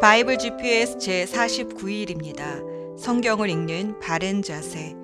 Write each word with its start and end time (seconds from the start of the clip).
바이블 0.00 0.38
GPS 0.38 0.98
제 0.98 1.24
49일입니다. 1.24 2.96
성경을 2.96 3.50
읽는 3.50 3.98
바른 3.98 4.42
자세. 4.42 4.94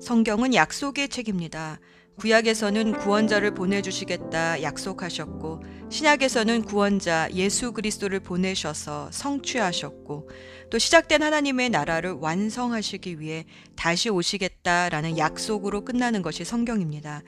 성경은 0.00 0.52
약속의 0.54 1.10
책입니다. 1.10 1.78
구약에서는 2.18 2.98
구원자를 2.98 3.54
보내주시겠다 3.54 4.62
약속하셨고, 4.62 5.62
신약에서는 5.90 6.62
구원자 6.64 7.28
예수 7.34 7.72
그리스도를 7.72 8.18
보내셔서 8.18 9.10
성취하셨고, 9.12 10.28
또 10.70 10.78
시작된 10.78 11.22
하나님의 11.22 11.70
나라를 11.70 12.10
완성하시기 12.12 13.20
위해 13.20 13.44
다시 13.76 14.10
오시겠다라는 14.10 15.18
약속으로 15.18 15.84
끝나는 15.84 16.20
것이 16.20 16.44
성경입니다. 16.44 17.22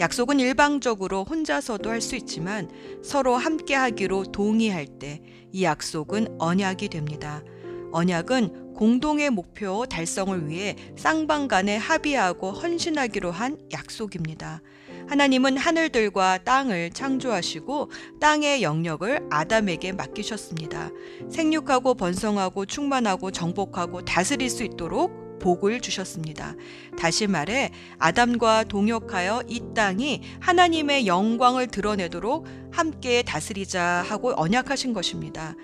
약속은 0.00 0.40
일방적으로 0.40 1.24
혼자서도 1.24 1.90
할 1.90 2.00
수 2.00 2.16
있지만 2.16 2.68
서로 3.02 3.36
함께 3.36 3.74
하기로 3.74 4.32
동의할 4.32 4.86
때 4.98 5.22
이 5.56 5.62
약속은 5.62 6.36
언약이 6.38 6.90
됩니다. 6.90 7.42
언약은 7.90 8.74
공동의 8.74 9.30
목표 9.30 9.86
달성을 9.86 10.50
위해 10.50 10.76
쌍방 10.98 11.48
간에 11.48 11.78
합의하고 11.78 12.52
헌신하기로 12.52 13.30
한 13.30 13.56
약속입니다. 13.72 14.60
하나님은 15.08 15.56
하늘들과 15.56 16.44
땅을 16.44 16.90
창조하시고 16.90 17.90
땅의 18.20 18.62
영역을 18.62 19.26
아담에게 19.30 19.92
맡기셨습니다. 19.92 20.90
생육하고 21.30 21.94
번성하고 21.94 22.66
충만하고 22.66 23.30
정복하고 23.30 24.04
다스릴 24.04 24.50
수 24.50 24.62
있도록 24.62 25.25
복을 25.38 25.80
주셨습니다. 25.80 26.54
다시 26.98 27.26
말해 27.26 27.72
아담과 27.98 28.64
동역하여 28.64 29.44
이 29.48 29.62
땅이 29.74 30.22
하나님의 30.40 31.06
영광을 31.06 31.66
드러내도록 31.66 32.46
함께 32.72 33.22
다스리자 33.22 34.04
하고 34.06 34.32
언약하신 34.36 34.92
것입니다. 34.92 35.54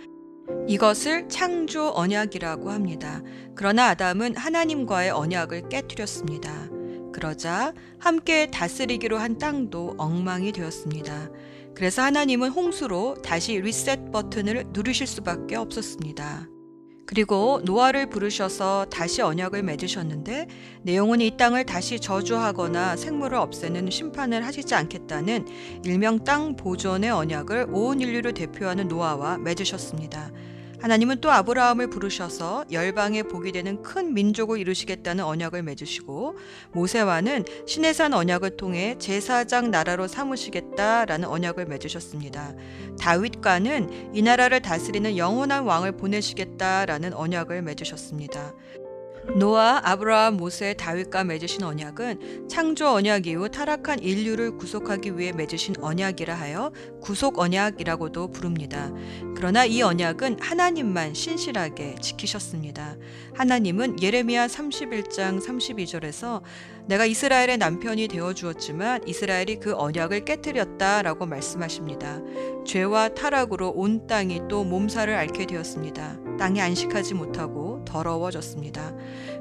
이것을 0.69 1.29
창조 1.29 1.93
언약이라고 1.95 2.71
합니다. 2.71 3.23
그러나 3.55 3.89
아담은 3.89 4.37
하나님과의 4.37 5.11
언약을 5.11 5.69
깨뜨렸습니다. 5.69 6.69
그러자 7.13 7.73
함께 7.99 8.47
다스리기로 8.51 9.19
한 9.19 9.39
땅도 9.39 9.97
엉망이 9.99 10.53
되었습니다. 10.53 11.31
그래서 11.75 12.03
하나님은 12.03 12.51
홍수로 12.51 13.17
다시 13.23 13.61
리셋 13.61 14.11
버튼을 14.13 14.67
누르실 14.73 15.07
수밖에 15.07 15.57
없었습니다. 15.57 16.52
그리고 17.07 17.61
노아를 17.65 18.09
부르셔서 18.09 18.87
다시 18.91 19.23
언약을 19.23 19.63
맺으셨는데 19.63 20.47
내용은 20.83 21.21
이 21.21 21.37
땅을 21.37 21.67
다시 21.67 22.01
저주하거나 22.01 22.97
생물을 22.97 23.37
없애는 23.37 23.91
심판을 23.91 24.47
하시지 24.47 24.75
않겠다는 24.75 25.47
일명 25.85 26.25
땅 26.25 26.57
보존의 26.57 27.11
언약을 27.11 27.69
온 27.73 28.01
인류를 28.01 28.35
대표하는 28.35 28.89
노아와 28.89 29.39
맺으셨습니다. 29.39 30.31
하나님은 30.83 31.21
또 31.21 31.31
아브라함을 31.31 31.91
부르셔서 31.91 32.65
열방에 32.73 33.23
복이 33.23 33.53
되는 33.53 33.83
큰 33.83 34.15
민족을 34.15 34.59
이루시겠다는 34.59 35.23
언약을 35.23 35.63
맺으시고 35.63 36.37
모세와는 36.73 37.45
시내산 37.69 38.13
언약을 38.13 38.57
통해 38.57 38.97
제사장 38.99 39.71
나라로 39.71 40.09
삼으시겠다라는 40.09 41.29
언약을 41.29 41.67
맺으셨습니다. 41.67 42.55
다윗과는 43.01 44.11
이 44.13 44.23
나라를 44.23 44.61
다스리는 44.61 45.17
영원한 45.17 45.63
왕을 45.63 45.93
보내시겠다라는 45.93 47.15
언약을 47.15 47.63
맺으셨습니다. 47.63 48.53
노아, 49.37 49.81
아브라함, 49.85 50.37
모세, 50.37 50.75
다윗과 50.75 51.25
맺으신 51.25 51.63
언약은 51.63 52.49
창조 52.49 52.89
언약 52.89 53.27
이후 53.27 53.49
타락한 53.49 54.01
인류를 54.01 54.57
구속하기 54.57 55.17
위해 55.17 55.33
맺으신 55.33 55.77
언약이라 55.81 56.35
하여 56.35 56.73
구속 57.01 57.39
언약이라고도 57.39 58.33
부릅니다. 58.33 58.93
그러나 59.37 59.65
이 59.65 59.81
언약은 59.81 60.39
하나님만 60.41 61.15
신실하게 61.15 61.97
지키셨습니다. 62.01 62.97
하나님은 63.35 64.03
예레미야 64.03 64.49
31장 64.49 65.41
32절에서 65.41 66.43
내가 66.87 67.07
이스라엘의 67.07 67.59
남편이 67.59 68.09
되어 68.09 68.35
주었지만 68.35 69.07
이스라엘이 69.07 69.61
그 69.61 69.75
언약을 69.75 70.25
깨뜨렸다라고 70.25 71.27
말씀하십니다. 71.27 72.21
죄와 72.67 73.11
타락으로 73.11 73.71
온 73.71 74.07
땅이 74.09 74.43
또 74.49 74.65
몸살을 74.65 75.15
앓게 75.15 75.47
되었습니다. 75.47 76.19
땅이 76.39 76.61
안식하지 76.61 77.15
못하고 77.15 77.72
더러워졌습니다. 77.85 78.95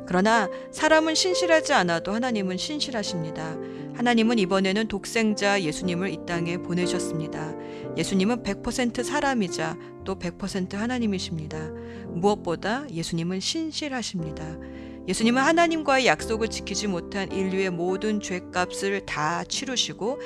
그러나 0.06 0.50
사람은 0.72 1.16
신실하지 1.16 1.74
않아도 1.74 2.14
하나님은 2.14 2.58
신실하십니다. 2.58 3.58
하나님은 3.94 4.40
이번에는 4.40 4.88
독생자 4.88 5.62
예수님을 5.62 6.10
이 6.10 6.18
땅에 6.26 6.58
보내셨습니다. 6.58 7.54
예수님은 7.98 8.44
100% 8.44 9.04
사람이자 9.04 9.78
또 10.04 10.18
100% 10.18 10.76
하나님이십니다. 10.76 11.70
무엇보다 12.08 12.90
예수님은 12.90 13.40
신실하십니다. 13.40 14.58
예수님은 15.08 15.42
하나님과의 15.42 16.06
약속을 16.06 16.50
지키지 16.50 16.88
못한 16.88 17.32
인류의 17.32 17.72
모든 17.72 18.20
죄값을 18.20 19.06
다 19.06 19.44
치르시고 19.44 20.20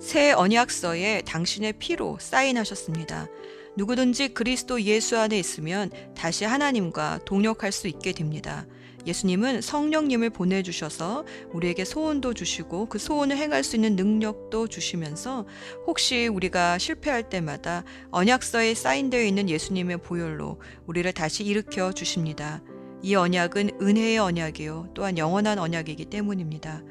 새 0.00 0.32
언약서에 0.32 1.22
당신의 1.22 1.74
피로 1.74 2.18
사인하셨습니다. 2.20 3.28
누구든지 3.76 4.28
그리스도 4.28 4.80
예수 4.82 5.18
안에 5.18 5.38
있으면 5.38 5.90
다시 6.16 6.44
하나님과 6.44 7.20
동역할 7.24 7.72
수 7.72 7.88
있게 7.88 8.12
됩니다. 8.12 8.66
예수님은 9.06 9.60
성령님을 9.60 10.30
보내주셔서 10.30 11.24
우리에게 11.52 11.84
소원도 11.84 12.34
주시고 12.34 12.86
그 12.86 12.98
소원을 12.98 13.36
행할 13.36 13.62
수 13.62 13.76
있는 13.76 13.96
능력도 13.96 14.68
주시면서 14.68 15.46
혹시 15.86 16.26
우리가 16.26 16.78
실패할 16.78 17.28
때마다 17.28 17.84
언약서에 18.10 18.74
사인되어 18.74 19.22
있는 19.22 19.50
예수님의 19.50 19.98
보혈로 19.98 20.60
우리를 20.86 21.12
다시 21.12 21.44
일으켜 21.44 21.92
주십니다. 21.92 22.62
이 23.02 23.14
언약은 23.14 23.82
은혜의 23.82 24.18
언약이요. 24.18 24.92
또한 24.94 25.18
영원한 25.18 25.58
언약이기 25.58 26.06
때문입니다. 26.06 26.82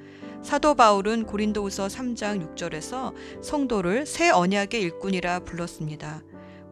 사도 0.44 0.76
바울은 0.76 1.24
고린도후서 1.24 1.88
3장 1.88 2.56
6절에서 2.56 3.14
성도를 3.42 4.06
새 4.06 4.30
언약의 4.30 4.82
일꾼이라 4.82 5.40
불렀습니다. 5.40 6.22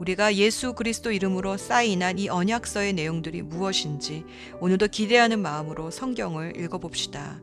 우리가 0.02 0.34
예수 0.34 0.74
그리스도 0.74 1.12
이름으로 1.12 1.58
사인한 1.58 2.18
이 2.18 2.28
언약서의 2.28 2.94
내용들이 2.94 3.44
무엇인지 3.44 4.26
오늘도 4.60 4.88
기대하는 4.88 5.40
마음으로 5.40 5.92
성경을 5.92 6.60
읽어봅시다. 6.60 7.40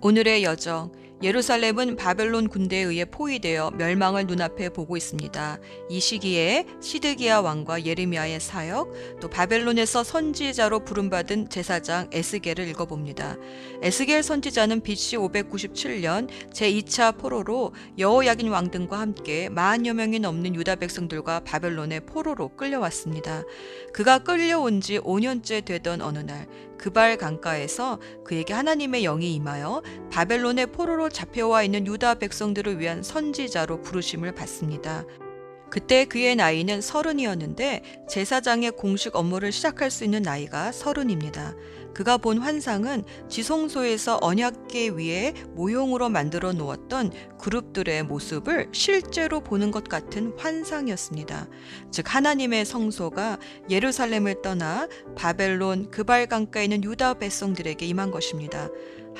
오늘의 0.00 0.42
여정, 0.42 0.90
예루살렘은 1.22 1.96
바벨론 1.96 2.48
군대에 2.48 2.80
의해 2.82 3.04
포위되어 3.04 3.72
멸망을 3.72 4.26
눈앞에 4.26 4.70
보고 4.70 4.96
있습니다. 4.96 5.58
이 5.90 6.00
시기에 6.00 6.64
시드기야 6.80 7.40
왕과 7.40 7.84
예레미야의 7.84 8.40
사역, 8.40 9.20
또 9.20 9.28
바벨론에서 9.28 10.02
선지자로 10.02 10.84
부름받은 10.84 11.50
제사장 11.50 12.08
에스겔을 12.10 12.68
읽어봅니다. 12.68 13.36
에스겔 13.82 14.22
선지자는 14.22 14.80
BC 14.80 15.18
597년 15.18 16.28
제2차 16.54 17.18
포로로 17.18 17.74
여호야긴 17.98 18.48
왕 18.48 18.70
등과 18.70 18.98
함께 18.98 19.50
만여 19.50 19.92
명이 19.92 20.20
넘는 20.20 20.54
유다 20.54 20.76
백성들과 20.76 21.40
바벨론의 21.40 22.06
포로로 22.06 22.56
끌려왔습니다. 22.56 23.42
그가 23.92 24.20
끌려온 24.20 24.80
지 24.80 24.98
5년째 24.98 25.66
되던 25.66 26.00
어느 26.00 26.20
날 26.20 26.46
그발 26.78 27.18
강가에서 27.18 28.00
그에게 28.24 28.54
하나님의 28.54 29.02
영이 29.02 29.34
임하여 29.34 29.82
바벨론의 30.10 30.68
포로로 30.68 31.09
잡혀와 31.12 31.62
있는 31.62 31.86
유다 31.86 32.14
백성들을 32.14 32.80
위한 32.80 33.02
선지자로 33.02 33.82
부르심을 33.82 34.34
받습니다. 34.34 35.04
그때 35.70 36.04
그의 36.04 36.34
나이는 36.34 36.80
서른이었는데 36.80 38.04
제사장의 38.08 38.72
공식 38.72 39.14
업무를 39.14 39.52
시작할 39.52 39.90
수 39.90 40.04
있는 40.04 40.22
나이가 40.22 40.72
서른입니다. 40.72 41.54
그가 41.94 42.18
본 42.18 42.38
환상은 42.38 43.04
지성소에서 43.28 44.18
언약계 44.20 44.90
위에 44.90 45.34
모형으로 45.54 46.08
만들어 46.08 46.52
놓았던 46.52 47.12
그룹들의 47.38 48.04
모습을 48.04 48.68
실제로 48.72 49.40
보는 49.40 49.70
것 49.70 49.84
같은 49.84 50.32
환상이었습니다. 50.36 51.48
즉 51.90 52.14
하나님의 52.14 52.64
성소가 52.64 53.38
예루살렘을 53.68 54.42
떠나 54.42 54.88
바벨론 55.16 55.90
그발 55.90 56.26
강가에 56.26 56.64
있는 56.64 56.82
유다 56.84 57.14
백성들에게 57.14 57.84
임한 57.86 58.10
것입니다. 58.10 58.68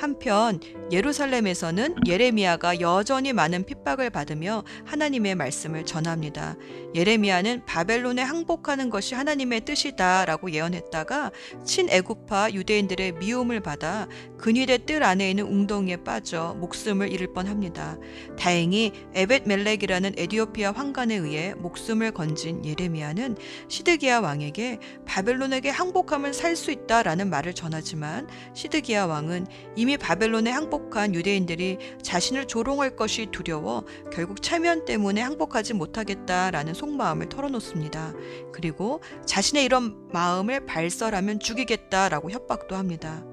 한편 0.01 0.59
예루살렘에서는 0.91 1.95
예레미야가 2.07 2.79
여전히 2.79 3.33
많은 3.33 3.65
핍박을 3.65 4.09
받으며 4.09 4.63
하나님의 4.83 5.35
말씀을 5.35 5.85
전합니다. 5.85 6.55
예레미야는 6.95 7.65
바벨론에 7.67 8.23
항복하는 8.23 8.89
것이 8.89 9.13
하나님의 9.13 9.61
뜻이다라고 9.61 10.53
예언했다가 10.53 11.29
친애굽파 11.63 12.49
유대인들의 12.51 13.11
미움을 13.13 13.59
받아 13.59 14.07
근위대 14.41 14.79
뜰 14.79 15.03
안에 15.03 15.29
있는 15.29 15.45
웅덩이에 15.45 15.97
빠져 15.97 16.55
목숨을 16.59 17.11
잃을 17.11 17.31
뻔합니다. 17.31 17.97
다행히 18.39 18.91
에벳 19.13 19.47
멜렉이라는 19.47 20.15
에디오피아 20.17 20.71
황관에 20.71 21.15
의해 21.15 21.53
목숨을 21.53 22.11
건진 22.11 22.65
예레미야는 22.65 23.37
시드기야 23.67 24.19
왕에게 24.19 24.79
바벨론에게 25.05 25.69
항복하면 25.69 26.33
살 26.33 26.51
수 26.51 26.69
있다라는 26.69 27.29
말을 27.29 27.53
전하지만 27.53 28.27
시드기야 28.53 29.05
왕은 29.05 29.47
이미 29.77 29.97
바벨론에 29.97 30.51
항복한 30.51 31.15
유대인들이 31.15 31.77
자신을 32.03 32.45
조롱할 32.45 32.97
것이 32.97 33.27
두려워 33.31 33.85
결국 34.11 34.41
체면 34.41 34.85
때문에 34.85 35.21
항복하지 35.21 35.73
못하겠다라는 35.73 36.73
속마음을 36.73 37.29
털어놓습니다. 37.29 38.13
그리고 38.51 39.01
자신의 39.25 39.63
이런 39.63 40.09
마음을 40.09 40.65
발설하면 40.65 41.39
죽이겠다라고 41.39 42.31
협박도 42.31 42.75
합니다. 42.75 43.23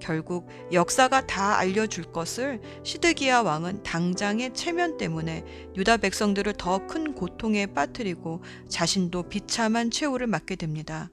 결국 0.00 0.48
역사가 0.72 1.26
다 1.26 1.56
알려줄 1.58 2.12
것을 2.12 2.60
시드기야 2.84 3.42
왕은 3.42 3.82
당장의 3.82 4.54
체면 4.54 4.96
때문에 4.96 5.44
유다 5.76 5.98
백성들을 5.98 6.54
더 6.54 6.86
큰 6.86 7.14
고통에 7.14 7.66
빠뜨리고 7.66 8.42
자신도 8.68 9.24
비참한 9.24 9.90
최후를 9.90 10.26
맞게 10.26 10.56
됩니다. 10.56 11.10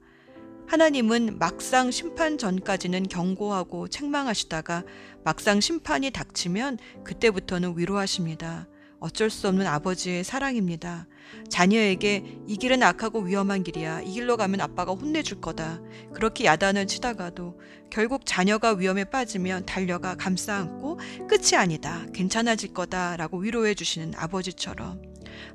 하나님은 0.68 1.38
막상 1.38 1.92
심판 1.92 2.38
전까지는 2.38 3.04
경고하고 3.08 3.88
책망하시다가 3.88 4.84
막상 5.24 5.60
심판이 5.60 6.12
닥치면 6.12 6.80
그때부터는 7.04 7.78
위로하십니다. 7.78 8.68
어쩔 9.00 9.30
수 9.30 9.48
없는 9.48 9.68
아버지의 9.68 10.24
사랑입니다. 10.24 11.08
자녀에게 11.50 12.39
이 12.48 12.57
길은 12.57 12.83
악하고 12.83 13.22
위험한 13.22 13.63
길이야. 13.63 14.01
이 14.01 14.12
길로 14.12 14.38
가면 14.38 14.62
아빠가 14.62 14.94
혼내줄 14.94 15.42
거다. 15.42 15.81
그렇게 16.13 16.45
야단을 16.45 16.88
치다가도 16.88 17.60
결국 17.89 18.25
자녀가 18.25 18.74
위험에 18.74 19.06
빠지면 19.06 19.66
달려가 19.66 20.16
감싸 20.16 20.56
안고 20.56 21.00
끝이 21.27 21.56
아니다. 21.56 22.06
괜찮아질 22.13 22.74
거다. 22.74 23.18
라고 23.18 23.38
위로해 23.38 23.74
주시는 23.74 24.13
아버지처럼 24.16 25.01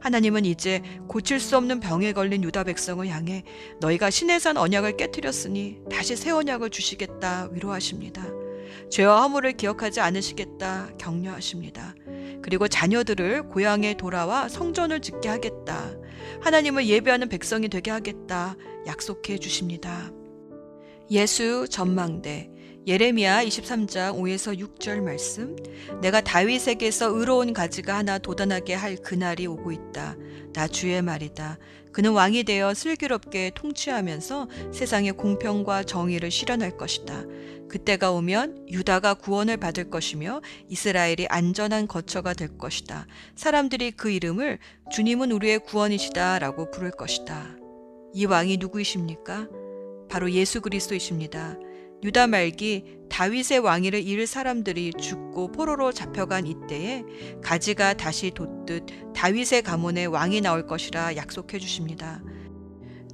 하나님은 0.00 0.44
이제 0.44 0.82
고칠 1.08 1.40
수 1.40 1.56
없는 1.56 1.80
병에 1.80 2.12
걸린 2.12 2.44
유다 2.44 2.64
백성을 2.64 3.06
향해 3.08 3.44
너희가 3.80 4.10
신의 4.10 4.40
산 4.40 4.56
언약을 4.56 4.96
깨뜨렸으니 4.96 5.78
다시 5.90 6.16
새 6.16 6.30
언약을 6.30 6.70
주시겠다 6.70 7.48
위로하십니다. 7.52 8.39
죄와 8.90 9.22
허물을 9.22 9.52
기억하지 9.52 10.00
않으시겠다 10.00 10.90
격려하십니다. 10.98 11.94
그리고 12.42 12.68
자녀들을 12.68 13.48
고향에 13.48 13.94
돌아와 13.94 14.48
성전을 14.48 15.00
짓게 15.00 15.28
하겠다. 15.28 15.92
하나님을 16.40 16.86
예배하는 16.86 17.28
백성이 17.28 17.68
되게 17.68 17.90
하겠다. 17.90 18.56
약속해 18.86 19.38
주십니다. 19.38 20.10
예수 21.10 21.68
전망대 21.68 22.50
예레미야 22.90 23.44
23장 23.44 24.16
5에서 24.16 24.58
6절 24.58 25.00
말씀 25.00 25.54
내가 26.00 26.20
다윗에게서 26.20 27.16
의로운 27.16 27.52
가지가 27.52 27.96
하나 27.96 28.18
돋아나게 28.18 28.74
할 28.74 28.96
그날이 28.96 29.46
오고 29.46 29.70
있다. 29.70 30.16
나 30.52 30.66
주의 30.66 31.00
말이다. 31.00 31.56
그는 31.92 32.10
왕이 32.10 32.42
되어 32.42 32.74
슬기롭게 32.74 33.52
통치하면서 33.54 34.48
세상의 34.72 35.12
공평과 35.12 35.84
정의를 35.84 36.32
실현할 36.32 36.76
것이다. 36.76 37.26
그때가 37.68 38.10
오면 38.10 38.66
유다가 38.68 39.14
구원을 39.14 39.56
받을 39.58 39.88
것이며 39.88 40.40
이스라엘이 40.68 41.28
안전한 41.28 41.86
거처가 41.86 42.34
될 42.34 42.58
것이다. 42.58 43.06
사람들이 43.36 43.92
그 43.92 44.10
이름을 44.10 44.58
주님은 44.90 45.30
우리의 45.30 45.60
구원이시다라고 45.60 46.72
부를 46.72 46.90
것이다. 46.90 47.54
이 48.14 48.24
왕이 48.24 48.56
누구이십니까? 48.56 49.46
바로 50.08 50.28
예수 50.32 50.60
그리스도이십니다. 50.60 51.56
유다 52.02 52.28
말기 52.28 52.98
다윗의 53.10 53.58
왕위를 53.58 54.02
잃을 54.02 54.26
사람들이 54.26 54.92
죽고 54.94 55.52
포로로 55.52 55.92
잡혀간 55.92 56.46
이때에 56.46 57.04
가지가 57.42 57.94
다시 57.94 58.30
돋듯 58.30 59.12
다윗의 59.14 59.62
가문에 59.62 60.06
왕이 60.06 60.40
나올 60.40 60.66
것이라 60.66 61.16
약속해 61.16 61.58
주십니다. 61.58 62.22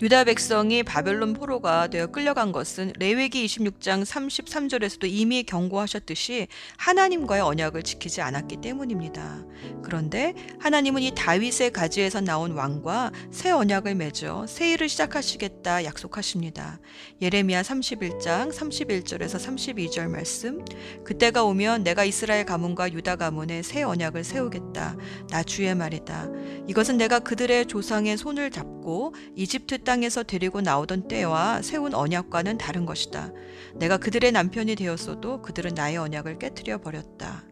유다 0.03 0.25
백성이 0.25 0.83
바벨론 0.83 1.33
포로가 1.33 1.87
되어 1.87 2.09
끌려간 2.09 2.53
것은 2.53 2.93
레위기 2.99 3.47
26장 3.47 4.05
33절에서도 4.05 5.09
이미 5.09 5.43
경고하셨듯이 5.43 6.49
하나님과의 6.77 7.41
언약을 7.41 7.83
지키지 7.83 8.21
않았기 8.21 8.59
때문입니다. 8.59 9.43
그런데 9.83 10.35
하나님은 10.59 11.01
이 11.01 11.15
다윗의 11.15 11.73
가지에서 11.73 12.21
나온 12.21 12.53
왕과 12.53 13.11
새 13.31 13.51
언약을 13.51 13.95
맺어 13.95 14.47
새 14.47 14.73
일을 14.73 14.91
시작하시겠다 14.91 15.85
약속하십니다. 15.85 16.79
예레미야 17.23 17.63
31장 17.63 18.53
31절에서 18.53 19.39
32절 19.39 20.11
말씀 20.11 20.63
그때가 21.05 21.43
오면 21.45 21.85
내가 21.85 22.05
이스라엘 22.05 22.45
가문과 22.45 22.93
유다 22.93 23.17
가문에 23.17 23.63
새 23.63 23.83
언약을 23.83 24.25
세우겠다. 24.25 24.99
나 25.31 25.43
주의 25.43 25.75
말이다. 25.75 26.29
이것은 26.69 26.99
내가 26.99 27.19
그들의 27.21 27.65
조상의 27.65 28.19
손을 28.19 28.51
잡고 28.51 29.15
이집트 29.35 29.86
땅에서 29.87 30.23
데리고 30.25 30.61
나오던 30.61 31.09
때와 31.09 31.63
세운 31.63 31.95
언약과는 31.95 32.59
다른 32.59 32.85
것이다. 32.85 33.33
내가 33.77 33.97
그들의 33.97 34.31
남편이 34.33 34.75
되었어도 34.75 35.41
그들은 35.41 35.75
나의 35.75 35.97
언약을 35.97 36.39
깨뜨려 36.39 36.79
버렸다. 36.83 37.45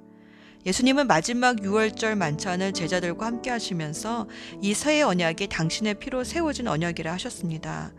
예수님은 0.67 1.07
마지막 1.07 1.57
6월절 1.57 2.17
만찬을 2.17 2.73
제자들과 2.73 3.27
함께 3.27 3.51
하시면서 3.51 4.29
이 4.63 4.75
새 4.75 5.03
언약이 5.03 5.49
당신의 5.49 5.95
피로 5.99 6.25
세워진 6.25 6.69
언약이라 6.69 7.13
하셨습니다. 7.13 7.93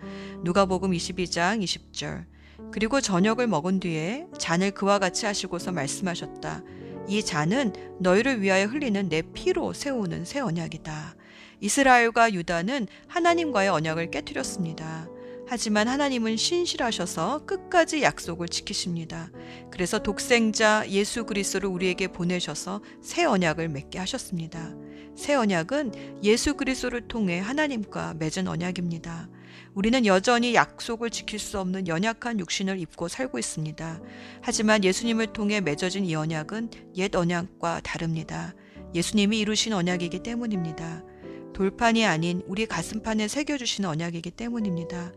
누가복음 0.44 0.92
22장 0.92 1.64
20절. 1.64 2.26
그리고 2.72 3.02
저녁을 3.02 3.48
먹은 3.48 3.80
뒤에 3.80 4.26
잔을 4.38 4.72
그와 4.72 5.00
같이 5.00 5.26
하시고서 5.26 5.72
말씀하셨다. 5.72 6.64
이 7.08 7.24
잔은 7.24 7.74
너희를 8.00 8.42
위하여 8.42 8.66
흘리는 8.66 9.10
내 9.10 9.22
피로 9.22 9.72
세우는 9.74 10.26
새 10.26 10.40
언약이다. 10.40 11.16
이스라엘과 11.62 12.34
유다는 12.34 12.88
하나님과의 13.08 13.70
언약을 13.70 14.12
깨뜨렸습니다. 14.12 15.08
하지만 15.48 15.88
하나님은 15.88 16.38
신실하셔서 16.38 17.46
끝까지 17.46 18.02
약속을 18.02 18.48
지키십니다. 18.48 19.30
그래서 19.70 20.00
독생자 20.00 20.84
예수 20.90 21.26
그리스도를 21.26 21.70
우리에게 21.70 22.08
보내셔서 22.08 22.82
새 23.02 23.26
언약을 23.26 23.70
맺게 23.70 24.00
하셨습니다. 24.00 24.74
새 25.16 25.36
언약은 25.36 26.24
예수 26.24 26.56
그리스도를 26.56 27.08
통해 27.08 27.40
하나님과 27.40 28.16
맺은 28.16 28.48
언약입니다. 28.48 29.30
우리는 29.76 30.06
여전히 30.06 30.56
약속을 30.56 31.10
지킬 31.10 31.38
수 31.38 31.60
없는 31.60 31.88
연약한 31.88 32.40
육신을 32.40 32.80
입고 32.80 33.08
살고 33.08 33.38
있습니다. 33.38 34.02
하지만 34.42 34.84
예수님을 34.84 35.28
통해 35.28 35.62
맺어진 35.62 36.06
이 36.06 36.16
언약은 36.16 36.72
옛 36.96 37.16
언약과 37.16 37.82
다릅니다. 37.82 38.56
예수님이 38.94 39.40
이루신 39.40 39.74
언약이기 39.74 40.20
때문입니다. 40.20 41.04
돌판이 41.56 42.06
아닌 42.06 42.42
우리 42.48 42.66
가슴판에 42.66 43.30
새겨주신 43.30 43.86
언약이기 43.86 44.32
때문입니다. 44.32 45.14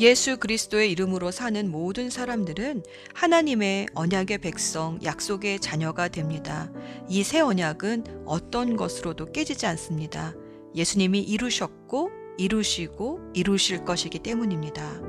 예수 0.00 0.36
그리스도의 0.38 0.90
이름으로 0.90 1.30
사는 1.30 1.70
모든 1.70 2.10
사람들은 2.10 2.82
하나님의 3.14 3.86
언약의 3.94 4.38
백성, 4.38 4.98
약속의 5.04 5.60
자녀가 5.60 6.08
됩니다. 6.08 6.72
이 7.08 7.22
새 7.22 7.38
언약은 7.38 8.24
어떤 8.26 8.76
것으로도 8.76 9.30
깨지지 9.30 9.66
않습니다. 9.66 10.34
예수님이 10.74 11.20
이루셨고, 11.20 12.10
이루시고, 12.38 13.20
이루실 13.34 13.84
것이기 13.84 14.18
때문입니다. 14.18 15.00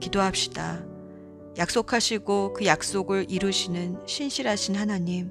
기도합시다. 0.00 0.84
약속하시고 1.56 2.52
그 2.52 2.66
약속을 2.66 3.30
이루시는 3.30 4.02
신실하신 4.06 4.74
하나님. 4.74 5.30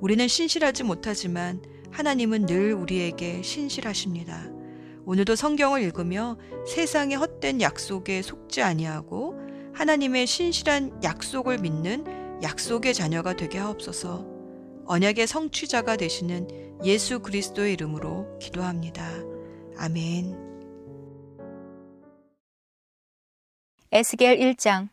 우리는 0.00 0.26
신실하지 0.26 0.82
못하지만 0.82 1.62
하나님은 1.92 2.46
늘 2.46 2.72
우리에게 2.72 3.42
신실하십니다. 3.42 4.50
오늘도 5.04 5.36
성경을 5.36 5.82
읽으며 5.82 6.38
세상의 6.66 7.18
헛된 7.18 7.60
약속에 7.60 8.22
속지 8.22 8.62
아니하고 8.62 9.38
하나님의 9.74 10.26
신실한 10.26 11.02
약속을 11.04 11.58
믿는 11.58 12.42
약속의 12.42 12.94
자녀가 12.94 13.34
되게 13.36 13.58
하옵소서. 13.58 14.26
언약의 14.86 15.26
성취자가 15.26 15.96
되시는 15.96 16.80
예수 16.84 17.20
그리스도의 17.20 17.74
이름으로 17.74 18.38
기도합니다. 18.38 19.06
아멘. 19.76 20.36
에스겔 23.92 24.38
1장 24.38 24.88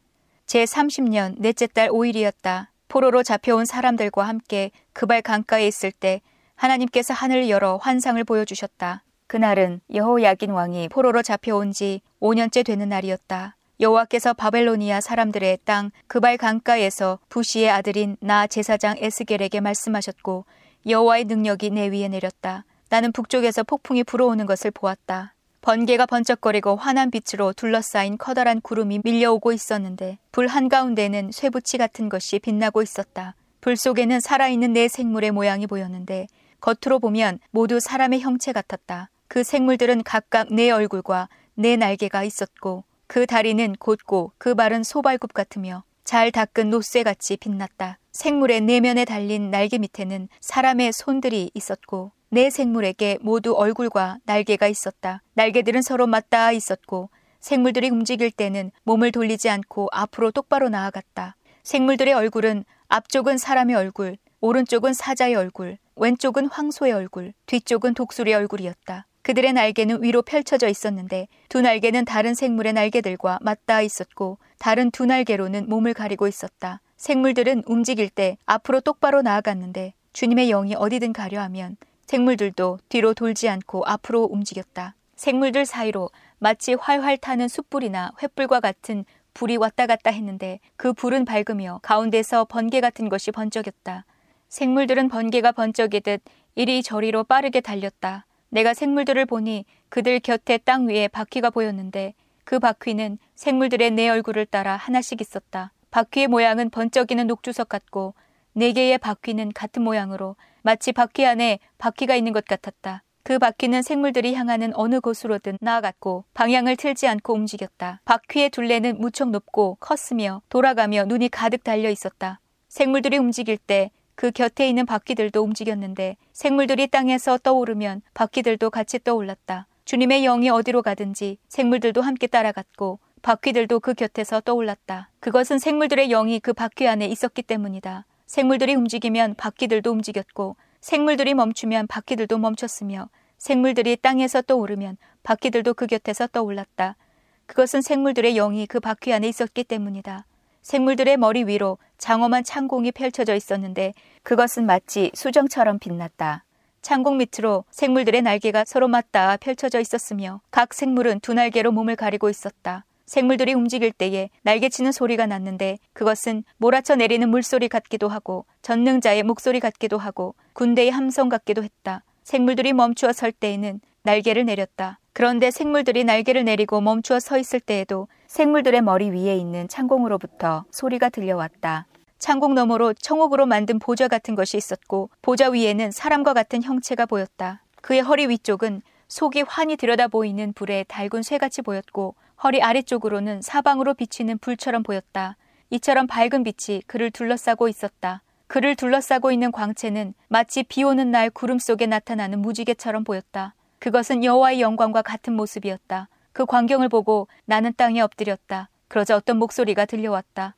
제 0.46 0.64
30년 0.66 1.36
넷째 1.40 1.68
달 1.68 1.90
5일이었다. 1.90 2.68
포로로 2.88 3.24
잡혀온 3.24 3.66
사람들과 3.66 4.28
함께 4.28 4.72
그발 4.94 5.22
강가에 5.22 5.68
있을 5.68 5.92
때 5.92 6.22
하나님께서 6.60 7.14
하늘을 7.14 7.50
열어 7.50 7.78
환상을 7.78 8.22
보여주셨다. 8.26 9.04
그날은 9.28 9.80
여호야긴 9.94 10.52
왕이 10.52 10.90
포로로 10.90 11.22
잡혀온 11.22 11.72
지 11.72 12.02
5년째 12.20 12.66
되는 12.66 12.90
날이었다. 12.90 13.56
여호와께서 13.80 14.34
바벨로니아 14.34 15.00
사람들의 15.00 15.60
땅 15.64 15.92
그발 16.08 16.36
강가에서 16.38 17.20
부시의 17.30 17.70
아들인 17.70 18.18
나 18.20 18.46
제사장 18.46 18.98
에스겔에게 18.98 19.62
말씀하셨고 19.62 20.44
여호와의 20.86 21.26
능력이 21.26 21.70
내 21.70 21.88
위에 21.88 22.10
내렸다. 22.10 22.66
나는 22.90 23.14
북쪽에서 23.14 23.64
폭풍이 23.64 24.04
불어오는 24.04 24.46
것을 24.46 24.72
보았다. 24.72 25.36
번개가 25.62 26.08
번쩍거리고 26.08 26.76
환한 26.76 27.10
빛으로 27.10 27.54
둘러싸인 27.54 28.18
커다란 28.18 28.60
구름이 28.60 29.00
밀려오고 29.06 29.54
있었는데 29.54 30.18
불 30.34 30.48
한가운데는 30.48 31.32
쇠붙이 31.32 31.78
같은 31.78 32.10
것이 32.10 32.40
빛나고 32.40 32.82
있었다. 32.82 33.36
불 33.62 33.78
속에는 33.78 34.20
살아있는 34.20 34.74
네 34.74 34.90
생물의 34.90 35.32
모양이 35.32 35.68
보였는데 35.68 36.28
겉으로 36.62 37.00
보면 37.00 37.40
모두 37.52 37.80
사람의 37.80 38.22
형체 38.22 38.52
같았다. 38.52 39.10
그 39.28 39.44
생물들은 39.44 40.04
각각 40.04 40.54
네 40.54 40.72
얼굴과 40.72 41.30
네 41.56 41.76
날개가 41.76 42.24
있었고 42.24 42.84
그 43.08 43.26
다리는 43.26 43.76
곧고 43.76 44.34
그 44.38 44.56
발은 44.56 44.84
소발굽 44.84 45.34
같으며 45.34 45.84
잘 46.04 46.32
닦은 46.32 46.70
노쇠같이 46.70 47.38
빛났다. 47.38 48.00
생물의 48.12 48.62
내면에 48.62 49.06
달린 49.06 49.52
날개 49.52 49.78
밑에는 49.78 50.28
사람의 50.42 50.94
손들이 50.94 51.52
있었고 51.54 52.12
내 52.30 52.50
생물에게 52.50 53.20
모두 53.22 53.54
얼굴과 53.54 54.18
날개가 54.26 54.68
있었다. 54.68 55.22
날개들은 55.34 55.82
서로 55.82 56.08
맞닿아 56.08 56.52
있었고 56.52 57.10
생물들이 57.40 57.90
움직일 57.90 58.32
때는 58.32 58.72
몸을 58.84 59.12
돌리지 59.12 59.50
않고 59.50 59.90
앞으로 59.92 60.32
똑바로 60.32 60.70
나아갔다. 60.70 61.36
생물들의 61.64 62.14
얼굴은 62.14 62.66
앞쪽은 62.88 63.38
사람의 63.38 63.76
얼굴, 63.76 64.18
오른쪽은 64.42 64.94
사자의 64.94 65.36
얼굴, 65.36 65.78
왼쪽은 66.00 66.48
황소의 66.48 66.94
얼굴, 66.94 67.34
뒤쪽은 67.46 67.94
독수리의 67.94 68.36
얼굴이었다. 68.38 69.06
그들의 69.22 69.52
날개는 69.52 70.02
위로 70.02 70.22
펼쳐져 70.22 70.70
있었는데 70.70 71.28
두 71.50 71.60
날개는 71.60 72.06
다른 72.06 72.34
생물의 72.34 72.72
날개들과 72.72 73.40
맞닿아 73.42 73.82
있었고 73.82 74.38
다른 74.60 74.92
두 74.92 75.06
날개로는 75.06 75.68
몸을 75.68 75.94
가리고 75.94 76.28
있었다. 76.28 76.80
생물들은 76.96 77.64
움직일 77.68 78.10
때 78.10 78.38
앞으로 78.46 78.80
똑바로 78.80 79.22
나아갔는데 79.22 79.94
주님의 80.14 80.48
영이 80.48 80.76
어디든 80.76 81.12
가려 81.12 81.42
하면 81.42 81.76
생물들도 82.08 82.80
뒤로 82.88 83.14
돌지 83.14 83.50
않고 83.50 83.84
앞으로 83.86 84.24
움직였다. 84.24 84.96
생물들 85.18 85.66
사이로 85.66 86.10
마치 86.38 86.76
활활 86.76 87.18
타는 87.18 87.50
숯불이나 87.50 88.14
횃불과 88.18 88.62
같은 88.62 89.04
불이 89.34 89.58
왔다 89.58 89.86
갔다 89.86 90.12
했는데 90.12 90.60
그 90.78 90.94
불은 90.94 91.26
밝으며 91.26 91.82
가운데서 91.84 92.46
번개 92.46 92.80
같은 92.80 93.10
것이 93.10 93.32
번쩍였다. 93.32 94.06
생물들은 94.50 95.10
번개가 95.10 95.52
번쩍이듯 95.52 96.22
이리저리로 96.56 97.24
빠르게 97.24 97.62
달렸다. 97.62 98.26
내가 98.50 98.74
생물들을 98.74 99.26
보니 99.26 99.66
그들 99.90 100.20
곁에 100.20 100.58
땅 100.58 100.88
위에 100.88 101.08
바퀴가 101.08 101.52
보였는데 101.52 102.16
그 102.44 102.60
바퀴는 102.60 103.20
생물들의 103.36 103.92
내 103.92 104.10
얼굴을 104.10 104.48
따라 104.48 104.76
하나씩 104.76 105.22
있었다. 105.22 105.72
바퀴의 105.92 106.28
모양은 106.28 106.72
번쩍이는 106.72 107.28
녹주석 107.28 107.70
같고 107.70 108.16
네 108.54 108.72
개의 108.74 108.98
바퀴는 108.98 109.54
같은 109.54 109.84
모양으로 109.84 110.36
마치 110.64 110.92
바퀴 110.92 111.26
안에 111.26 111.60
바퀴가 111.78 112.16
있는 112.16 112.34
것 112.34 112.46
같았다. 112.46 113.04
그 113.22 113.38
바퀴는 113.38 113.84
생물들이 113.84 114.34
향하는 114.34 114.72
어느 114.74 115.00
곳으로든 115.00 115.60
나아갔고 115.62 116.26
방향을 116.34 116.76
틀지 116.76 117.08
않고 117.08 117.34
움직였다. 117.34 118.02
바퀴의 118.06 118.50
둘레는 118.50 119.00
무척 119.00 119.30
높고 119.30 119.78
컸으며 119.80 120.42
돌아가며 120.50 121.06
눈이 121.06 121.30
가득 121.30 121.64
달려 121.64 121.92
있었다. 121.92 122.40
생물들이 122.68 123.18
움직일 123.18 123.58
때 123.58 123.92
그 124.20 124.32
곁에 124.32 124.68
있는 124.68 124.86
바퀴들도 124.86 125.42
움직였는데 125.42 126.18
생물들이 126.34 126.88
땅에서 126.88 127.38
떠오르면 127.38 128.02
바퀴들도 128.14 128.70
같이 128.70 129.00
떠올랐다. 129.02 129.66
주님의 129.86 130.24
영이 130.24 130.50
어디로 130.50 130.82
가든지 130.82 131.38
생물들도 131.48 132.02
함께 132.02 132.28
따라갔고 132.28 133.00
바퀴들도 133.22 133.80
그 133.80 133.94
곁에서 133.94 134.42
떠올랐다. 134.42 135.10
그것은 135.22 135.58
생물들의 135.58 136.10
영이 136.10 136.42
그 136.42 136.52
바퀴 136.52 136.86
안에 136.90 137.06
있었기 137.06 137.44
때문이다. 137.44 138.06
생물들이 138.26 138.76
움직이면 138.76 139.36
바퀴들도 139.36 139.90
움직였고 139.90 140.58
생물들이 140.82 141.34
멈추면 141.34 141.88
바퀴들도 141.88 142.40
멈췄으며 142.40 143.08
생물들이 143.38 143.96
땅에서 143.96 144.42
떠오르면 144.42 144.98
바퀴들도 145.24 145.76
그 145.76 145.88
곁에서 145.88 146.28
떠올랐다. 146.28 146.98
그것은 147.46 147.82
생물들의 147.82 148.34
영이 148.34 148.68
그 148.68 148.82
바퀴 148.82 149.14
안에 149.14 149.30
있었기 149.30 149.64
때문이다. 149.64 150.26
생물들의 150.62 151.18
머리 151.18 151.44
위로 151.44 151.78
장엄한 151.98 152.44
창공이 152.44 152.92
펼쳐져 152.92 153.36
있었는데 153.36 153.94
그것은 154.24 154.66
마치 154.66 155.12
수정처럼 155.14 155.80
빛났다. 155.80 156.46
창공 156.82 157.18
밑으로 157.18 157.66
생물들의 157.72 158.22
날개가 158.22 158.64
서로 158.66 158.88
맞닿아 158.88 159.38
펼쳐져 159.38 159.80
있었으며 159.80 160.42
각 160.52 160.74
생물은 160.74 161.20
두 161.20 161.34
날개로 161.34 161.72
몸을 161.72 161.96
가리고 161.96 162.30
있었다. 162.30 162.86
생물들이 163.06 163.54
움직일 163.54 163.92
때에 163.92 164.30
날개치는 164.44 164.92
소리가 164.92 165.26
났는데 165.26 165.80
그것은 165.94 166.44
몰아쳐 166.58 166.96
내리는 166.96 167.28
물소리 167.28 167.68
같기도 167.68 168.08
하고 168.08 168.46
전능자의 168.62 169.24
목소리 169.24 169.60
같기도 169.60 169.98
하고 169.98 170.36
군대의 170.54 170.92
함성 170.92 171.28
같기도 171.28 171.64
했다. 171.64 172.04
생물들이 172.24 172.72
멈추어 172.74 173.12
설 173.12 173.32
때에는 173.32 173.82
날개를 174.04 174.46
내렸다. 174.46 175.00
그런데 175.20 175.52
생물들이 175.52 176.06
날개를 176.06 176.46
내리고 176.46 176.80
멈추어 176.80 177.20
서 177.20 177.38
있을 177.38 177.60
때에도 177.60 178.08
생물들의 178.28 178.80
머리 178.80 179.10
위에 179.10 179.36
있는 179.36 179.68
창공으로부터 179.68 180.64
소리가 180.72 181.10
들려왔다. 181.10 181.88
창공 182.20 182.56
너머로 182.56 182.94
청옥으로 182.94 183.46
만든 183.46 183.80
보좌 183.80 184.08
같은 184.08 184.34
것이 184.34 184.56
있었고 184.56 185.10
보좌 185.22 185.50
위에는 185.50 185.92
사람과 185.92 186.34
같은 186.34 186.64
형체가 186.64 187.06
보였다. 187.06 187.62
그의 187.82 188.00
허리 188.00 188.28
위쪽은 188.28 188.82
속이 189.10 189.44
환히 189.46 189.76
들여다 189.76 190.08
보이는 190.08 190.54
불에 190.54 190.86
달군 190.88 191.22
쇠같이 191.22 191.64
보였고 191.64 192.16
허리 192.42 192.62
아래쪽으로는 192.62 193.42
사방으로 193.42 193.96
비치는 193.96 194.38
불처럼 194.38 194.84
보였다. 194.84 195.36
이처럼 195.70 196.08
밝은 196.08 196.46
빛이 196.46 196.84
그를 196.88 197.12
둘러싸고 197.12 197.68
있었다. 197.68 198.22
그를 198.48 198.74
둘러싸고 198.78 199.34
있는 199.34 199.52
광채는 199.52 200.14
마치 200.30 200.64
비 200.64 200.84
오는 200.84 201.12
날 201.12 201.30
구름 201.30 201.60
속에 201.60 201.88
나타나는 201.88 202.40
무지개처럼 202.40 203.04
보였다. 203.04 203.54
그것은 203.80 204.24
여호와의 204.24 204.62
영광과 204.62 205.02
같은 205.02 205.34
모습이었다. 205.34 206.10
그 206.32 206.46
광경을 206.46 206.90
보고 206.90 207.28
나는 207.46 207.74
땅에 207.76 208.02
엎드렸다. 208.02 208.70
그러자 208.88 209.16
어떤 209.16 209.38
목소리가 209.38 209.86
들려왔다. 209.86 210.56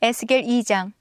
에스겔 0.00 0.42
2장 0.42 0.92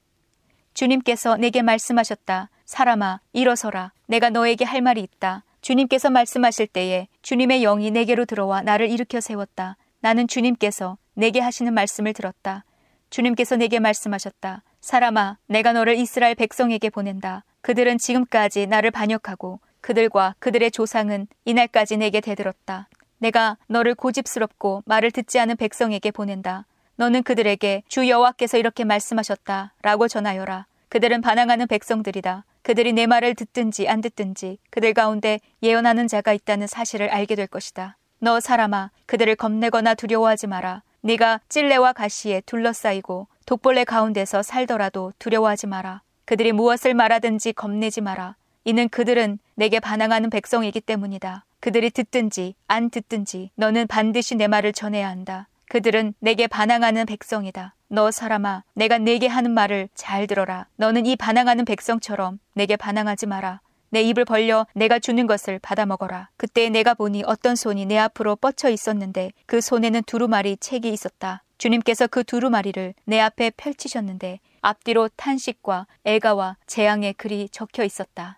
주님께서 0.73 1.37
내게 1.37 1.61
말씀하셨다. 1.61 2.49
사람아, 2.65 3.21
일어서라. 3.33 3.93
내가 4.07 4.29
너에게 4.29 4.65
할 4.65 4.81
말이 4.81 5.01
있다. 5.01 5.43
주님께서 5.61 6.09
말씀하실 6.09 6.67
때에 6.67 7.07
주님의 7.21 7.61
영이 7.61 7.91
내게로 7.91 8.25
들어와 8.25 8.61
나를 8.61 8.89
일으켜 8.89 9.19
세웠다. 9.19 9.77
나는 10.01 10.27
주님께서 10.27 10.97
내게 11.13 11.39
하시는 11.39 11.73
말씀을 11.73 12.13
들었다. 12.13 12.63
주님께서 13.09 13.55
내게 13.55 13.79
말씀하셨다. 13.79 14.63
사람아, 14.81 15.37
내가 15.47 15.73
너를 15.73 15.97
이스라엘 15.97 16.35
백성에게 16.35 16.89
보낸다. 16.89 17.43
그들은 17.61 17.97
지금까지 17.97 18.67
나를 18.67 18.91
반역하고 18.91 19.59
그들과 19.87 20.35
그들의 20.39 20.69
조상은 20.71 21.27
이날까지 21.45 21.95
내게 21.95 22.19
대들었다. 22.19 22.89
내가 23.19 23.55
너를 23.67 23.95
고집스럽고 23.95 24.83
말을 24.85 25.11
듣지 25.11 25.39
않은 25.39 25.55
백성에게 25.55 26.11
보낸다. 26.11 26.65
너는 26.97 27.23
그들에게 27.23 27.83
주 27.87 28.09
여호와께서 28.09 28.57
이렇게 28.57 28.83
말씀하셨다. 28.83 29.75
라고 29.81 30.09
전하여라. 30.09 30.65
그들은 30.89 31.21
반항하는 31.21 31.67
백성들이다. 31.67 32.43
그들이 32.63 32.91
내 32.91 33.07
말을 33.07 33.33
듣든지 33.33 33.87
안 33.87 34.01
듣든지 34.01 34.57
그들 34.71 34.93
가운데 34.93 35.39
예언하는 35.63 36.09
자가 36.09 36.33
있다는 36.33 36.67
사실을 36.67 37.07
알게 37.07 37.35
될 37.35 37.47
것이다. 37.47 37.95
너 38.19 38.41
사람아, 38.41 38.91
그들을 39.05 39.37
겁내거나 39.37 39.95
두려워하지 39.95 40.47
마라. 40.47 40.83
네가 40.99 41.39
찔레와 41.47 41.93
가시에 41.93 42.41
둘러싸이고 42.41 43.29
독벌레 43.45 43.85
가운데서 43.85 44.43
살더라도 44.43 45.13
두려워하지 45.17 45.67
마라. 45.67 46.01
그들이 46.25 46.51
무엇을 46.51 46.93
말하든지 46.93 47.53
겁내지 47.53 48.01
마라. 48.01 48.35
이는 48.65 48.89
그들은 48.89 49.39
내게 49.57 49.79
반항하는 49.79 50.29
백성이기 50.29 50.81
때문이다. 50.81 51.43
그들이 51.59 51.89
듣든지 51.89 52.53
안 52.67 52.91
듣든지 52.91 53.49
너는 53.55 53.87
반드시 53.87 54.35
내 54.35 54.47
말을 54.47 54.71
전해야 54.71 55.09
한다. 55.09 55.47
그들은 55.69 56.13
내게 56.19 56.45
반항하는 56.45 57.07
백성이다. 57.07 57.73
너 57.87 58.11
사람아, 58.11 58.63
내가 58.75 58.99
내게 58.99 59.25
하는 59.25 59.49
말을 59.49 59.89
잘 59.95 60.27
들어라. 60.27 60.67
너는 60.75 61.07
이 61.07 61.15
반항하는 61.15 61.65
백성처럼 61.65 62.37
내게 62.53 62.75
반항하지 62.75 63.25
마라. 63.25 63.61
내 63.89 64.03
입을 64.03 64.25
벌려 64.25 64.67
내가 64.75 64.99
주는 64.99 65.25
것을 65.25 65.57
받아 65.57 65.87
먹어라. 65.87 66.29
그때 66.37 66.69
내가 66.69 66.93
보니 66.93 67.23
어떤 67.25 67.55
손이 67.55 67.87
내 67.87 67.97
앞으로 67.97 68.35
뻗쳐 68.35 68.69
있었는데 68.69 69.31
그 69.47 69.59
손에는 69.59 70.03
두루마리 70.03 70.57
책이 70.57 70.87
있었다. 70.93 71.41
주님께서 71.57 72.05
그 72.05 72.23
두루마리를 72.23 72.93
내 73.05 73.19
앞에 73.19 73.49
펼치셨는데 73.57 74.39
앞뒤로 74.61 75.09
탄식과 75.15 75.87
애가와 76.05 76.57
재앙의 76.67 77.15
글이 77.15 77.49
적혀 77.49 77.83
있었다. 77.83 78.37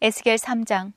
에스겔 0.00 0.36
3장 0.36 0.92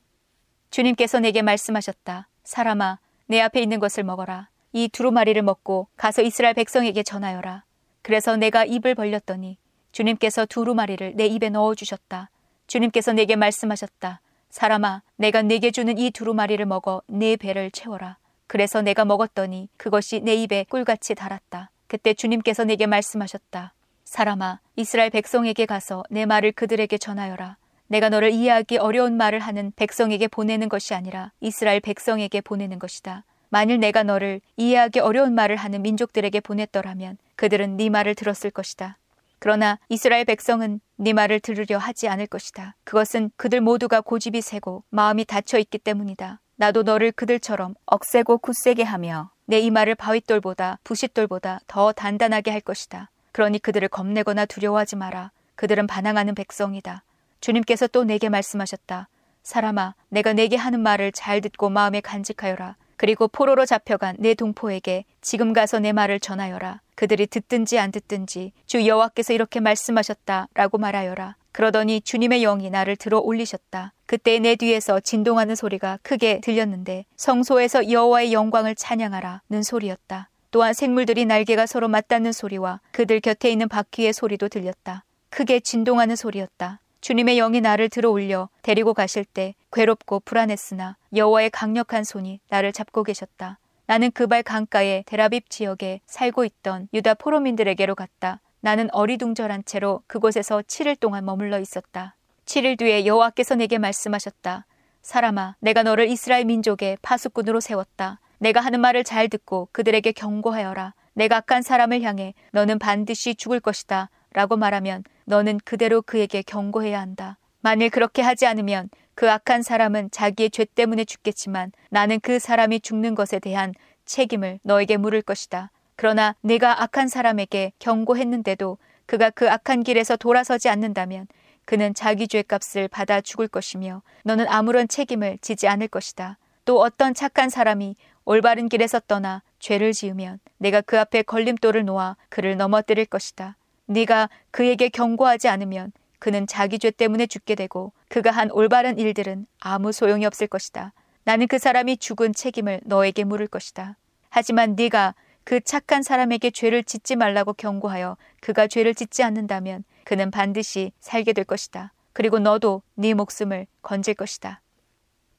주님께서 0.70 1.18
내게 1.18 1.42
말씀하셨다. 1.42 2.28
사람아, 2.44 3.00
내 3.26 3.40
앞에 3.40 3.60
있는 3.60 3.80
것을 3.80 4.04
먹어라. 4.04 4.48
이 4.72 4.88
두루마리를 4.88 5.42
먹고 5.42 5.88
가서 5.96 6.22
이스라엘 6.22 6.54
백성에게 6.54 7.02
전하여라. 7.02 7.64
그래서 8.02 8.36
내가 8.36 8.64
입을 8.64 8.94
벌렸더니 8.94 9.58
주님께서 9.90 10.46
두루마리를 10.46 11.14
내 11.16 11.26
입에 11.26 11.50
넣어 11.50 11.74
주셨다. 11.74 12.30
주님께서 12.68 13.12
내게 13.12 13.34
말씀하셨다. 13.34 14.20
사람아, 14.50 15.02
내가 15.16 15.42
내게 15.42 15.72
주는 15.72 15.98
이 15.98 16.12
두루마리를 16.12 16.64
먹어 16.64 17.02
내 17.08 17.34
배를 17.34 17.72
채워라. 17.72 18.18
그래서 18.46 18.82
내가 18.82 19.04
먹었더니 19.04 19.68
그것이 19.76 20.20
내 20.20 20.36
입에 20.36 20.64
꿀같이 20.68 21.16
달았다. 21.16 21.70
그때 21.88 22.14
주님께서 22.14 22.62
내게 22.64 22.86
말씀하셨다. 22.86 23.74
사람아, 24.04 24.60
이스라엘 24.76 25.10
백성에게 25.10 25.66
가서 25.66 26.04
내 26.08 26.24
말을 26.24 26.52
그들에게 26.52 26.96
전하여라. 26.98 27.56
내가 27.92 28.08
너를 28.08 28.30
이해하기 28.30 28.78
어려운 28.78 29.18
말을 29.18 29.38
하는 29.38 29.70
백성에게 29.76 30.26
보내는 30.26 30.70
것이 30.70 30.94
아니라 30.94 31.30
이스라엘 31.40 31.78
백성에게 31.78 32.40
보내는 32.40 32.78
것이다. 32.78 33.24
만일 33.50 33.80
내가 33.80 34.02
너를 34.02 34.40
이해하기 34.56 35.00
어려운 35.00 35.34
말을 35.34 35.56
하는 35.56 35.82
민족들에게 35.82 36.40
보냈더라면 36.40 37.18
그들은 37.36 37.76
네 37.76 37.90
말을 37.90 38.14
들었을 38.14 38.50
것이다. 38.50 38.96
그러나 39.38 39.78
이스라엘 39.90 40.24
백성은 40.24 40.80
네 40.96 41.12
말을 41.12 41.40
들으려 41.40 41.76
하지 41.76 42.08
않을 42.08 42.28
것이다. 42.28 42.76
그것은 42.84 43.30
그들 43.36 43.60
모두가 43.60 44.00
고집이 44.00 44.40
세고 44.40 44.84
마음이 44.88 45.26
닫혀 45.26 45.58
있기 45.58 45.76
때문이다. 45.76 46.40
나도 46.56 46.84
너를 46.84 47.12
그들처럼 47.12 47.74
억세고 47.84 48.38
굳세게 48.38 48.84
하며 48.84 49.30
내 49.44 49.58
이 49.58 49.70
말을 49.70 49.96
바윗돌보다 49.96 50.78
부싯돌보다 50.82 51.60
더 51.66 51.92
단단하게 51.92 52.52
할 52.52 52.62
것이다. 52.62 53.10
그러니 53.32 53.58
그들을 53.58 53.86
겁내거나 53.88 54.46
두려워하지 54.46 54.96
마라. 54.96 55.30
그들은 55.56 55.86
반항하는 55.86 56.34
백성이다. 56.34 57.02
주님께서 57.42 57.88
또 57.88 58.04
내게 58.04 58.30
말씀하셨다. 58.30 59.08
사람아, 59.42 59.94
내가 60.08 60.32
내게 60.32 60.56
하는 60.56 60.80
말을 60.80 61.12
잘 61.12 61.40
듣고 61.40 61.68
마음에 61.68 62.00
간직하여라. 62.00 62.76
그리고 62.96 63.26
포로로 63.26 63.66
잡혀간 63.66 64.16
내 64.20 64.34
동포에게 64.34 65.04
지금 65.20 65.52
가서 65.52 65.80
내 65.80 65.92
말을 65.92 66.20
전하여라. 66.20 66.80
그들이 66.94 67.26
듣든지 67.26 67.80
안 67.80 67.90
듣든지 67.90 68.52
주 68.66 68.86
여호와께서 68.86 69.32
이렇게 69.32 69.58
말씀하셨다라고 69.58 70.78
말하여라. 70.78 71.34
그러더니 71.50 72.00
주님의 72.00 72.42
영이 72.42 72.70
나를 72.70 72.94
들어 72.94 73.18
올리셨다. 73.18 73.92
그때 74.06 74.38
내 74.38 74.54
뒤에서 74.54 75.00
진동하는 75.00 75.56
소리가 75.56 75.98
크게 76.02 76.40
들렸는데 76.40 77.06
성소에서 77.16 77.90
여호와의 77.90 78.32
영광을 78.32 78.76
찬양하라는 78.76 79.64
소리였다. 79.64 80.30
또한 80.52 80.74
생물들이 80.74 81.24
날개가 81.24 81.66
서로 81.66 81.88
맞닿는 81.88 82.30
소리와 82.30 82.80
그들 82.92 83.18
곁에 83.18 83.50
있는 83.50 83.68
바퀴의 83.68 84.12
소리도 84.12 84.48
들렸다. 84.48 85.04
크게 85.30 85.60
진동하는 85.60 86.14
소리였다. 86.14 86.81
주님의 87.02 87.34
영이 87.34 87.60
나를 87.60 87.88
들어 87.88 88.10
올려 88.10 88.48
데리고 88.62 88.94
가실 88.94 89.24
때 89.24 89.56
괴롭고 89.72 90.20
불안했으나 90.20 90.96
여호와의 91.14 91.50
강력한 91.50 92.04
손이 92.04 92.38
나를 92.48 92.72
잡고 92.72 93.02
계셨다. 93.02 93.58
나는 93.86 94.12
그발 94.12 94.44
강가의 94.44 95.02
데라빕 95.02 95.50
지역에 95.50 96.00
살고 96.06 96.44
있던 96.44 96.88
유다 96.94 97.14
포로민들에게로 97.14 97.96
갔다. 97.96 98.40
나는 98.60 98.88
어리둥절한 98.92 99.64
채로 99.64 100.02
그곳에서 100.06 100.62
7일 100.62 100.98
동안 101.00 101.24
머물러 101.24 101.58
있었다. 101.58 102.14
7일 102.46 102.78
뒤에 102.78 103.04
여호와께서 103.04 103.56
내게 103.56 103.78
말씀하셨다. 103.78 104.66
사람아, 105.02 105.56
내가 105.58 105.82
너를 105.82 106.08
이스라엘 106.08 106.44
민족의 106.44 106.98
파수꾼으로 107.02 107.58
세웠다. 107.58 108.20
내가 108.38 108.60
하는 108.60 108.80
말을 108.80 109.02
잘 109.02 109.28
듣고 109.28 109.68
그들에게 109.72 110.12
경고하여라. 110.12 110.94
내가 111.14 111.38
악한 111.38 111.62
사람을 111.62 112.02
향해 112.02 112.32
너는 112.52 112.78
반드시 112.78 113.34
죽을 113.34 113.58
것이다. 113.58 114.08
라고 114.34 114.56
말하면 114.56 115.04
너는 115.24 115.60
그대로 115.64 116.02
그에게 116.02 116.42
경고해야 116.42 117.00
한다. 117.00 117.38
만일 117.60 117.90
그렇게 117.90 118.22
하지 118.22 118.46
않으면 118.46 118.88
그 119.14 119.30
악한 119.30 119.62
사람은 119.62 120.10
자기의 120.10 120.50
죄 120.50 120.64
때문에 120.64 121.04
죽겠지만 121.04 121.72
나는 121.90 122.18
그 122.20 122.38
사람이 122.38 122.80
죽는 122.80 123.14
것에 123.14 123.38
대한 123.38 123.74
책임을 124.04 124.58
너에게 124.62 124.96
물을 124.96 125.22
것이다. 125.22 125.70
그러나 125.96 126.34
내가 126.40 126.82
악한 126.82 127.08
사람에게 127.08 127.72
경고했는데도 127.78 128.78
그가 129.06 129.30
그 129.30 129.50
악한 129.50 129.82
길에서 129.82 130.16
돌아서지 130.16 130.68
않는다면 130.68 131.28
그는 131.64 131.94
자기 131.94 132.26
죄값을 132.26 132.88
받아 132.88 133.20
죽을 133.20 133.46
것이며 133.46 134.02
너는 134.24 134.48
아무런 134.48 134.88
책임을 134.88 135.38
지지 135.40 135.68
않을 135.68 135.88
것이다. 135.88 136.38
또 136.64 136.80
어떤 136.80 137.14
착한 137.14 137.50
사람이 137.50 137.96
올바른 138.24 138.68
길에서 138.68 139.00
떠나 139.00 139.42
죄를 139.58 139.92
지으면 139.92 140.38
내가 140.58 140.80
그 140.80 140.98
앞에 140.98 141.22
걸림돌을 141.22 141.84
놓아 141.84 142.16
그를 142.28 142.56
넘어뜨릴 142.56 143.06
것이다. 143.06 143.56
네가 143.92 144.28
그에게 144.50 144.88
경고하지 144.88 145.48
않으면 145.48 145.92
그는 146.18 146.46
자기 146.46 146.78
죄 146.78 146.90
때문에 146.90 147.26
죽게 147.26 147.54
되고 147.54 147.92
그가 148.08 148.30
한 148.30 148.50
올바른 148.50 148.98
일들은 148.98 149.46
아무 149.60 149.92
소용이 149.92 150.24
없을 150.24 150.46
것이다. 150.46 150.92
나는 151.24 151.46
그 151.46 151.58
사람이 151.58 151.98
죽은 151.98 152.32
책임을 152.34 152.80
너에게 152.84 153.24
물을 153.24 153.46
것이다. 153.46 153.96
하지만 154.30 154.74
네가 154.76 155.14
그 155.44 155.60
착한 155.60 156.02
사람에게 156.02 156.50
죄를 156.50 156.84
짓지 156.84 157.16
말라고 157.16 157.52
경고하여 157.52 158.16
그가 158.40 158.66
죄를 158.66 158.94
짓지 158.94 159.22
않는다면 159.22 159.84
그는 160.04 160.30
반드시 160.30 160.92
살게 161.00 161.32
될 161.32 161.44
것이다. 161.44 161.92
그리고 162.12 162.38
너도 162.38 162.82
네 162.94 163.14
목숨을 163.14 163.66
건질 163.82 164.14
것이다. 164.14 164.60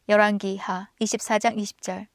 열왕기하 0.10 0.89
24장 1.00 1.57
20절 1.57 2.07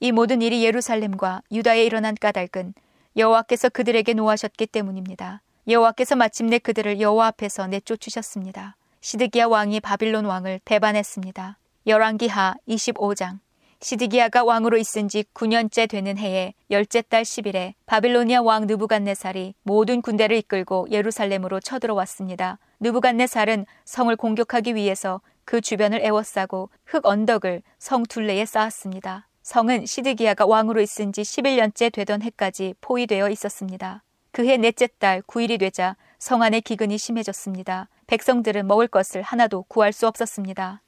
이 0.00 0.12
모든 0.12 0.42
일이 0.42 0.64
예루살렘과 0.64 1.42
유다에 1.50 1.84
일어난 1.84 2.14
까닭은 2.14 2.74
여호와께서 3.16 3.68
그들에게 3.68 4.12
노하셨기 4.14 4.66
때문입니다. 4.66 5.40
여호와께서 5.68 6.16
마침내 6.16 6.58
그들을 6.58 7.00
여호와 7.00 7.28
앞에서 7.28 7.68
내쫓으셨습니다. 7.68 8.76
시드기야 9.00 9.46
왕이 9.46 9.80
바빌론 9.80 10.24
왕을 10.24 10.60
배반했습니다. 10.64 11.58
열왕기하 11.86 12.54
25장 12.68 13.38
시드기야가 13.80 14.44
왕으로 14.44 14.78
있은 14.78 15.08
지 15.08 15.24
9년째 15.34 15.88
되는 15.88 16.16
해에 16.16 16.54
열째 16.70 17.02
달 17.02 17.22
10일에 17.22 17.74
바빌로니아 17.86 18.42
왕 18.42 18.66
느부갓네살이 18.66 19.54
모든 19.62 20.00
군대를 20.00 20.36
이끌고 20.38 20.88
예루살렘으로 20.90 21.60
쳐들어왔습니다. 21.60 22.58
느부갓네살은 22.80 23.66
성을 23.84 24.16
공격하기 24.16 24.74
위해서 24.74 25.20
그 25.44 25.60
주변을 25.60 26.00
에워싸고 26.02 26.70
흙 26.86 27.06
언덕을 27.06 27.62
성 27.78 28.02
둘레에 28.04 28.46
쌓았습니다. 28.46 29.28
성은 29.44 29.84
시드기야가 29.84 30.46
왕으로 30.46 30.80
있은 30.80 31.12
지 31.12 31.20
11년째 31.20 31.92
되던 31.92 32.22
해까지 32.22 32.74
포위되어 32.80 33.28
있었습니다. 33.28 34.02
그해 34.32 34.56
넷째 34.56 34.86
달 34.98 35.20
9일이 35.20 35.60
되자 35.60 35.96
성 36.18 36.42
안의 36.42 36.62
기근이 36.62 36.96
심해졌습니다. 36.96 37.90
백성들은 38.06 38.66
먹을 38.66 38.88
것을 38.88 39.20
하나도 39.20 39.64
구할 39.68 39.92
수 39.92 40.08
없었습니다. 40.08 40.80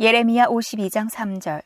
예레미야 0.00 0.46
52장 0.46 1.08
3절 1.08 1.62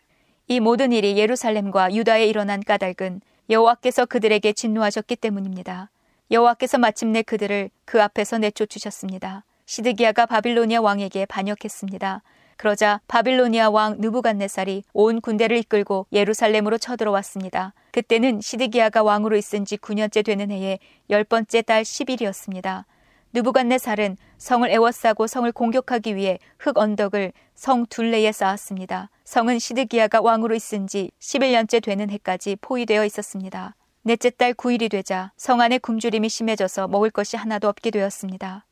이 0.49 0.61
모든 0.61 0.93
일이 0.93 1.17
예루살렘과 1.17 1.95
유다에 1.95 2.27
일어난 2.27 2.61
까닭은 2.63 3.23
여호와께서 3.49 4.05
그들에게 4.05 4.53
진노하셨기 4.53 5.17
때문입니다. 5.17 5.91
여호와께서 6.31 6.77
마침내 6.77 7.23
그들을 7.23 7.71
그 7.87 8.03
앞에서 8.03 8.37
내쫓으셨습니다. 8.37 9.45
시드기야가 9.65 10.27
바빌로니아 10.27 10.83
왕에게 10.83 11.25
반역했습니다. 11.25 12.23
그러자 12.63 13.01
바빌로니아 13.09 13.71
왕 13.71 13.97
느부갓네살이 13.99 14.85
온 14.93 15.21
군대를 15.21 15.57
이끌고 15.57 16.07
예루살렘으로 16.13 16.79
쳐들어왔습니다. 16.79 17.75
그때는 17.91 18.41
시드기야가 18.41 19.03
왕으로 19.03 19.35
있은 19.35 19.65
지 19.65 19.77
9년째 19.77 20.25
되는 20.25 20.49
해에 20.53 20.79
열 21.11 21.25
번째 21.25 21.63
달 21.63 21.83
10일이었습니다. 21.83 22.85
느부갓네살은 23.33 24.17
성을 24.39 24.71
에워싸고 24.71 25.27
성을 25.27 25.51
공격하기 25.51 26.15
위해 26.15 26.39
흙 26.57 26.79
언덕을 26.79 27.33
성 27.57 27.85
둘레에 27.87 28.31
쌓았습니다. 28.31 29.11
성은 29.25 29.59
시드기야가 29.59 30.21
왕으로 30.21 30.55
있은 30.55 30.87
지 30.87 31.11
11년째 31.19 31.83
되는 31.83 32.11
해까지 32.11 32.57
포위되어 32.61 33.05
있었습니다. 33.07 33.75
넷째 34.03 34.31
달 34.31 34.55
9일이 34.55 34.89
되자 34.89 35.33
성 35.37 35.61
안의 35.61 35.81
굶주림이 35.81 36.29
심해져서 36.29 36.87
먹을 36.87 37.11
것이 37.11 37.37
하나도 37.37 37.67
없게 37.67 37.91
되었습니다. 37.91 38.67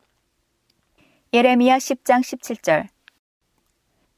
예레미야 1.35 1.79
10장 1.79 2.21
17절 2.21 2.87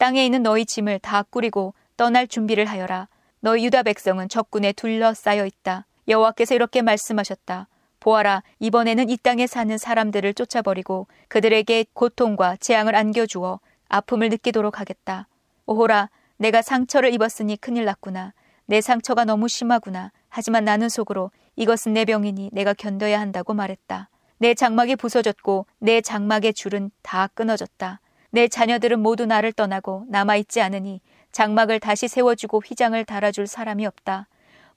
땅에 0.03 0.27
있는 0.27 0.43
너희 0.43 0.67
짐을 0.67 0.99
다 0.99 1.23
꾸리고 1.23 1.75
떠날 1.97 2.27
준비를 2.27 2.65
하여라. 2.65 3.07
너희 3.38 3.65
유다 3.67 3.85
백성은 3.85 4.29
적군에 4.29 4.73
둘러싸여 4.73 5.47
있다. 5.47 5.87
여호와께서 6.09 6.57
이렇게 6.57 6.83
말씀하셨다. 6.83 7.69
보아라, 8.01 8.43
이번에는 8.59 9.09
이 9.11 9.17
땅에 9.17 9.47
사는 9.47 9.79
사람들을 9.79 10.35
쫓아버리고 10.35 11.07
그들에게 11.29 11.87
고통과 11.93 12.57
재앙을 12.57 12.97
안겨주어 12.97 13.61
아픔을 13.88 14.29
느끼도록 14.31 14.81
하겠다. 14.81 15.29
오호라, 15.67 16.11
내가 16.37 16.62
상처를 16.62 17.15
입었으니 17.15 17.57
큰일 17.57 17.85
났구나. 17.85 18.33
내 18.67 18.81
상처가 18.81 19.25
너무 19.25 19.47
심하구나. 19.47 20.11
하지만 20.29 20.65
나는 20.65 20.88
속으로 20.88 21.31
이것은 21.55 21.93
내 21.93 22.05
병이니 22.05 22.51
내가 22.53 22.75
견뎌야 22.75 23.21
한다고 23.21 23.55
말했다. 23.55 24.09
내 24.38 24.55
장막이 24.55 24.97
부서졌고 24.97 25.67
내 25.79 26.01
장막의 26.01 26.55
줄은 26.55 26.91
다 27.03 27.29
끊어졌다. 27.35 28.01
내 28.35 28.49
자녀들은 28.49 28.99
모두 28.99 29.27
나를 29.27 29.53
떠나고 29.53 30.07
남아있지 30.09 30.62
않으니 30.62 31.03
장막을 31.33 31.81
다시 31.81 32.09
세워주고 32.09 32.62
휘장을 32.64 33.05
달아줄 33.05 33.47
사람이 33.47 33.85
없다. 33.85 34.27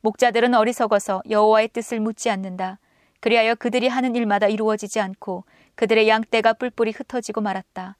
목자들은 0.01 0.53
어리석어서 0.53 1.21
여호와의 1.29 1.69
뜻을 1.69 2.01
묻지 2.01 2.29
않는다. 2.29 2.79
그리하여 3.21 3.55
그들이 3.55 3.87
하는 3.87 4.13
일마다 4.13 4.47
이루어지지 4.47 4.99
않고 4.99 5.45
그들의 5.75 6.07
양떼가 6.09 6.53
뿔뿔이 6.53 6.91
흩어지고 6.91 7.39
말았다. 7.39 7.95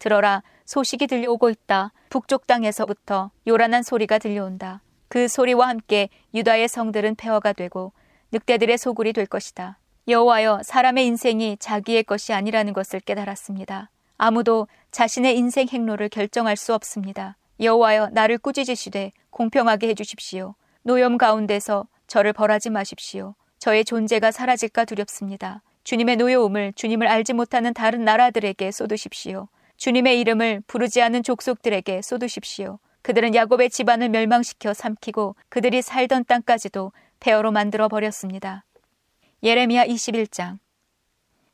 들어라, 0.00 0.42
소식이 0.64 1.06
들려오고 1.06 1.50
있다. 1.50 1.92
북쪽 2.10 2.48
땅에서부터 2.48 3.30
요란한 3.46 3.84
소리가 3.84 4.18
들려온다. 4.18 4.82
그 5.06 5.28
소리와 5.28 5.68
함께 5.68 6.08
유다의 6.34 6.66
성들은 6.66 7.14
폐허가 7.14 7.52
되고 7.52 7.92
늑대들의 8.32 8.76
소굴이 8.76 9.12
될 9.12 9.26
것이다. 9.26 9.78
여호와여 10.08 10.62
사람의 10.64 11.06
인생이 11.06 11.58
자기의 11.58 12.02
것이 12.02 12.32
아니라는 12.32 12.72
것을 12.72 12.98
깨달았습니다. 12.98 13.90
아무도 14.18 14.68
자신의 14.90 15.36
인생 15.36 15.68
행로를 15.68 16.08
결정할 16.08 16.56
수 16.56 16.74
없습니다. 16.74 17.36
여호와여 17.60 18.10
나를 18.12 18.38
꾸짖으시되 18.38 19.12
공평하게 19.30 19.88
해주십시오. 19.88 20.54
노염 20.82 21.18
가운데서 21.18 21.86
저를 22.06 22.32
벌하지 22.32 22.70
마십시오. 22.70 23.34
저의 23.58 23.84
존재가 23.84 24.30
사라질까 24.30 24.84
두렵습니다. 24.84 25.62
주님의 25.84 26.16
노여움을 26.16 26.72
주님을 26.74 27.06
알지 27.06 27.32
못하는 27.32 27.74
다른 27.74 28.04
나라들에게 28.04 28.70
쏟으십시오. 28.70 29.48
주님의 29.76 30.20
이름을 30.20 30.62
부르지 30.66 31.02
않은 31.02 31.22
족속들에게 31.22 32.02
쏟으십시오. 32.02 32.78
그들은 33.02 33.34
야곱의 33.34 33.70
집안을 33.70 34.08
멸망시켜 34.08 34.74
삼키고 34.74 35.36
그들이 35.48 35.82
살던 35.82 36.24
땅까지도 36.24 36.92
폐허로 37.20 37.52
만들어 37.52 37.88
버렸습니다. 37.88 38.64
예레미야 39.42 39.86
21장 39.86 40.58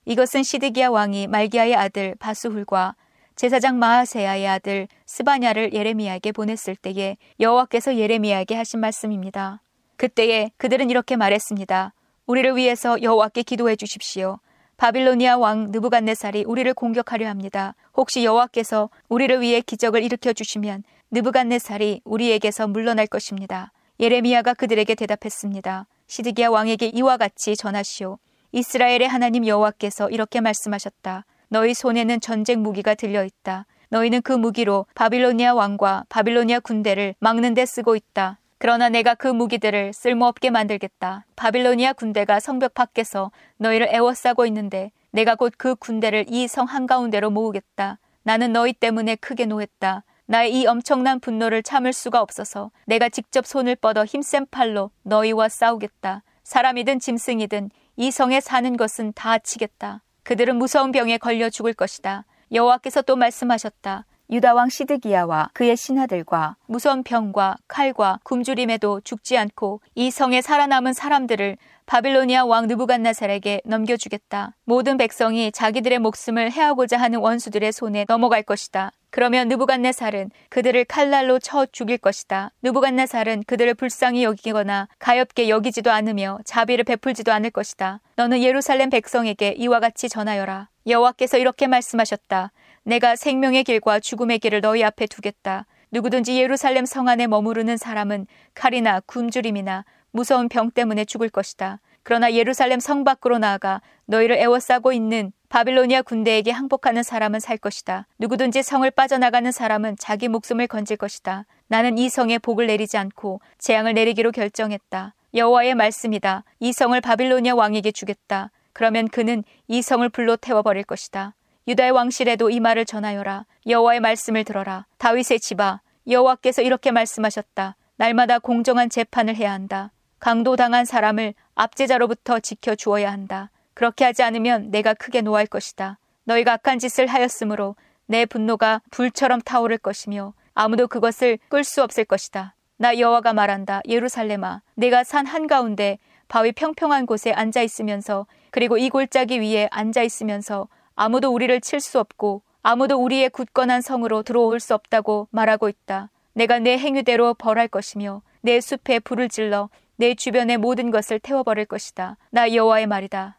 이것은 0.05 0.43
시드기야 0.43 0.89
왕이 0.89 1.29
말기야의 1.29 1.77
아들 1.77 2.17
바수훌과 2.19 2.97
제사장 3.37 3.79
마하세야의 3.79 4.49
아들 4.49 4.89
스바냐를 5.07 5.73
예레미야에게 5.73 6.33
보냈을 6.33 6.75
때에 6.77 7.17
여호와께서 7.39 7.97
예레미야에게 7.97 8.55
하신 8.55 8.81
말씀입니다. 8.81 9.63
그때에 9.97 10.51
그들은 10.57 10.91
이렇게 10.91 11.17
말했습니다. 11.17 11.95
우리를 12.27 12.57
위해서 12.57 13.01
여호와께 13.01 13.43
기도해 13.43 13.77
주십시오. 13.77 14.39
바빌로니아 14.77 15.39
왕 15.39 15.71
느부갓네살이 15.71 16.45
우리를 16.45 16.75
공격하려 16.75 17.29
합니다. 17.29 17.77
혹시 17.95 18.25
여호와께서 18.25 18.91
우리를 19.09 19.41
위해 19.41 19.61
기적을 19.61 20.03
일으켜 20.03 20.33
주시면 20.33 20.83
느부갓네살이 21.13 22.01
우리에게서 22.05 22.67
물러날 22.67 23.07
것입니다. 23.07 23.71
예레미야가 24.01 24.55
그들에게 24.55 24.97
대답했습니다. 24.97 25.87
시드기야 26.09 26.49
왕에게 26.49 26.87
이와 26.87 27.17
같이 27.17 27.55
전하시오. 27.57 28.19
이스라엘의 28.53 29.09
하나님 29.09 29.47
여호와께서 29.47 30.11
이렇게 30.11 30.41
말씀하셨다. 30.41 31.25
너희 31.49 31.73
손에는 31.75 32.21
전쟁 32.21 32.63
무기가 32.63 32.95
들려 32.95 33.25
있다. 33.25 33.67
너희는 33.89 34.23
그 34.23 34.33
무기로 34.33 34.87
바빌로니아 34.95 35.55
왕과 35.55 36.05
바빌로니아 36.09 36.61
군대를 36.61 37.15
막는 37.19 37.55
데 37.55 37.65
쓰고 37.67 37.97
있다. 37.97 38.39
그러나 38.59 38.89
내가 38.91 39.15
그 39.15 39.27
무기들을 39.27 39.93
쓸모없게 39.95 40.51
만들겠다. 40.51 41.25
바빌로니아 41.35 41.95
군대가 41.95 42.41
성벽 42.41 42.75
밖에서 42.75 43.33
너희를 43.57 43.89
애워싸고 43.91 44.47
있는데 44.47 44.93
내가 45.11 45.35
곧 45.35 45.55
그 45.57 45.75
군대를 45.75 46.27
이 46.29 46.47
성 46.47 46.67
한가운데로 46.67 47.31
모으겠다. 47.31 47.99
나는 48.23 48.53
너희 48.53 48.73
때문에 48.73 49.17
크게 49.17 49.47
노했다. 49.47 50.05
나의 50.27 50.55
이 50.61 50.67
엄청난 50.67 51.21
분노를 51.21 51.63
참을 51.63 51.93
수가 51.93 52.21
없어서 52.21 52.71
내가 52.87 53.09
직접 53.09 53.47
손을 53.47 53.77
뻗어 53.77 54.05
힘센 54.05 54.47
팔로 54.51 54.91
너희와 55.03 55.49
싸우겠다. 55.49 56.23
사람이든 56.45 57.01
짐승이든 57.01 57.71
이 57.97 58.11
성에 58.11 58.41
사는 58.41 58.77
것은 58.77 59.13
다 59.15 59.39
치겠다. 59.39 60.03
그들은 60.23 60.57
무서운 60.57 60.93
병에 60.93 61.19
걸려 61.19 61.51
죽을 61.51 61.75
것이다. 61.75 62.25
여호와께서 62.51 63.03
또 63.03 63.17
말씀하셨다. 63.17 64.07
유다 64.31 64.55
왕 64.55 64.71
시드기야와 64.71 65.51
그의 65.53 65.77
신하들과 65.77 66.57
무서운 66.67 67.03
병과 67.03 67.57
칼과 67.69 68.19
굶주림에도 68.23 69.03
죽지 69.03 69.37
않고 69.37 69.83
이 69.95 70.11
성에 70.11 70.41
살아남은 70.41 70.95
사람들을 70.95 71.59
바빌로니아 71.87 72.45
왕 72.45 72.67
느부갓나살에게 72.69 73.63
넘겨주겠다. 73.65 74.55
모든 74.65 74.97
백성이 74.97 75.53
자기들의 75.53 75.99
목숨을 75.99 76.53
해하고자 76.53 76.97
하는 76.97 77.19
원수들의 77.19 77.73
손에 77.73 78.05
넘어갈 78.09 78.43
것이다. 78.43 78.93
그러면 79.11 79.49
느부갓네살은 79.49 80.31
그들을 80.49 80.85
칼날로 80.87 81.39
쳐 81.39 81.67
죽일 81.67 81.99
것이다. 81.99 82.53
느부갓네살은 82.63 83.45
그들을 83.47 83.75
불쌍히 83.75 84.25
여기거나 84.25 84.89
가엽게 84.99 85.51
여기지도 85.51 85.91
않으며 85.91 86.39
자비를 86.47 86.85
베풀지도 86.85 87.31
않을 87.31 87.51
것이다. 87.51 88.01
너는 88.17 88.43
예루살렘 88.43 88.89
백성에게 88.89 89.57
이와 89.59 89.81
같이 89.81 90.09
전하여라. 90.09 90.69
여호와께서 90.87 91.37
이렇게 91.37 91.67
말씀하셨다. 91.67 92.53
내가 92.85 93.15
생명의 93.15 93.65
길과 93.65 94.01
죽음의 94.01 94.39
길을 94.39 94.63
너희 94.63 94.83
앞에 94.83 95.07
두겠다. 95.07 95.67
누구든지 95.91 96.41
예루살렘 96.41 96.87
성 96.87 97.07
안에 97.09 97.27
머무르는 97.27 97.77
사람은 97.77 98.27
칼이나 98.55 99.01
굶주림이나 99.01 99.85
무서운 100.13 100.49
병 100.49 100.71
때문에 100.71 101.05
죽을 101.05 101.29
것이다. 101.29 101.81
그러나 102.03 102.33
예루살렘 102.33 102.81
성 102.81 103.05
밖으로 103.05 103.39
나아가 103.39 103.81
너희를 104.07 104.37
애워싸고 104.37 104.93
있는 104.93 105.33
바빌로니아 105.49 106.03
군대에게 106.03 106.51
항복하는 106.51 107.03
사람은 107.03 107.41
살 107.41 107.59
것이다. 107.59 108.07
누구든지 108.19 108.63
성을 108.63 108.91
빠져나가는 108.91 109.51
사람은 109.51 109.97
자기 109.99 110.29
목숨을 110.29 110.67
건질 110.67 110.97
것이다. 110.97 111.47
나는 111.67 111.99
이 111.99 112.09
성에 112.09 112.39
복을 112.39 112.67
내리지 112.67 112.97
않고 112.97 113.41
재앙을 113.59 113.95
내리기로 113.95 114.33
결정했다. 114.33 115.15
여호와의 115.35 115.75
말씀이다. 115.75 116.45
이 116.61 116.73
성을 116.73 116.99
바빌로니아 117.01 117.55
왕에게 117.55 117.93
주겠다. 117.93 118.51
그러면 118.73 119.09
그는 119.09 119.45
이 119.69 119.83
성을 119.83 120.07
불로 120.09 120.37
태워버릴 120.37 120.85
것이다. 120.85 121.35
유다의 121.69 121.93
왕실에도 121.93 122.51
이 122.51 122.59
말을 122.59 122.85
전하여라. 122.85 123.47
여호와의 123.67 124.01
말씀을 124.01 124.45
들어라. 124.45 124.87
다윗의 124.99 125.41
집아, 125.41 125.81
여호와께서 126.09 126.63
이렇게 126.63 126.91
말씀하셨다. 126.91 127.77
날마다 127.97 128.39
공정한 128.39 128.91
재판을 128.91 129.37
해야 129.37 129.53
한다. 129.53 129.93
강도당한 130.23 130.85
사람을 130.85 131.35
압제자로부터 131.57 132.39
지켜 132.39 132.77
주어야 132.77 133.11
한다. 133.11 133.51
그렇게 133.75 134.05
하지 134.05 134.23
않으면 134.23 134.71
내가 134.71 134.95
크게 134.95 135.21
노할 135.21 135.49
것이다. 135.49 135.99
너희가 136.23 136.53
악한 136.53 136.79
짓을 136.79 137.09
하였으므로 137.09 137.75
내 138.07 138.25
분노가 138.25 138.83
불처럼 138.93 139.41
타오를 139.41 139.79
것이며 139.79 140.33
아무도 140.55 140.87
그것을 140.87 141.41
끌 141.49 141.65
수 141.65 141.83
없을 141.83 142.05
것이다. 142.05 142.55
나 142.77 142.97
여호와가 143.01 143.33
말한다. 143.33 143.81
예루살렘아, 143.89 144.63
내가 144.77 145.03
산 145.03 145.27
한가운데 145.27 145.99
바위 146.29 146.53
평평한 146.53 147.05
곳에 147.05 147.33
앉아 147.33 147.63
있으면서 147.63 148.29
그리고 148.53 148.79
이 148.79 148.91
골짜기 148.91 149.41
위에 149.41 149.69
앉아 149.73 150.03
있으면서 150.05 150.69
아무도 150.95 151.35
우리를 151.35 151.61
칠 151.63 151.81
수 151.81 151.99
없고 151.99 152.43
아무도 152.63 152.97
우리의 153.03 153.31
굳건한 153.31 153.81
성으로 153.81 154.23
들어올 154.23 154.61
수 154.61 154.73
없다고 154.73 155.27
말하고 155.33 155.69
있다. 155.69 156.11
내가 156.35 156.61
내 156.61 156.79
행위대로 156.79 157.35
벌할 157.35 157.67
것이며 157.67 158.23
내 158.41 158.61
숲에 158.61 159.01
불을 159.01 159.29
질러 159.29 159.69
내 159.97 160.15
주변의 160.15 160.59
모든 160.59 160.91
것을 160.91 161.19
태워버릴 161.19 161.67
것이다. 161.67 162.17
나 162.31 162.53
여호와의 162.53 162.87
말이다. 162.87 163.39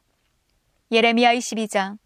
예레미야 0.92 1.34
22장 1.36 1.98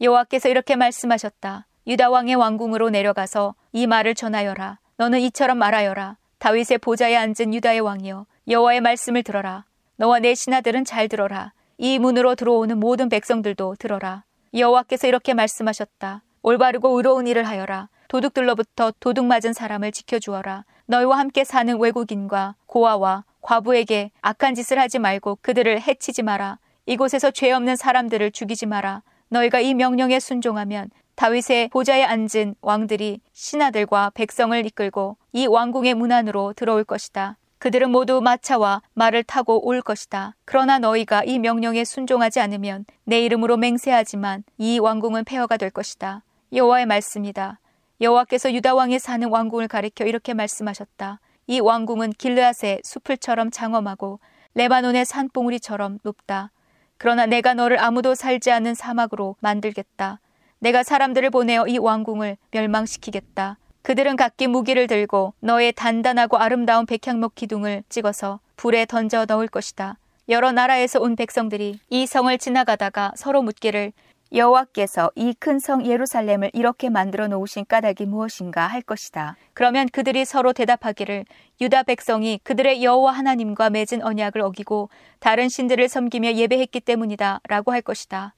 여호와께서 0.00 0.48
이렇게 0.48 0.76
말씀하셨다. 0.76 1.66
유다 1.86 2.10
왕의 2.10 2.34
왕궁으로 2.34 2.90
내려가서 2.90 3.54
이 3.72 3.86
말을 3.86 4.14
전하여라. 4.14 4.78
너는 4.96 5.20
이처럼 5.20 5.58
말하여라. 5.58 6.16
다윗의 6.38 6.78
보좌에 6.78 7.16
앉은 7.16 7.54
유다의 7.54 7.80
왕이여 7.80 8.26
여호와의 8.48 8.80
말씀을 8.80 9.22
들어라. 9.22 9.64
너와 9.96 10.18
내 10.18 10.34
신하들은 10.34 10.84
잘 10.84 11.08
들어라. 11.08 11.52
이 11.78 11.98
문으로 11.98 12.34
들어오는 12.34 12.78
모든 12.78 13.08
백성들도 13.08 13.76
들어라. 13.78 14.24
여호와께서 14.54 15.06
이렇게 15.06 15.34
말씀하셨다. 15.34 16.22
올바르고 16.42 16.96
의로운 16.96 17.26
일을 17.26 17.44
하여라. 17.44 17.88
도둑들로부터 18.08 18.92
도둑 19.00 19.26
맞은 19.26 19.52
사람을 19.52 19.92
지켜주어라. 19.92 20.64
너희와 20.86 21.18
함께 21.18 21.44
사는 21.44 21.78
외국인과 21.78 22.54
고아와 22.66 23.24
과부에게 23.40 24.10
악한 24.20 24.54
짓을 24.54 24.78
하지 24.78 24.98
말고 24.98 25.38
그들을 25.42 25.80
해치지 25.80 26.22
마라. 26.22 26.58
이곳에서 26.86 27.30
죄 27.30 27.52
없는 27.52 27.76
사람들을 27.76 28.30
죽이지 28.32 28.66
마라. 28.66 29.02
너희가 29.28 29.60
이 29.60 29.74
명령에 29.74 30.20
순종하면 30.20 30.90
다윗의 31.14 31.68
보좌에 31.68 32.04
앉은 32.04 32.54
왕들이 32.60 33.20
신하들과 33.32 34.12
백성을 34.14 34.64
이끌고 34.66 35.16
이 35.32 35.46
왕궁의 35.46 35.94
문 35.94 36.12
안으로 36.12 36.52
들어올 36.54 36.84
것이다. 36.84 37.36
그들은 37.58 37.90
모두 37.90 38.20
마차와 38.20 38.82
말을 38.94 39.24
타고 39.24 39.66
올 39.66 39.82
것이다. 39.82 40.36
그러나 40.44 40.78
너희가 40.78 41.24
이 41.24 41.40
명령에 41.40 41.84
순종하지 41.84 42.38
않으면 42.38 42.84
내 43.04 43.20
이름으로 43.20 43.56
맹세하지만 43.56 44.44
이 44.58 44.78
왕궁은 44.78 45.24
폐허가 45.24 45.56
될 45.56 45.70
것이다. 45.70 46.22
여호와의 46.52 46.86
말씀이다. 46.86 47.58
여호와께서 48.00 48.52
유다 48.52 48.76
왕이 48.76 49.00
사는 49.00 49.28
왕궁을 49.28 49.66
가리켜 49.66 50.04
이렇게 50.04 50.34
말씀하셨다. 50.34 51.18
이 51.48 51.60
왕궁은 51.60 52.12
길르앗의 52.12 52.82
수풀처럼 52.84 53.50
장엄하고 53.50 54.20
레바논의 54.54 55.06
산봉우리처럼 55.06 55.98
높다. 56.02 56.50
그러나 56.98 57.24
내가 57.24 57.54
너를 57.54 57.82
아무도 57.82 58.14
살지 58.14 58.50
않는 58.52 58.74
사막으로 58.74 59.34
만들겠다. 59.40 60.20
내가 60.58 60.82
사람들을 60.82 61.30
보내어 61.30 61.66
이 61.66 61.78
왕궁을 61.78 62.36
멸망시키겠다. 62.50 63.56
그들은 63.80 64.16
각기 64.16 64.46
무기를 64.46 64.86
들고 64.86 65.32
너의 65.40 65.72
단단하고 65.72 66.36
아름다운 66.36 66.84
백향목 66.84 67.34
기둥을 67.34 67.82
찍어서 67.88 68.40
불에 68.56 68.84
던져 68.84 69.24
넣을 69.26 69.48
것이다. 69.48 69.96
여러 70.28 70.52
나라에서 70.52 71.00
온 71.00 71.16
백성들이 71.16 71.78
이 71.88 72.06
성을 72.06 72.36
지나가다가 72.36 73.12
서로 73.16 73.40
묻기를 73.40 73.92
여호와께서 74.32 75.10
이 75.16 75.32
큰 75.40 75.58
성 75.58 75.86
예루살렘을 75.86 76.50
이렇게 76.52 76.90
만들어 76.90 77.28
놓으신 77.28 77.64
까닭이 77.66 78.06
무엇인가 78.06 78.66
할 78.66 78.82
것이다. 78.82 79.36
그러면 79.54 79.88
그들이 79.88 80.24
서로 80.24 80.52
대답하기를 80.52 81.24
유다 81.60 81.84
백성이 81.84 82.38
그들의 82.42 82.84
여호와 82.84 83.12
하나님과 83.12 83.70
맺은 83.70 84.02
언약을 84.02 84.42
어기고 84.42 84.90
다른 85.18 85.48
신들을 85.48 85.88
섬기며 85.88 86.34
예배했기 86.34 86.80
때문이다 86.80 87.40
라고 87.48 87.72
할 87.72 87.80
것이다. 87.80 88.34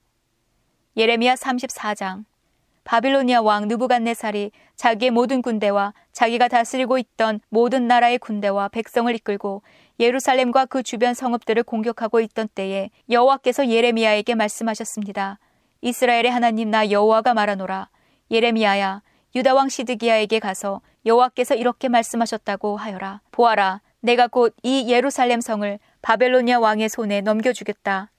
예레미야 0.95 1.35
34장 1.35 2.23
바빌로니아 2.83 3.41
왕 3.41 3.67
느부갓네살이 3.67 4.51
자기의 4.75 5.11
모든 5.11 5.41
군대와 5.41 5.93
자기가 6.13 6.47
다스리고 6.47 6.97
있던 6.97 7.39
모든 7.49 7.87
나라의 7.87 8.17
군대와 8.17 8.69
백성을 8.69 9.13
이끌고 9.13 9.61
예루살렘과 9.99 10.65
그 10.65 10.81
주변 10.81 11.13
성읍들을 11.13 11.63
공격하고 11.63 12.21
있던 12.21 12.47
때에 12.55 12.89
여호와께서 13.09 13.69
예레미야에게 13.69 14.33
말씀하셨습니다. 14.35 15.37
이스라엘의 15.81 16.29
하나님 16.29 16.69
나 16.69 16.89
여호와가 16.89 17.33
말하노라. 17.33 17.89
예레미야야 18.29 19.01
유다 19.35 19.53
왕 19.55 19.67
시드기야에게 19.67 20.39
가서 20.39 20.81
여호와께서 21.05 21.55
이렇게 21.55 21.89
말씀하셨다고 21.89 22.77
하여라. 22.77 23.21
보아라 23.31 23.81
내가 23.99 24.27
곧 24.27 24.55
이 24.63 24.89
예루살렘 24.89 25.41
성을 25.41 25.79
바벨로니아 26.01 26.59
왕의 26.59 26.89
손에 26.89 27.21
넘겨주겠다. 27.21 28.11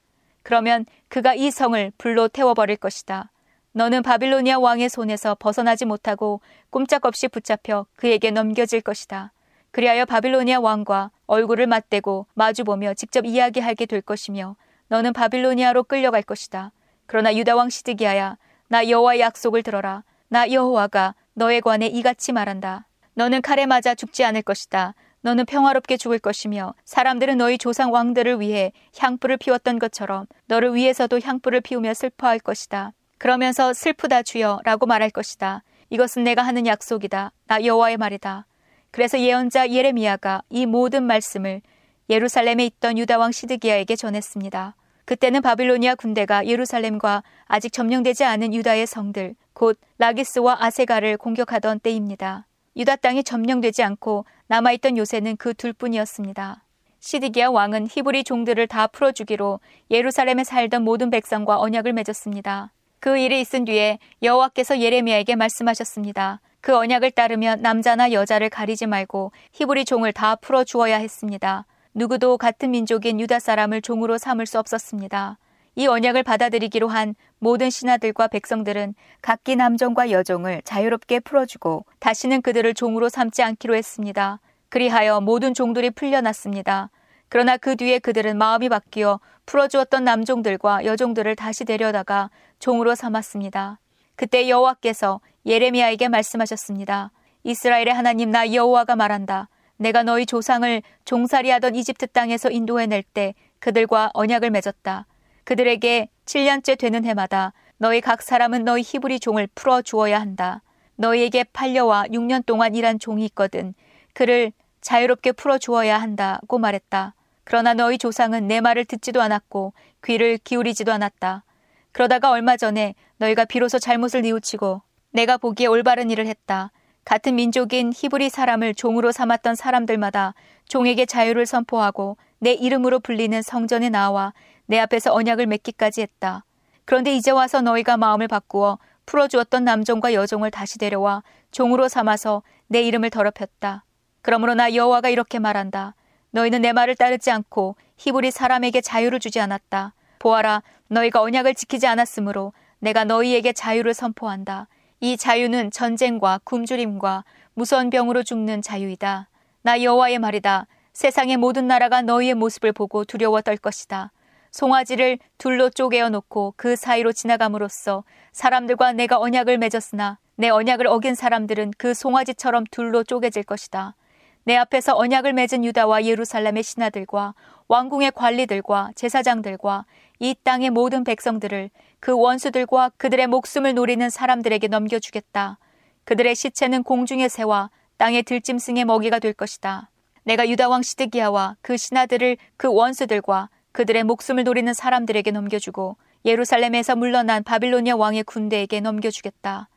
그러면 0.42 0.86
그가 1.08 1.34
이 1.34 1.50
성을 1.50 1.92
불로 1.98 2.28
태워버릴 2.28 2.76
것이다. 2.76 3.30
너는 3.72 4.02
바빌로니아 4.02 4.58
왕의 4.58 4.88
손에서 4.88 5.36
벗어나지 5.38 5.84
못하고 5.84 6.40
꼼짝없이 6.70 7.28
붙잡혀 7.28 7.86
그에게 7.96 8.30
넘겨질 8.30 8.80
것이다. 8.80 9.32
그리하여 9.70 10.04
바빌로니아 10.04 10.60
왕과 10.60 11.10
얼굴을 11.26 11.66
맞대고 11.68 12.26
마주보며 12.34 12.94
직접 12.94 13.24
이야기하게 13.24 13.86
될 13.86 14.02
것이며 14.02 14.56
너는 14.88 15.12
바빌로니아로 15.12 15.84
끌려갈 15.84 16.22
것이다. 16.22 16.72
그러나 17.12 17.36
유다 17.36 17.56
왕 17.56 17.68
시드기야야 17.68 18.38
나 18.68 18.88
여호와의 18.88 19.20
약속을 19.20 19.62
들어라. 19.62 20.02
나 20.28 20.50
여호와가 20.50 21.14
너에 21.34 21.60
관해 21.60 21.86
이같이 21.86 22.32
말한다. 22.32 22.86
너는 23.12 23.42
칼에 23.42 23.66
맞아 23.66 23.94
죽지 23.94 24.24
않을 24.24 24.40
것이다. 24.40 24.94
너는 25.20 25.44
평화롭게 25.44 25.98
죽을 25.98 26.18
것이며 26.18 26.72
사람들은 26.86 27.36
너희 27.36 27.58
조상 27.58 27.92
왕들을 27.92 28.40
위해 28.40 28.72
향불을 28.96 29.36
피웠던 29.36 29.78
것처럼 29.78 30.24
너를 30.46 30.74
위해서도 30.74 31.20
향불을 31.20 31.60
피우며 31.60 31.92
슬퍼할 31.92 32.38
것이다. 32.38 32.94
그러면서 33.18 33.74
슬프다 33.74 34.22
주여라고 34.22 34.86
말할 34.86 35.10
것이다. 35.10 35.64
이것은 35.90 36.24
내가 36.24 36.40
하는 36.40 36.64
약속이다. 36.64 37.30
나 37.46 37.62
여호와의 37.62 37.98
말이다. 37.98 38.46
그래서 38.90 39.20
예언자 39.20 39.68
예레미야가 39.68 40.44
이 40.48 40.64
모든 40.64 41.02
말씀을 41.02 41.60
예루살렘에 42.08 42.64
있던 42.64 42.96
유다 42.96 43.18
왕 43.18 43.32
시드기야에게 43.32 43.96
전했습니다. 43.96 44.76
그때는 45.12 45.42
바빌로니아 45.42 45.94
군대가 45.96 46.46
예루살렘과 46.46 47.22
아직 47.44 47.70
점령되지 47.70 48.24
않은 48.24 48.54
유다의 48.54 48.86
성들, 48.86 49.34
곧 49.52 49.78
라기스와 49.98 50.56
아세가를 50.64 51.18
공격하던 51.18 51.80
때입니다. 51.80 52.46
유다 52.76 52.96
땅이 52.96 53.22
점령되지 53.22 53.82
않고 53.82 54.24
남아있던 54.46 54.96
요새는 54.96 55.36
그 55.36 55.52
둘뿐이었습니다. 55.52 56.64
시드기야 57.00 57.50
왕은 57.50 57.88
히브리 57.90 58.24
종들을 58.24 58.66
다 58.68 58.86
풀어주기로 58.86 59.60
예루살렘에 59.90 60.44
살던 60.44 60.82
모든 60.82 61.10
백성과 61.10 61.60
언약을 61.60 61.92
맺었습니다. 61.92 62.72
그 62.98 63.18
일이 63.18 63.42
있은 63.42 63.66
뒤에 63.66 63.98
여호와께서 64.22 64.80
예레미야에게 64.80 65.36
말씀하셨습니다. 65.36 66.40
그 66.62 66.74
언약을 66.74 67.10
따르면 67.10 67.60
남자나 67.60 68.12
여자를 68.12 68.48
가리지 68.48 68.86
말고 68.86 69.32
히브리 69.52 69.84
종을 69.84 70.14
다 70.14 70.36
풀어 70.36 70.64
주어야 70.64 70.96
했습니다. 70.96 71.66
누구도 71.94 72.38
같은 72.38 72.70
민족인 72.70 73.20
유다 73.20 73.38
사람을 73.38 73.82
종으로 73.82 74.18
삼을 74.18 74.46
수 74.46 74.58
없었습니다. 74.58 75.38
이 75.74 75.86
언약을 75.86 76.22
받아들이기로 76.22 76.88
한 76.88 77.14
모든 77.38 77.70
신하들과 77.70 78.28
백성들은 78.28 78.94
각기 79.20 79.56
남종과 79.56 80.10
여종을 80.10 80.62
자유롭게 80.64 81.20
풀어주고 81.20 81.84
다시는 81.98 82.42
그들을 82.42 82.74
종으로 82.74 83.08
삼지 83.08 83.42
않기로 83.42 83.74
했습니다. 83.74 84.40
그리하여 84.68 85.20
모든 85.20 85.54
종들이 85.54 85.90
풀려났습니다. 85.90 86.90
그러나 87.28 87.56
그 87.56 87.76
뒤에 87.76 87.98
그들은 87.98 88.36
마음이 88.36 88.68
바뀌어 88.68 89.20
풀어주었던 89.46 90.04
남종들과 90.04 90.84
여종들을 90.84 91.34
다시 91.36 91.64
데려다가 91.64 92.30
종으로 92.58 92.94
삼았습니다. 92.94 93.78
그때 94.16 94.48
여호와께서 94.48 95.20
예레미야에게 95.46 96.08
말씀하셨습니다. 96.08 97.10
이스라엘의 97.44 97.92
하나님 97.92 98.30
나 98.30 98.52
여호와가 98.52 98.96
말한다. 98.96 99.48
내가 99.82 100.04
너희 100.04 100.26
조상을 100.26 100.80
종살이하던 101.04 101.74
이집트 101.74 102.06
땅에서 102.06 102.50
인도해낼 102.50 103.02
때 103.02 103.34
그들과 103.58 104.10
언약을 104.14 104.50
맺었다. 104.50 105.06
그들에게 105.42 106.08
7년째 106.24 106.78
되는 106.78 107.04
해마다 107.04 107.52
너희 107.78 108.00
각 108.00 108.22
사람은 108.22 108.64
너희 108.64 108.82
히브리 108.82 109.18
종을 109.18 109.48
풀어 109.56 109.82
주어야 109.82 110.20
한다. 110.20 110.62
너희에게 110.94 111.44
팔려와 111.52 112.04
6년 112.12 112.46
동안 112.46 112.76
일한 112.76 113.00
종이 113.00 113.24
있거든. 113.26 113.74
그를 114.14 114.52
자유롭게 114.80 115.32
풀어 115.32 115.58
주어야 115.58 116.00
한다고 116.00 116.58
말했다. 116.58 117.14
그러나 117.42 117.74
너희 117.74 117.98
조상은 117.98 118.46
내 118.46 118.60
말을 118.60 118.84
듣지도 118.84 119.20
않았고 119.20 119.72
귀를 120.04 120.38
기울이지도 120.38 120.92
않았다. 120.92 121.42
그러다가 121.90 122.30
얼마 122.30 122.56
전에 122.56 122.94
너희가 123.16 123.46
비로소 123.46 123.80
잘못을 123.80 124.22
뉘우치고 124.22 124.82
내가 125.10 125.38
보기에 125.38 125.66
올바른 125.66 126.08
일을 126.08 126.28
했다. 126.28 126.70
같은 127.04 127.34
민족인 127.34 127.92
히브리 127.94 128.30
사람을 128.30 128.74
종으로 128.74 129.12
삼았던 129.12 129.54
사람들마다 129.54 130.34
종에게 130.68 131.06
자유를 131.06 131.46
선포하고 131.46 132.16
내 132.38 132.52
이름으로 132.52 133.00
불리는 133.00 133.42
성전에 133.42 133.88
나와 133.90 134.32
내 134.66 134.78
앞에서 134.78 135.12
언약을 135.12 135.46
맺기까지 135.46 136.00
했다. 136.02 136.44
그런데 136.84 137.14
이제 137.14 137.30
와서 137.30 137.60
너희가 137.60 137.96
마음을 137.96 138.28
바꾸어 138.28 138.78
풀어주었던 139.06 139.64
남종과 139.64 140.14
여종을 140.14 140.50
다시 140.50 140.78
데려와 140.78 141.22
종으로 141.50 141.88
삼아서 141.88 142.42
내 142.68 142.82
이름을 142.82 143.10
더럽혔다. 143.10 143.84
그러므로 144.22 144.54
나 144.54 144.74
여호와가 144.74 145.08
이렇게 145.08 145.38
말한다. 145.38 145.94
너희는 146.30 146.62
내 146.62 146.72
말을 146.72 146.94
따르지 146.94 147.30
않고 147.30 147.76
히브리 147.96 148.30
사람에게 148.30 148.80
자유를 148.80 149.20
주지 149.20 149.40
않았다. 149.40 149.94
보아라, 150.18 150.62
너희가 150.88 151.20
언약을 151.20 151.54
지키지 151.54 151.86
않았으므로 151.86 152.52
내가 152.78 153.04
너희에게 153.04 153.52
자유를 153.52 153.92
선포한다. 153.92 154.68
이 155.04 155.16
자유는 155.16 155.72
전쟁과 155.72 156.42
굶주림과 156.44 157.24
무서운 157.54 157.90
병으로 157.90 158.22
죽는 158.22 158.62
자유이다. 158.62 159.28
나 159.62 159.82
여호와의 159.82 160.20
말이다. 160.20 160.68
세상의 160.92 161.38
모든 161.38 161.66
나라가 161.66 162.02
너희의 162.02 162.34
모습을 162.34 162.70
보고 162.70 163.04
두려워 163.04 163.40
떨 163.40 163.56
것이다. 163.56 164.12
송아지를 164.52 165.18
둘로 165.38 165.70
쪼개어 165.70 166.08
놓고 166.10 166.54
그 166.56 166.76
사이로 166.76 167.10
지나감으로써 167.10 168.04
사람들과 168.30 168.92
내가 168.92 169.18
언약을 169.18 169.58
맺었으나 169.58 170.18
내 170.36 170.50
언약을 170.50 170.86
어긴 170.86 171.16
사람들은 171.16 171.72
그 171.78 171.94
송아지처럼 171.94 172.62
둘로 172.70 173.02
쪼개질 173.02 173.42
것이다. 173.42 173.96
내 174.44 174.56
앞에서 174.56 174.96
언약을 174.96 175.32
맺은 175.32 175.64
유다와 175.64 176.04
예루살렘의 176.04 176.62
신하들과 176.62 177.34
왕궁의 177.66 178.12
관리들과 178.12 178.92
제사장들과 178.94 179.84
이 180.20 180.36
땅의 180.44 180.70
모든 180.70 181.02
백성들을 181.02 181.70
그 182.02 182.10
원수들과 182.18 182.90
그들의 182.96 183.28
목숨을 183.28 183.74
노리는 183.74 184.10
사람들에게 184.10 184.66
넘겨주겠다. 184.66 185.60
그들의 186.02 186.34
시체는 186.34 186.82
공중의 186.82 187.28
새와 187.28 187.70
땅의 187.96 188.24
들짐승의 188.24 188.86
먹이가 188.86 189.20
될 189.20 189.32
것이다. 189.32 189.88
내가 190.24 190.48
유다 190.48 190.68
왕 190.68 190.82
시드기야와 190.82 191.58
그 191.62 191.76
신하들을 191.76 192.38
그 192.56 192.66
원수들과 192.74 193.50
그들의 193.70 194.02
목숨을 194.02 194.42
노리는 194.42 194.74
사람들에게 194.74 195.30
넘겨주고 195.30 195.96
예루살렘에서 196.24 196.96
물러난 196.96 197.44
바빌로니아 197.44 197.94
왕의 197.94 198.24
군대에게 198.24 198.80
넘겨주겠다. 198.80 199.68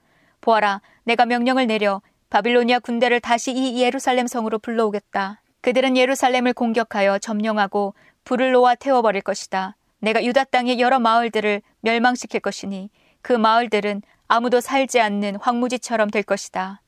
보아라, 0.41 0.81
내가 1.03 1.27
명령을 1.27 1.67
내려 1.67 2.01
바빌로니아 2.31 2.79
군대를 2.79 3.19
다시 3.19 3.51
이 3.51 3.79
예루살렘 3.83 4.25
성으로 4.25 4.57
불러오겠다. 4.57 5.43
그들은 5.61 5.95
예루살렘을 5.95 6.53
공격하여 6.53 7.19
점령하고 7.19 7.93
불을 8.23 8.51
놓아 8.53 8.73
태워버릴 8.73 9.21
것이다. 9.21 9.75
내가 10.05 10.23
유다 10.23 10.43
땅의 10.43 10.79
여러 10.79 10.99
마을들을 10.99 11.63
멸망시킬 11.79 12.39
것이니 12.39 12.91
그 13.23 13.33
마을들은 13.33 14.03
아무도 14.27 14.61
살지 14.61 15.01
않는 15.01 15.37
황무지처럼 15.37 16.11
될 16.11 16.21
것이다. 16.21 16.83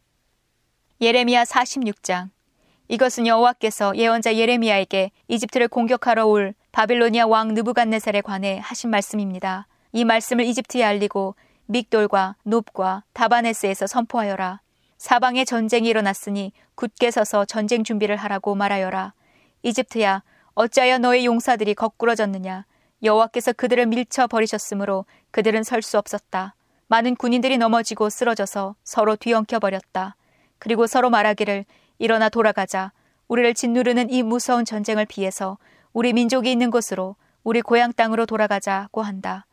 예레미야 1.01 1.43
46장 1.43 2.29
이것은 2.89 3.25
여호와께서 3.25 3.97
예언자 3.97 4.35
예레미야에게 4.35 5.09
이집트를 5.29 5.67
공격하러 5.67 6.27
올 6.27 6.53
바빌로니아 6.71 7.25
왕 7.25 7.55
느부갓네살에 7.55 8.21
관해 8.21 8.59
하신 8.61 8.91
말씀입니다. 8.91 9.65
이 9.93 10.05
말씀을 10.05 10.45
이집트에 10.45 10.83
알리고 10.83 11.33
믹돌과 11.65 12.35
눕과 12.45 13.03
다바네스에서 13.13 13.87
선포하여라. 13.87 14.61
사방에 14.99 15.43
전쟁이 15.43 15.89
일어났으니 15.89 16.51
굳게 16.75 17.09
서서 17.09 17.45
전쟁 17.45 17.83
준비를 17.83 18.15
하라고 18.15 18.53
말하여라. 18.53 19.13
이집트야, 19.63 20.21
어찌하여 20.53 20.99
너의 20.99 21.25
용사들이 21.25 21.73
거꾸러졌느냐? 21.73 22.65
여호와께서 23.03 23.53
그들을 23.53 23.85
밀쳐 23.85 24.27
버리셨으므로 24.27 25.05
그들은 25.31 25.63
설 25.63 25.81
수 25.81 25.97
없었다. 25.97 26.55
많은 26.87 27.15
군인들이 27.15 27.57
넘어지고 27.57 28.09
쓰러져서 28.09 28.75
서로 28.83 29.15
뒤엉켜 29.15 29.59
버렸다. 29.59 30.15
그리고 30.57 30.87
서로 30.87 31.09
말하기를 31.09 31.65
일어나 31.99 32.29
돌아가자. 32.29 32.91
우리를 33.27 33.53
짓누르는 33.53 34.09
이 34.09 34.23
무서운 34.23 34.65
전쟁을 34.65 35.05
피해서 35.05 35.57
우리 35.93 36.13
민족이 36.13 36.51
있는 36.51 36.71
곳으로 36.71 37.15
우리 37.43 37.61
고향 37.61 37.91
땅으로 37.91 38.25
돌아가자고 38.25 39.01
한다. 39.01 39.45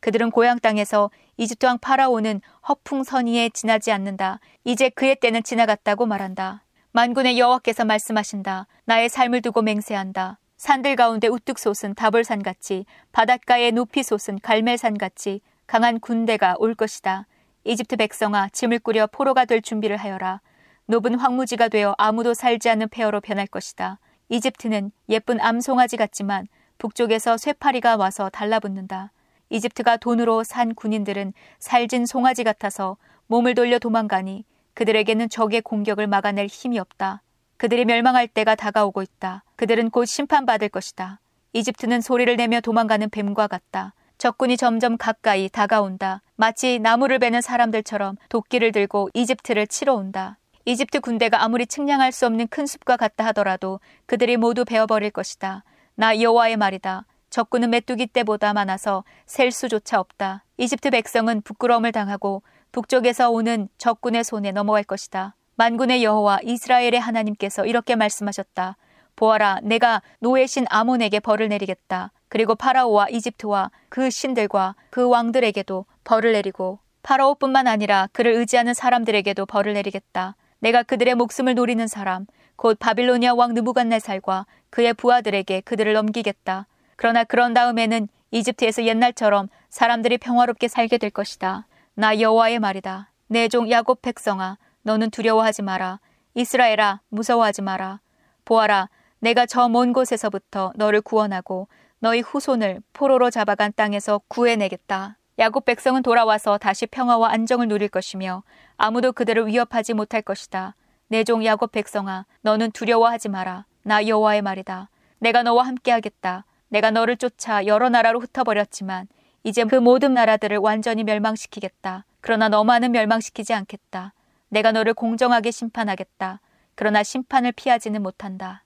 그들은 0.00 0.30
고향 0.30 0.58
땅에서 0.58 1.10
이집트 1.36 1.66
왕 1.66 1.78
파라오는 1.78 2.40
허풍선의에 2.68 3.50
지나지 3.50 3.92
않는다. 3.92 4.40
이제 4.64 4.88
그의 4.88 5.16
때는 5.16 5.42
지나갔다고 5.42 6.06
말한다. 6.06 6.64
만군의 6.92 7.38
여호와께서 7.38 7.84
말씀하신다. 7.84 8.66
나의 8.84 9.08
삶을 9.08 9.42
두고 9.42 9.62
맹세한다. 9.62 10.38
산들 10.58 10.96
가운데 10.96 11.28
우뚝 11.28 11.56
솟은 11.58 11.94
다볼산 11.94 12.42
같이 12.42 12.84
바닷가에 13.12 13.70
높이 13.70 14.02
솟은 14.02 14.40
갈멜산 14.42 14.98
같이 14.98 15.40
강한 15.68 16.00
군대가 16.00 16.56
올 16.58 16.74
것이다. 16.74 17.26
이집트 17.62 17.96
백성아 17.96 18.48
짐을 18.48 18.80
꾸려 18.80 19.06
포로가 19.06 19.44
될 19.44 19.62
준비를 19.62 19.96
하여라. 19.96 20.40
높은 20.86 21.14
황무지가 21.14 21.68
되어 21.68 21.94
아무도 21.96 22.34
살지 22.34 22.68
않는 22.70 22.88
폐허로 22.88 23.20
변할 23.20 23.46
것이다. 23.46 24.00
이집트는 24.30 24.90
예쁜 25.08 25.40
암송아지 25.40 25.96
같지만 25.96 26.48
북쪽에서 26.78 27.36
쇠파리가 27.36 27.96
와서 27.96 28.28
달라붙는다. 28.28 29.12
이집트가 29.50 29.96
돈으로 29.98 30.42
산 30.42 30.74
군인들은 30.74 31.34
살진 31.60 32.04
송아지 32.04 32.42
같아서 32.42 32.96
몸을 33.28 33.54
돌려 33.54 33.78
도망가니 33.78 34.44
그들에게는 34.74 35.28
적의 35.28 35.60
공격을 35.60 36.08
막아낼 36.08 36.46
힘이 36.46 36.80
없다. 36.80 37.22
그들이 37.58 37.84
멸망할 37.84 38.28
때가 38.28 38.54
다가오고 38.54 39.02
있다. 39.02 39.44
그들은 39.56 39.90
곧 39.90 40.06
심판받을 40.06 40.68
것이다. 40.68 41.20
이집트는 41.52 42.00
소리를 42.00 42.34
내며 42.36 42.60
도망가는 42.60 43.10
뱀과 43.10 43.48
같다. 43.48 43.94
적군이 44.16 44.56
점점 44.56 44.96
가까이 44.96 45.48
다가온다. 45.48 46.22
마치 46.36 46.78
나무를 46.78 47.18
베는 47.18 47.40
사람들처럼 47.40 48.16
도끼를 48.28 48.72
들고 48.72 49.10
이집트를 49.12 49.66
치러 49.66 49.94
온다. 49.94 50.38
이집트 50.64 51.00
군대가 51.00 51.42
아무리 51.42 51.66
측량할 51.66 52.12
수 52.12 52.26
없는 52.26 52.46
큰 52.48 52.66
숲과 52.66 52.96
같다 52.96 53.24
하더라도 53.26 53.80
그들이 54.06 54.36
모두 54.36 54.64
베어버릴 54.64 55.10
것이다. 55.10 55.64
나 55.94 56.20
여호와의 56.20 56.56
말이다. 56.56 57.06
적군은 57.30 57.70
메뚜기 57.70 58.08
때보다 58.08 58.52
많아서 58.52 59.02
셀 59.26 59.50
수조차 59.50 59.98
없다. 59.98 60.44
이집트 60.58 60.90
백성은 60.90 61.42
부끄러움을 61.42 61.90
당하고 61.92 62.42
북쪽에서 62.70 63.30
오는 63.30 63.68
적군의 63.78 64.24
손에 64.24 64.52
넘어갈 64.52 64.84
것이다. 64.84 65.34
만군의 65.58 66.04
여호와 66.04 66.38
이스라엘의 66.44 67.00
하나님께서 67.00 67.66
이렇게 67.66 67.96
말씀하셨다. 67.96 68.76
보아라, 69.16 69.58
내가 69.64 70.02
노예신 70.20 70.66
아몬에게 70.70 71.18
벌을 71.18 71.48
내리겠다. 71.48 72.12
그리고 72.28 72.54
파라오와 72.54 73.08
이집트와 73.08 73.72
그 73.88 74.08
신들과 74.08 74.76
그 74.90 75.08
왕들에게도 75.08 75.84
벌을 76.04 76.32
내리고 76.34 76.78
파라오뿐만 77.02 77.66
아니라 77.66 78.08
그를 78.12 78.34
의지하는 78.34 78.72
사람들에게도 78.72 79.46
벌을 79.46 79.72
내리겠다. 79.72 80.36
내가 80.60 80.84
그들의 80.84 81.16
목숨을 81.16 81.56
노리는 81.56 81.84
사람, 81.88 82.26
곧 82.54 82.78
바빌로니아 82.78 83.34
왕 83.34 83.54
느부갓네살과 83.54 84.46
그의 84.70 84.94
부하들에게 84.94 85.62
그들을 85.62 85.92
넘기겠다. 85.92 86.68
그러나 86.94 87.24
그런 87.24 87.52
다음에는 87.52 88.06
이집트에서 88.30 88.84
옛날처럼 88.84 89.48
사람들이 89.70 90.18
평화롭게 90.18 90.68
살게 90.68 90.98
될 90.98 91.10
것이다. 91.10 91.66
나 91.94 92.20
여호와의 92.20 92.60
말이다. 92.60 93.10
내 93.26 93.48
종 93.48 93.68
야곱 93.68 94.02
백성아, 94.02 94.56
너는 94.88 95.10
두려워하지 95.10 95.60
마라. 95.60 96.00
이스라엘아, 96.32 97.02
무서워하지 97.10 97.60
마라. 97.60 98.00
보아라, 98.46 98.88
내가 99.20 99.44
저 99.44 99.68
먼 99.68 99.92
곳에서부터 99.92 100.72
너를 100.76 101.02
구원하고 101.02 101.68
너희 101.98 102.20
후손을 102.22 102.80
포로로 102.94 103.28
잡아간 103.28 103.70
땅에서 103.76 104.22
구해내겠다. 104.28 105.18
야곱 105.38 105.66
백성은 105.66 106.02
돌아와서 106.02 106.56
다시 106.56 106.86
평화와 106.86 107.30
안정을 107.32 107.68
누릴 107.68 107.90
것이며 107.90 108.44
아무도 108.78 109.12
그들을 109.12 109.46
위협하지 109.48 109.92
못할 109.92 110.22
것이다. 110.22 110.74
내 111.08 111.22
종 111.22 111.44
야곱 111.44 111.72
백성아, 111.72 112.24
너는 112.40 112.70
두려워하지 112.70 113.28
마라. 113.28 113.66
나 113.82 114.06
여호와의 114.06 114.40
말이다. 114.40 114.88
내가 115.18 115.42
너와 115.42 115.64
함께하겠다. 115.66 116.46
내가 116.70 116.90
너를 116.90 117.18
쫓아 117.18 117.66
여러 117.66 117.90
나라로 117.90 118.20
흩어버렸지만 118.20 119.06
이제 119.44 119.64
그 119.64 119.74
모든 119.74 120.14
나라들을 120.14 120.56
완전히 120.56 121.04
멸망시키겠다. 121.04 122.06
그러나 122.22 122.48
너만은 122.48 122.92
멸망시키지 122.92 123.52
않겠다. 123.52 124.14
내가 124.48 124.72
너를 124.72 124.94
공정하게 124.94 125.50
심판하겠다. 125.50 126.40
그러나 126.74 127.02
심판을 127.02 127.52
피하지는 127.52 128.02
못한다. 128.02 128.64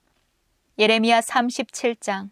예레미야 0.79 1.21
37장 1.21 2.31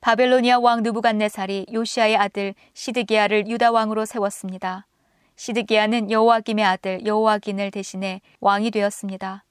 바벨로니아 0.00 0.58
왕 0.58 0.82
느부갓네살이 0.82 1.66
요시아의 1.72 2.16
아들 2.16 2.54
시드기야를 2.74 3.48
유다 3.48 3.70
왕으로 3.70 4.04
세웠습니다. 4.04 4.86
시드기야는 5.36 6.10
여호와김의 6.10 6.64
아들 6.64 7.06
여호와긴을 7.06 7.70
대신해 7.70 8.20
왕이 8.40 8.70
되었습니다. 8.70 9.44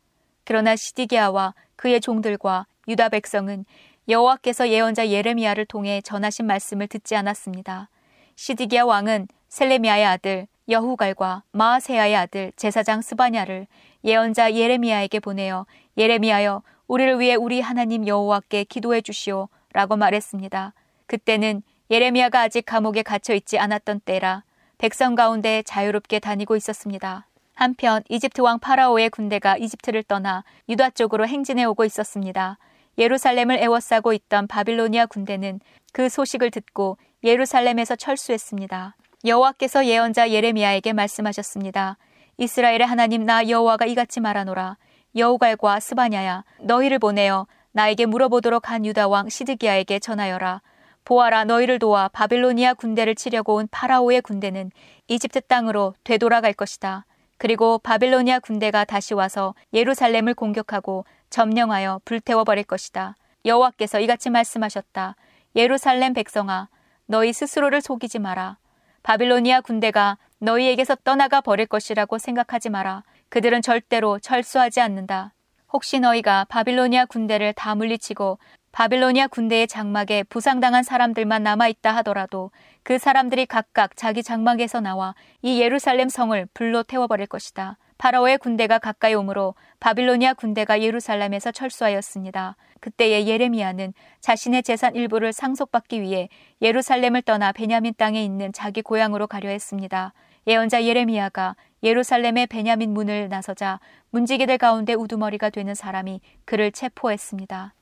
그러나 0.43 0.75
시드기야와 0.75 1.55
그의 1.75 1.99
종들과 2.01 2.67
유다 2.87 3.09
백성은 3.09 3.65
여호와께서 4.07 4.69
예언자 4.69 5.09
예레미야를 5.09 5.65
통해 5.65 6.01
전하신 6.01 6.45
말씀을 6.45 6.87
듣지 6.87 7.15
않았습니다. 7.15 7.89
시드기야 8.35 8.83
왕은 8.83 9.27
셀레미야의 9.49 10.05
아들 10.05 10.47
여후갈과 10.69 11.43
마아세야의 11.51 12.15
아들 12.15 12.51
제사장 12.55 13.01
스바냐를 13.01 13.67
예언자 14.03 14.53
예레미야에게 14.53 15.19
보내어 15.19 15.65
예레미야여 15.97 16.61
우리를 16.87 17.19
위해 17.19 17.35
우리 17.35 17.61
하나님 17.61 18.07
여호와께 18.07 18.65
기도해 18.65 19.01
주시오 19.01 19.49
라고 19.73 19.95
말했습니다. 19.95 20.73
그때는 21.07 21.63
예레미야가 21.89 22.41
아직 22.41 22.65
감옥에 22.65 23.03
갇혀 23.03 23.33
있지 23.33 23.59
않았던 23.59 24.01
때라 24.01 24.43
백성 24.77 25.15
가운데 25.15 25.63
자유롭게 25.63 26.19
다니고 26.19 26.55
있었습니다. 26.55 27.27
한편 27.55 28.01
이집트 28.09 28.41
왕 28.41 28.59
파라오의 28.59 29.09
군대가 29.09 29.57
이집트를 29.57 30.03
떠나 30.03 30.43
유다 30.69 30.91
쪽으로 30.91 31.27
행진해 31.27 31.65
오고 31.65 31.85
있었습니다. 31.85 32.57
예루살렘을 32.97 33.57
애워싸고 33.59 34.13
있던 34.13 34.47
바빌로니아 34.47 35.07
군대는 35.07 35.59
그 35.91 36.09
소식을 36.09 36.51
듣고 36.51 36.97
예루살렘에서 37.23 37.95
철수했습니다. 37.95 38.95
여호와께서 39.25 39.85
예언자 39.85 40.31
예레미야에게 40.31 40.91
말씀하셨습니다. 40.91 41.97
이스라엘의 42.37 42.85
하나님 42.85 43.25
나 43.25 43.47
여호와가 43.47 43.85
이같이 43.85 44.19
말하노라. 44.19 44.75
여우갈과 45.15 45.79
스바냐야 45.79 46.43
너희를 46.59 46.99
보내어 46.99 47.47
나에게 47.71 48.05
물어보도록 48.05 48.69
한 48.69 48.85
유다 48.85 49.07
왕 49.07 49.29
시드기야에게 49.29 49.99
전하여라. 49.99 50.61
보아라 51.05 51.45
너희를 51.45 51.79
도와 51.79 52.09
바빌로니아 52.09 52.73
군대를 52.73 53.15
치려고 53.15 53.55
온 53.55 53.69
파라오의 53.71 54.21
군대는 54.23 54.71
이집트 55.07 55.41
땅으로 55.41 55.93
되돌아갈 56.03 56.51
것이다. 56.51 57.05
그리고 57.37 57.77
바빌로니아 57.77 58.39
군대가 58.39 58.83
다시 58.83 59.13
와서 59.13 59.55
예루살렘을 59.73 60.33
공격하고 60.33 61.05
점령하여 61.29 62.01
불태워 62.03 62.43
버릴 62.43 62.65
것이다. 62.65 63.15
여호와께서 63.45 64.01
이같이 64.01 64.29
말씀하셨다. 64.29 65.15
예루살렘 65.55 66.13
백성아, 66.13 66.67
너희 67.05 67.31
스스로를 67.31 67.81
속이지 67.81 68.19
마라. 68.19 68.57
바빌로니아 69.03 69.59
군대가 69.59 70.17
너희에게서 70.39 70.95
떠나가 71.03 71.41
버릴 71.41 71.65
것이라고 71.65 72.17
생각하지 72.17 72.69
마라. 72.69 73.03
그들은 73.27 73.61
절대로 73.61 74.17
철수하지 74.17 74.79
않는다. 74.79 75.33
혹시 75.73 75.99
너희가 75.99 76.45
바빌로니아 76.45 77.05
군대를 77.05 77.51
다 77.51 77.75
물리치고 77.75 78.39
바빌로니아 78.71 79.27
군대의 79.27 79.67
장막에 79.67 80.23
부상당한 80.23 80.83
사람들만 80.83 81.43
남아있다 81.43 81.93
하더라도 81.97 82.51
그 82.81 82.97
사람들이 82.97 83.45
각각 83.45 83.97
자기 83.97 84.23
장막에서 84.23 84.79
나와 84.79 85.15
이 85.41 85.61
예루살렘 85.61 86.07
성을 86.07 86.47
불로 86.53 86.81
태워버릴 86.83 87.27
것이다. 87.27 87.77
파라오의 87.97 88.37
군대가 88.37 88.79
가까이 88.79 89.13
오므로 89.15 89.55
바빌로니아 89.81 90.33
군대가 90.35 90.81
예루살렘에서 90.81 91.51
철수하였습니다. 91.51 92.55
그때의 92.83 93.29
예레미야는 93.29 93.93
자신의 94.19 94.61
재산 94.63 94.93
일부를 94.93 95.31
상속받기 95.31 96.01
위해 96.01 96.27
예루살렘을 96.61 97.21
떠나 97.21 97.53
베냐민 97.53 97.93
땅에 97.95 98.21
있는 98.21 98.51
자기 98.51 98.81
고향으로 98.81 99.27
가려 99.27 99.47
했습니다. 99.47 100.11
예언자 100.47 100.83
예레미야가 100.83 101.55
예루살렘의 101.81 102.47
베냐민 102.47 102.93
문을 102.93 103.29
나서자 103.29 103.79
문지기들 104.09 104.57
가운데 104.57 104.95
우두머리가 104.95 105.49
되는 105.49 105.73
사람이 105.73 106.19
그를 106.43 106.73
체포했습니다. 106.73 107.73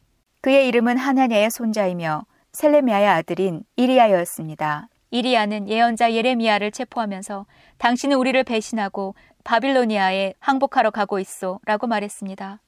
그의 0.41 0.67
이름은 0.67 0.97
하나냐의 0.97 1.49
손자이며 1.49 2.27
셀레미아의 2.53 3.07
아들인 3.07 3.63
이리야였습니다. 3.77 4.87
이리야는 5.09 5.67
예언자 5.67 6.13
예레미야를 6.13 6.69
체포하면서 6.69 7.47
당신은 7.79 8.17
우리를 8.17 8.43
배신하고 8.43 9.15
바빌로니아에 9.45 10.35
항복하러 10.39 10.91
가고 10.91 11.17
있소 11.17 11.59
라고 11.65 11.87
말했습니다. 11.87 12.61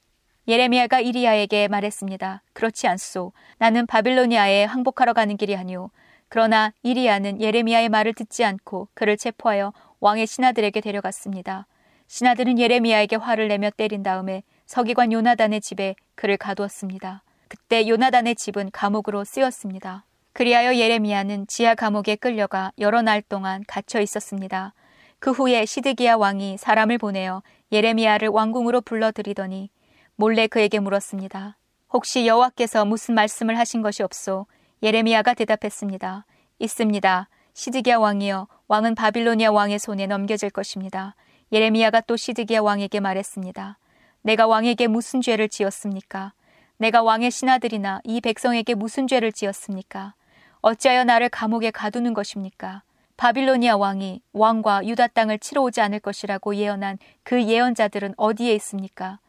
예레미야가 0.48 1.00
이리야에게 1.00 1.70
말했습니다. 1.70 2.44
그렇지 2.52 2.88
않소. 2.88 3.32
나는 3.60 3.86
바빌로니아에 3.86 4.66
항복하러 4.66 5.14
가는 5.14 5.38
길이 5.38 5.56
아니오. 5.56 5.90
그러나 6.28 6.74
이리야는 6.84 7.40
예레미야의 7.40 7.88
말을 7.88 8.14
듣지 8.14 8.44
않고 8.44 8.90
그를 8.94 9.16
체포하여 9.16 9.72
왕의 10.02 10.28
신하들에게 10.28 10.82
데려갔습니다. 10.82 11.66
신하들은 12.08 12.60
예레미야에게 12.60 13.16
화를 13.16 13.48
내며 13.48 13.70
때린 13.70 14.04
다음에 14.04 14.44
서기관 14.66 15.14
요나단의 15.14 15.62
집에 15.62 15.96
그를 16.16 16.36
가두었습니다. 16.36 17.24
그때 17.48 17.88
요나단의 17.88 18.36
집은 18.36 18.72
감옥으로 18.72 19.24
쓰였습니다. 19.24 20.06
그리하여 20.34 20.76
예레미야는 20.76 21.48
지하 21.48 21.76
감옥에 21.76 22.16
끌려가 22.16 22.72
여러 22.80 23.02
날 23.02 23.22
동안 23.22 23.64
갇혀 23.66 24.02
있었습니다. 24.02 24.74
그 25.20 25.32
후에 25.32 25.66
시드기야 25.66 26.16
왕이 26.16 26.58
사람을 26.58 26.98
보내어 26.98 27.44
예레미야를 27.72 28.28
왕궁으로 28.28 28.82
불러들이더니 28.82 29.70
몰래 30.16 30.46
그에게 30.46 30.80
물었습니다. 30.80 31.58
혹시 31.92 32.28
여호와께서 32.28 32.86
무슨 32.86 33.16
말씀을 33.16 33.58
하신 33.58 33.82
것이 33.82 34.04
없소? 34.04 34.46
예레미야가 34.84 35.34
대답했습니다. 35.34 36.26
있습니다. 36.60 37.30
시드기야 37.54 37.98
왕이여 37.98 38.48
왕은 38.68 38.94
바빌로니아 38.94 39.52
왕의 39.52 39.80
손에 39.80 40.06
넘겨질 40.06 40.52
것입니다. 40.52 41.16
예레미야가 41.52 42.02
또 42.02 42.16
시드기야 42.16 42.62
왕에게 42.62 43.00
말했습니다. 43.00 43.80
내가 44.22 44.46
왕에게 44.46 44.86
무슨 44.86 45.20
죄를 45.22 45.50
지었습니까? 45.50 46.34
내가 46.78 47.02
왕의 47.02 47.32
신하들이나 47.32 48.02
이 48.04 48.22
백성에게 48.22 48.76
무슨 48.76 49.08
죄를 49.08 49.32
지었습니까? 49.32 50.14
어찌하여 50.62 51.06
나를 51.06 51.30
감옥에 51.30 51.72
가두는 51.72 52.14
것입니까? 52.14 52.84
바빌로니아 53.18 53.78
왕이 53.78 54.22
왕과 54.32 54.86
유다 54.86 55.08
땅을 55.08 55.40
치러 55.40 55.64
오지 55.64 55.82
않을 55.82 56.00
것이라고 56.00 56.56
예언한 56.56 57.00
그 57.24 57.44
예언자들은 57.44 58.14
어디에 58.18 58.54
있습니까? 58.56 59.20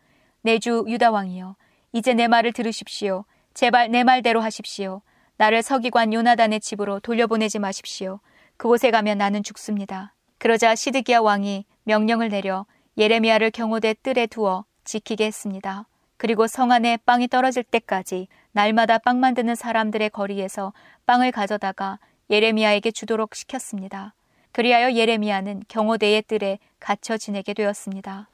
내 0.45 0.59
주 0.59 0.85
유다 0.87 1.11
왕이여, 1.11 1.57
이제 1.93 2.13
내 2.13 2.29
말을 2.29 2.53
들으십시오. 2.53 3.25
제발 3.55 3.91
내 3.91 4.05
말대로 4.05 4.43
하십시오. 4.43 5.01
나를 5.39 5.63
서기관 5.63 6.13
요나단의 6.13 6.61
집으로 6.61 7.01
돌려보내지 7.01 7.59
마십시오. 7.59 8.21
그곳에 8.59 8.91
가면 8.91 9.17
나는 9.17 9.43
죽습니다. 9.43 10.13
그러자 10.39 10.75
시드기야 10.75 11.21
왕이 11.21 11.65
명령을 11.85 12.29
내려 12.29 12.67
예레미야를 12.99 13.53
경호대 13.53 13.95
뜰에 14.03 14.27
두어 14.27 14.67
지키게 14.85 15.25
했습니다. 15.25 15.87
그리고 16.19 16.47
성 16.47 16.73
안에 16.73 16.99
빵이 16.99 17.29
떨어질 17.29 17.65
때까지 17.65 18.29
날마다 18.53 18.99
빵 18.99 19.21
만드는 19.21 19.55
사람들의 19.55 20.11
거리에서 20.11 20.75
빵을 21.07 21.33
가져다가 21.33 21.99
예레미야에게 22.29 22.91
주도록 22.91 23.35
시켰습니다. 23.35 24.13
그리하여 24.53 24.93
예레미야는 24.93 25.63
경호대의 25.69 26.23
뜰에 26.23 26.59
갇혀 26.79 27.17
지내게 27.17 27.55
되었습니다. 27.55 28.29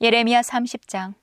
예레미야 0.00 0.40
30장 0.40 1.14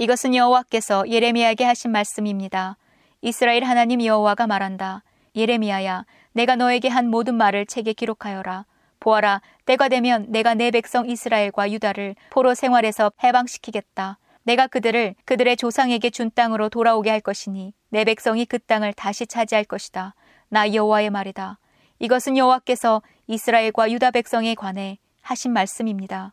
이것은 0.00 0.34
여호와께서 0.34 1.10
예레미야에게 1.10 1.62
하신 1.62 1.92
말씀입니다. 1.92 2.78
이스라엘 3.20 3.64
하나님 3.64 4.02
여호와가 4.02 4.46
말한다. 4.46 5.02
예레미야야, 5.36 6.06
내가 6.32 6.56
너에게 6.56 6.88
한 6.88 7.10
모든 7.10 7.34
말을 7.34 7.66
책에 7.66 7.92
기록하여라. 7.92 8.64
보아라, 8.98 9.42
때가 9.66 9.90
되면 9.90 10.24
내가 10.30 10.54
내 10.54 10.70
백성 10.70 11.06
이스라엘과 11.06 11.70
유다를 11.72 12.14
포로 12.30 12.54
생활에서 12.54 13.12
해방시키겠다. 13.22 14.16
내가 14.44 14.68
그들을 14.68 15.16
그들의 15.26 15.58
조상에게 15.58 16.08
준 16.08 16.30
땅으로 16.34 16.70
돌아오게 16.70 17.10
할 17.10 17.20
것이니 17.20 17.74
내 17.90 18.04
백성이 18.04 18.46
그 18.46 18.58
땅을 18.58 18.94
다시 18.94 19.26
차지할 19.26 19.66
것이다. 19.66 20.14
나 20.48 20.72
여호와의 20.72 21.10
말이다. 21.10 21.58
이것은 21.98 22.38
여호와께서 22.38 23.02
이스라엘과 23.26 23.90
유다 23.90 24.12
백성에 24.12 24.54
관해 24.54 24.98
하신 25.20 25.52
말씀입니다. 25.52 26.32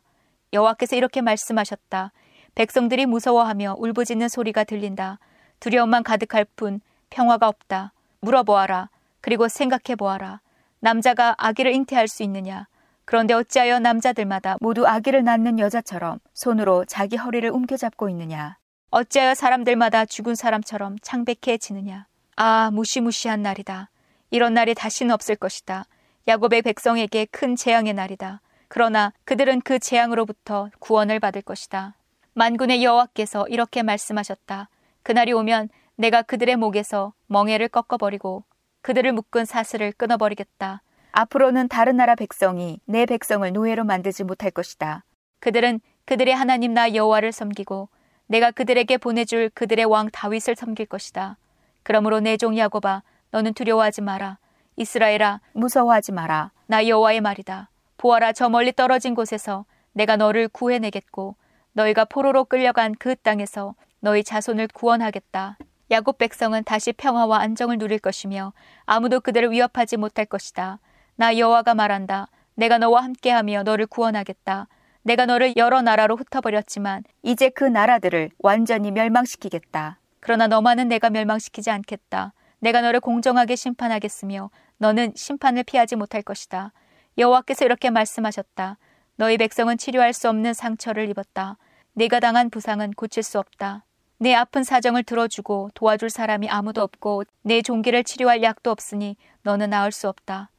여호와께서 0.54 0.96
이렇게 0.96 1.20
말씀하셨다. 1.20 2.12
백성들이 2.58 3.06
무서워하며 3.06 3.76
울부짖는 3.78 4.28
소리가 4.28 4.64
들린다. 4.64 5.20
두려움만 5.60 6.02
가득할 6.02 6.44
뿐 6.56 6.80
평화가 7.08 7.46
없다. 7.46 7.92
물어보아라. 8.18 8.90
그리고 9.20 9.46
생각해 9.46 9.94
보아라. 9.96 10.40
남자가 10.80 11.36
아기를 11.38 11.72
잉태할 11.72 12.08
수 12.08 12.24
있느냐? 12.24 12.66
그런데 13.04 13.32
어찌하여 13.32 13.78
남자들마다 13.78 14.56
모두 14.60 14.88
아기를 14.88 15.22
낳는 15.22 15.60
여자처럼 15.60 16.18
손으로 16.34 16.84
자기 16.84 17.14
허리를 17.14 17.48
움켜잡고 17.48 18.08
있느냐? 18.08 18.58
어찌하여 18.90 19.36
사람들마다 19.36 20.04
죽은 20.04 20.34
사람처럼 20.34 20.96
창백해지느냐? 21.00 22.08
아, 22.34 22.70
무시무시한 22.72 23.40
날이다. 23.40 23.88
이런 24.32 24.54
날이 24.54 24.74
다시는 24.74 25.14
없을 25.14 25.36
것이다. 25.36 25.84
야곱의 26.26 26.62
백성에게 26.62 27.26
큰 27.26 27.54
재앙의 27.54 27.94
날이다. 27.94 28.40
그러나 28.66 29.12
그들은 29.24 29.60
그 29.60 29.78
재앙으로부터 29.78 30.70
구원을 30.80 31.20
받을 31.20 31.40
것이다. 31.40 31.94
만군의 32.38 32.84
여호와께서 32.84 33.48
이렇게 33.48 33.82
말씀하셨다. 33.82 34.68
그날이 35.02 35.32
오면 35.32 35.70
내가 35.96 36.22
그들의 36.22 36.54
목에서 36.54 37.12
멍에를 37.26 37.66
꺾어버리고 37.66 38.44
그들을 38.82 39.12
묶은 39.12 39.44
사슬을 39.44 39.90
끊어버리겠다. 39.90 40.80
앞으로는 41.10 41.66
다른 41.66 41.96
나라 41.96 42.14
백성이 42.14 42.78
내 42.84 43.06
백성을 43.06 43.52
노예로 43.52 43.82
만들지 43.82 44.22
못할 44.22 44.52
것이다. 44.52 45.04
그들은 45.40 45.80
그들의 46.04 46.32
하나님 46.32 46.74
나 46.74 46.94
여호와를 46.94 47.32
섬기고 47.32 47.88
내가 48.28 48.52
그들에게 48.52 48.98
보내줄 48.98 49.50
그들의 49.50 49.84
왕 49.86 50.08
다윗을 50.08 50.54
섬길 50.54 50.86
것이다. 50.86 51.38
그러므로 51.82 52.20
내 52.20 52.36
종 52.36 52.56
야곱아 52.56 53.02
너는 53.32 53.52
두려워하지 53.52 54.02
마라. 54.02 54.38
이스라엘아 54.76 55.40
무서워하지 55.54 56.12
마라. 56.12 56.52
나 56.66 56.86
여호와의 56.86 57.20
말이다. 57.20 57.68
보아라 57.96 58.32
저 58.32 58.48
멀리 58.48 58.72
떨어진 58.72 59.16
곳에서 59.16 59.64
내가 59.92 60.16
너를 60.16 60.46
구해내겠고 60.46 61.34
너희가 61.78 62.04
포로로 62.06 62.44
끌려간 62.44 62.96
그 62.98 63.14
땅에서 63.14 63.76
너희 64.00 64.24
자손을 64.24 64.66
구원하겠다. 64.68 65.58
야곱 65.92 66.18
백성은 66.18 66.64
다시 66.64 66.92
평화와 66.92 67.38
안정을 67.38 67.78
누릴 67.78 68.00
것이며 68.00 68.52
아무도 68.84 69.20
그들을 69.20 69.52
위협하지 69.52 69.96
못할 69.96 70.26
것이다. 70.26 70.80
나 71.14 71.38
여호와가 71.38 71.74
말한다. 71.74 72.28
내가 72.54 72.78
너와 72.78 73.04
함께하며 73.04 73.62
너를 73.62 73.86
구원하겠다. 73.86 74.66
내가 75.02 75.26
너를 75.26 75.54
여러 75.56 75.80
나라로 75.80 76.16
흩어버렸지만 76.16 77.04
이제 77.22 77.48
그 77.48 77.62
나라들을 77.62 78.30
완전히 78.40 78.90
멸망시키겠다. 78.90 80.00
그러나 80.18 80.48
너만은 80.48 80.88
내가 80.88 81.10
멸망시키지 81.10 81.70
않겠다. 81.70 82.32
내가 82.58 82.80
너를 82.80 82.98
공정하게 82.98 83.54
심판하겠으며 83.54 84.50
너는 84.78 85.12
심판을 85.14 85.62
피하지 85.62 85.94
못할 85.94 86.22
것이다. 86.22 86.72
여호와께서 87.16 87.64
이렇게 87.64 87.90
말씀하셨다. 87.90 88.78
너희 89.14 89.36
백성은 89.36 89.78
치료할 89.78 90.12
수 90.12 90.28
없는 90.28 90.54
상처를 90.54 91.08
입었다. 91.08 91.56
네가 91.94 92.20
당한 92.20 92.50
부상은 92.50 92.92
고칠 92.92 93.22
수 93.22 93.38
없다. 93.38 93.84
내 94.18 94.34
아픈 94.34 94.64
사정을 94.64 95.04
들어주고 95.04 95.70
도와줄 95.74 96.10
사람이 96.10 96.48
아무도 96.48 96.82
없고 96.82 97.24
내 97.42 97.62
종기를 97.62 98.04
치료할 98.04 98.42
약도 98.42 98.70
없으니 98.70 99.16
너는 99.42 99.70
나을 99.70 99.92
수 99.92 100.08
없다. 100.08 100.50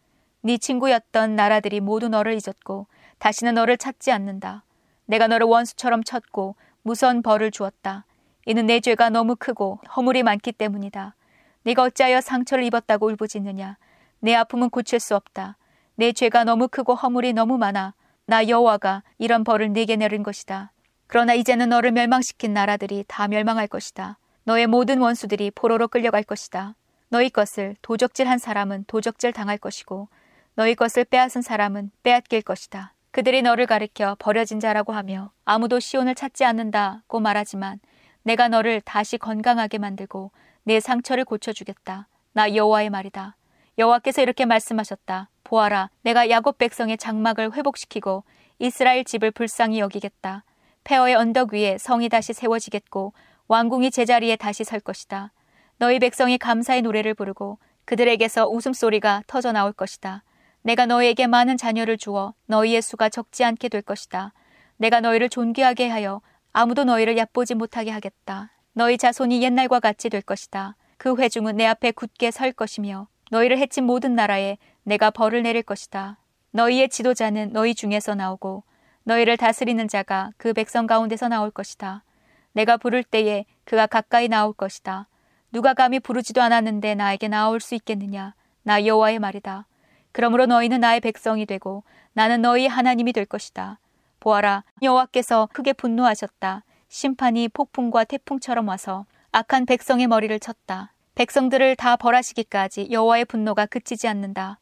네 0.42 0.58
친구였던 0.58 1.36
나라들이 1.36 1.80
모두 1.80 2.08
너를 2.08 2.34
잊었고 2.34 2.88
다시는 3.20 3.54
너를 3.54 3.78
찾지 3.78 4.12
않는다. 4.12 4.64
내가 5.06 5.28
너를 5.28 5.46
원수처럼 5.48 6.04
쳤고 6.04 6.56
무서운 6.84 7.22
벌을 7.22 7.52
주었다. 7.52 8.06
이는 8.46 8.66
내 8.66 8.80
죄가 8.80 9.10
너무 9.10 9.36
크고 9.36 9.80
허물이 9.96 10.24
많기 10.24 10.52
때문이다. 10.52 11.16
네가 11.64 11.84
어찌하여 11.84 12.22
상처를 12.22 12.64
입었다고 12.64 13.08
울부짖느냐? 13.08 13.78
내 14.22 14.36
아픔은 14.36 14.70
고칠 14.70 15.00
수 15.00 15.16
없다. 15.16 15.58
내 15.96 16.14
죄가 16.14 16.46
너무 16.46 16.68
크고 16.70 16.96
허물이 16.96 17.34
너무 17.34 17.58
많아. 17.58 17.94
나 18.26 18.48
여호와가 18.48 19.04
이런 19.18 19.44
벌을 19.44 19.74
네게 19.74 19.98
내린 19.98 20.24
것이다. 20.24 20.72
그러나 21.10 21.34
이제는 21.34 21.70
너를 21.70 21.92
멸망시킨 21.92 22.54
나라들이 22.54 23.04
다 23.08 23.28
멸망할 23.28 23.68
것이다. 23.68 24.20
너의 24.44 24.68
모든 24.68 25.00
원수들이 25.00 25.50
포로로 25.50 25.88
끌려갈 25.88 26.22
것이다. 26.22 26.76
너희 27.10 27.32
것을 27.32 27.76
도적질한 27.82 28.38
사람은 28.38 28.86
도적질 28.86 29.34
당할 29.34 29.58
것이고 29.58 30.08
너희 30.54 30.76
것을 30.76 31.06
빼앗은 31.06 31.42
사람은 31.42 31.90
빼앗길 32.04 32.44
것이다. 32.44 32.94
그들이 33.10 33.42
너를 33.42 33.66
가리켜 33.66 34.18
버려진 34.20 34.60
자라고 34.60 34.94
하며 34.94 35.32
아무도 35.46 35.80
시온을 35.80 36.14
찾지 36.14 36.46
않는다고 36.46 37.20
말하지만 37.20 37.80
내가 38.22 38.48
너를 38.48 38.80
다시 38.80 39.18
건강하게 39.18 39.80
만들고 39.80 40.32
내 40.62 40.80
상처를 40.80 41.26
고쳐주겠다. 41.26 42.08
나 42.34 42.56
여호와의 42.56 42.92
말이다. 42.92 43.36
여호와께서 43.80 44.22
이렇게 44.22 44.46
말씀하셨다. 44.46 45.32
보아라, 45.44 45.90
내가 46.04 46.30
야곱 46.30 46.60
백성의 46.60 47.00
장막을 47.00 47.56
회복시키고 47.56 48.26
이스라엘 48.60 49.04
집을 49.04 49.32
불쌍히 49.32 49.80
여기겠다. 49.80 50.44
폐허의 50.90 51.14
언덕 51.14 51.54
위에 51.54 51.78
성이 51.78 52.10
다시 52.10 52.34
세워지겠고 52.34 53.14
왕궁이 53.48 53.92
제자리에 53.92 54.36
다시 54.38 54.64
설 54.64 54.80
것이다. 54.80 55.32
너희 55.78 56.00
백성이 56.00 56.40
감사의 56.40 56.82
노래를 56.82 57.14
부르고 57.14 57.60
그들에게서 57.86 58.48
웃음소리가 58.48 59.22
터져 59.28 59.52
나올 59.52 59.72
것이다. 59.72 60.24
내가 60.64 60.88
너희에게 60.88 61.28
많은 61.28 61.58
자녀를 61.58 62.00
주어 62.00 62.34
너희의 62.48 62.82
수가 62.82 63.10
적지 63.10 63.44
않게 63.44 63.70
될 63.70 63.84
것이다. 63.84 64.34
내가 64.78 65.00
너희를 65.00 65.30
존귀하게 65.30 65.90
하여 65.90 66.22
아무도 66.54 66.86
너희를 66.86 67.20
얕보지 67.20 67.54
못하게 67.54 67.92
하겠다. 67.92 68.50
너희 68.74 68.98
자손이 68.98 69.44
옛날과 69.44 69.80
같이 69.80 70.10
될 70.10 70.24
것이다. 70.24 70.76
그 70.98 71.16
회중은 71.16 71.58
내 71.58 71.68
앞에 71.68 71.92
굳게 71.92 72.32
설 72.32 72.52
것이며 72.52 73.08
너희를 73.30 73.60
해친 73.60 73.84
모든 73.84 74.16
나라에 74.16 74.58
내가 74.82 75.12
벌을 75.12 75.44
내릴 75.44 75.62
것이다. 75.62 76.18
너희의 76.50 76.90
지도자는 76.90 77.54
너희 77.54 77.76
중에서 77.76 78.16
나오고 78.16 78.64
너희를 79.10 79.38
다스리는 79.38 79.88
자가 79.88 80.30
그 80.38 80.54
백성 80.54 80.86
가운데서 80.86 81.30
나올 81.30 81.50
것이다. 81.50 82.04
내가 82.52 82.78
부를 82.78 83.04
때에 83.04 83.46
그가 83.64 83.88
가까이 83.88 84.28
나올 84.28 84.54
것이다. 84.54 85.08
누가 85.52 85.74
감히 85.74 86.00
부르지도 86.00 86.44
않았는데 86.44 86.94
나에게 86.94 87.28
나올 87.28 87.60
수 87.60 87.74
있겠느냐? 87.74 88.36
나 88.62 88.86
여호와의 88.86 89.18
말이다. 89.18 89.66
그러므로 90.12 90.46
너희는 90.46 90.82
나의 90.82 91.00
백성이 91.00 91.48
되고 91.48 91.84
나는 92.14 92.44
너희 92.44 92.68
하나님이 92.68 93.14
될 93.14 93.26
것이다. 93.26 93.80
보아라, 94.20 94.64
여호와께서 94.84 95.50
크게 95.54 95.74
분노하셨다. 95.74 96.64
심판이 96.88 97.48
폭풍과 97.48 98.04
태풍처럼 98.04 98.68
와서 98.68 99.08
악한 99.32 99.66
백성의 99.66 100.06
머리를 100.06 100.40
쳤다. 100.40 100.94
백성들을 101.16 101.78
다 101.78 101.96
벌하시기까지 101.96 102.90
여호와의 102.92 103.26
분노가 103.26 103.66
그치지 103.66 104.08
않는다. 104.08 104.60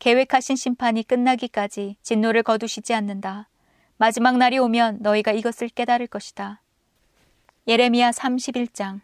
계획하신 0.00 0.56
심판이 0.56 1.02
끝나기까지 1.02 1.96
진노를 2.02 2.42
거두시지 2.42 2.92
않는다. 2.92 3.48
마지막 3.98 4.36
날이 4.36 4.58
오면 4.58 4.98
너희가 5.00 5.32
이것을 5.32 5.68
깨달을 5.68 6.06
것이다. 6.06 6.60
예레미야 7.66 8.10
31장 8.10 9.00